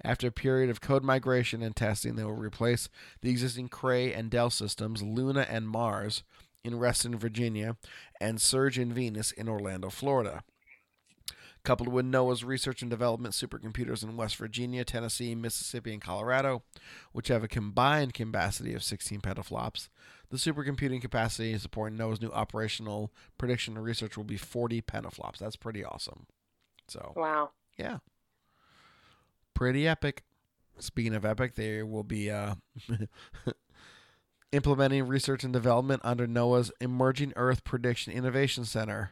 After 0.03 0.29
a 0.29 0.33
period 0.33 0.71
of 0.71 0.81
code 0.81 1.05
migration 1.05 1.63
and 1.63 1.75
testing, 1.75 2.17
they 2.17 2.25
will 2.25 2.33
replace 2.33 2.89
the 3.21 3.31
existing 3.31 3.69
Cray 3.69 4.13
and 4.13 4.31
Dell 4.31 4.51
systems, 4.51 5.03
Luna 5.03 5.47
and 5.49 5.69
Mars, 5.69 6.23
in 6.65 6.79
Reston, 6.79 7.17
Virginia, 7.17 7.77
and 8.21 8.41
Surge 8.41 8.79
and 8.79 8.93
Venus 8.93 9.31
in 9.31 9.49
Orlando, 9.49 9.89
Florida. 9.89 10.43
Coupled 11.67 11.89
with 11.89 12.07
NOAA's 12.07 12.45
research 12.45 12.81
and 12.83 12.89
development 12.89 13.35
supercomputers 13.35 14.05
in 14.05 14.17
West 14.17 14.37
Virginia, 14.37 14.85
Tennessee, 14.85 15.35
Mississippi, 15.35 15.93
and 15.93 16.01
Colorado, 16.01 16.63
which 17.11 17.27
have 17.27 17.43
a 17.43 17.49
combined 17.49 18.15
capacity 18.15 18.73
of 18.73 18.85
16 18.85 19.21
petaflops, 19.21 19.89
the 20.31 20.37
supercomputing 20.37 21.01
capacity 21.03 21.59
supporting 21.59 21.99
NOAA's 21.99 22.21
new 22.21 22.31
operational 22.31 23.13
prediction 23.37 23.77
and 23.77 23.85
research 23.85 24.17
will 24.17 24.23
be 24.23 24.37
40 24.37 24.81
petaflops. 24.83 25.39
That's 25.39 25.57
pretty 25.57 25.85
awesome. 25.85 26.27
So, 26.87 27.13
Wow. 27.17 27.51
yeah. 27.77 27.99
Pretty 29.53 29.89
epic. 29.89 30.23
Speaking 30.79 31.17
of 31.17 31.25
epic, 31.25 31.57
they 31.57 31.83
will 31.83 32.05
be 32.05 32.31
uh, 32.31 32.55
implementing 34.53 35.09
research 35.09 35.43
and 35.43 35.53
development 35.53 36.03
under 36.05 36.29
NOAA's 36.29 36.71
Emerging 36.81 37.33
Earth 37.35 37.65
Prediction 37.65 38.13
Innovation 38.13 38.65
Center, 38.65 39.11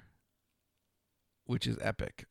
which 1.47 1.67
is 1.67 1.77
epic. 1.81 2.27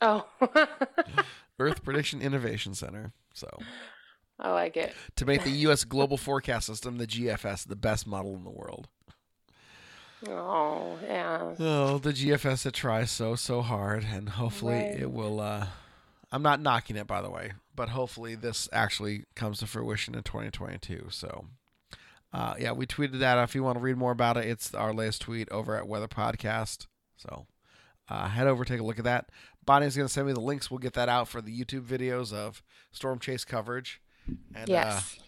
Oh. 0.00 0.26
Earth 1.58 1.82
Prediction 1.82 2.20
Innovation 2.22 2.74
Center. 2.74 3.12
So, 3.34 3.48
I 4.38 4.52
like 4.52 4.76
it. 4.76 4.94
to 5.16 5.26
make 5.26 5.42
the 5.44 5.50
U.S. 5.50 5.84
Global 5.84 6.16
Forecast 6.16 6.66
System, 6.66 6.98
the 6.98 7.06
GFS, 7.06 7.66
the 7.66 7.76
best 7.76 8.06
model 8.06 8.36
in 8.36 8.44
the 8.44 8.50
world. 8.50 8.88
Oh, 10.26 10.98
yeah. 11.04 11.54
Oh, 11.60 11.98
the 11.98 12.12
GFS 12.12 12.64
that 12.64 12.74
tries 12.74 13.10
so 13.10 13.36
so 13.36 13.62
hard, 13.62 14.04
and 14.04 14.28
hopefully 14.30 14.74
Right. 14.74 15.00
it 15.00 15.12
will. 15.12 15.40
Uh, 15.40 15.66
I'm 16.32 16.42
not 16.42 16.60
knocking 16.60 16.96
it, 16.96 17.06
by 17.06 17.22
the 17.22 17.30
way, 17.30 17.52
but 17.74 17.90
hopefully 17.90 18.34
this 18.34 18.68
actually 18.72 19.24
comes 19.36 19.60
to 19.60 19.66
fruition 19.66 20.14
in 20.14 20.22
2022. 20.24 21.06
So, 21.10 21.46
uh, 22.32 22.54
yeah, 22.58 22.72
we 22.72 22.84
tweeted 22.86 23.20
that. 23.20 23.38
If 23.44 23.54
you 23.54 23.62
want 23.62 23.76
to 23.78 23.80
read 23.82 23.96
more 23.96 24.12
about 24.12 24.36
it, 24.36 24.46
it's 24.46 24.74
our 24.74 24.92
latest 24.92 25.22
tweet 25.22 25.48
over 25.50 25.76
at 25.76 25.86
Weather 25.88 26.08
Podcast. 26.08 26.86
So, 27.16 27.46
uh, 28.08 28.28
head 28.28 28.46
over, 28.48 28.64
take 28.64 28.80
a 28.80 28.84
look 28.84 28.98
at 28.98 29.04
that. 29.04 29.30
Bonnie's 29.68 29.94
going 29.94 30.06
to 30.08 30.12
send 30.12 30.26
me 30.26 30.32
the 30.32 30.40
links. 30.40 30.70
We'll 30.70 30.78
get 30.78 30.94
that 30.94 31.10
out 31.10 31.28
for 31.28 31.42
the 31.42 31.52
YouTube 31.54 31.82
videos 31.82 32.32
of 32.32 32.62
Storm 32.90 33.18
Chase 33.18 33.44
coverage. 33.44 34.00
And, 34.54 34.70
uh, 34.70 34.72
Yes. 34.72 35.18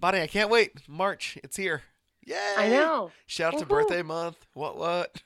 Bonnie, 0.00 0.22
I 0.22 0.26
can't 0.26 0.48
wait. 0.48 0.88
March, 0.88 1.36
it's 1.44 1.58
here. 1.58 1.82
Yay! 2.24 2.54
I 2.56 2.70
know. 2.70 3.12
Shout 3.26 3.52
out 3.52 3.60
to 3.60 3.66
birthday 3.66 4.00
month. 4.00 4.46
What, 4.54 4.78
what? 4.78 5.20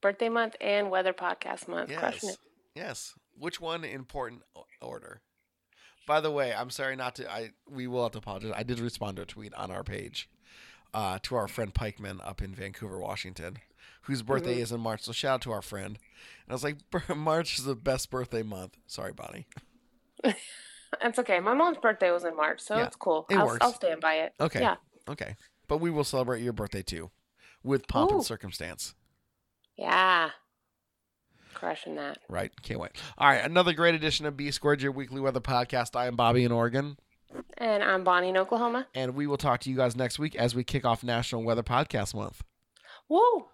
Birthday 0.00 0.28
month 0.28 0.54
and 0.60 0.90
weather 0.90 1.12
podcast 1.12 1.66
month. 1.66 1.90
Yes. 1.90 2.22
it. 2.22 2.36
Yes. 2.76 3.14
Which 3.36 3.60
one 3.60 3.82
important 3.82 4.42
order? 4.80 5.22
By 6.06 6.20
the 6.20 6.30
way, 6.30 6.54
I'm 6.54 6.70
sorry 6.70 6.94
not 6.94 7.16
to. 7.16 7.28
I 7.28 7.50
we 7.68 7.88
will 7.88 8.04
have 8.04 8.12
to 8.12 8.18
apologize. 8.18 8.52
I 8.54 8.62
did 8.62 8.78
respond 8.78 9.16
to 9.16 9.22
a 9.22 9.26
tweet 9.26 9.54
on 9.54 9.72
our 9.72 9.82
page 9.82 10.30
uh, 10.94 11.18
to 11.24 11.34
our 11.34 11.48
friend 11.48 11.74
Pikeman 11.74 12.24
up 12.24 12.42
in 12.42 12.54
Vancouver, 12.54 12.98
Washington, 13.00 13.58
whose 14.02 14.22
birthday 14.22 14.54
Mm-hmm. 14.54 14.62
is 14.62 14.72
in 14.72 14.80
March. 14.80 15.02
So 15.02 15.12
shout 15.12 15.34
out 15.34 15.40
to 15.42 15.52
our 15.52 15.62
friend. 15.62 15.98
And 16.46 16.50
I 16.50 16.52
was 16.52 16.64
like, 16.64 16.76
March 17.16 17.58
is 17.58 17.64
the 17.64 17.74
best 17.76 18.10
birthday 18.10 18.42
month. 18.42 18.76
Sorry, 18.86 19.12
Bonnie. 19.12 19.46
It's 21.00 21.18
okay. 21.18 21.40
My 21.40 21.54
mom's 21.54 21.78
birthday 21.78 22.10
was 22.10 22.22
in 22.24 22.36
March, 22.36 22.60
so 22.60 22.76
Yeah, 22.76 22.84
it's 22.86 22.96
cool. 22.96 23.24
it 23.30 23.36
I'll, 23.38 23.46
works. 23.46 23.58
I'll 23.62 23.72
stand 23.72 24.02
by 24.02 24.16
it. 24.16 24.34
Okay. 24.38 24.60
Yeah. 24.60 24.76
Okay. 25.08 25.36
But 25.66 25.78
we 25.78 25.90
will 25.90 26.04
celebrate 26.04 26.42
your 26.42 26.52
birthday 26.52 26.82
too, 26.82 27.10
with 27.62 27.88
pomp 27.88 28.10
and 28.10 28.22
circumstance. 28.22 28.94
Yeah. 29.74 30.28
Crushing 31.54 31.94
that. 31.96 32.18
Right. 32.28 32.52
Can't 32.62 32.78
wait. 32.78 32.90
All 33.16 33.26
right. 33.26 33.42
Another 33.42 33.72
great 33.72 33.94
edition 33.94 34.26
of 34.26 34.36
B 34.36 34.50
Squared, 34.50 34.82
your 34.82 34.92
weekly 34.92 35.18
weather 35.18 35.40
podcast. 35.40 35.96
I 35.96 36.06
am 36.08 36.14
Bobby 36.14 36.44
in 36.44 36.52
Oregon. 36.52 36.98
And 37.56 37.82
I'm 37.82 38.04
Bonnie 38.04 38.28
in 38.28 38.36
Oklahoma. 38.36 38.86
And 38.94 39.14
we 39.14 39.26
will 39.26 39.38
talk 39.38 39.60
to 39.60 39.70
you 39.70 39.76
guys 39.76 39.96
next 39.96 40.18
week 40.18 40.36
as 40.36 40.54
we 40.54 40.62
kick 40.62 40.84
off 40.84 41.02
National 41.02 41.42
Weather 41.42 41.62
Podcast 41.62 42.14
Month. 42.14 42.42
Woo! 43.08 43.40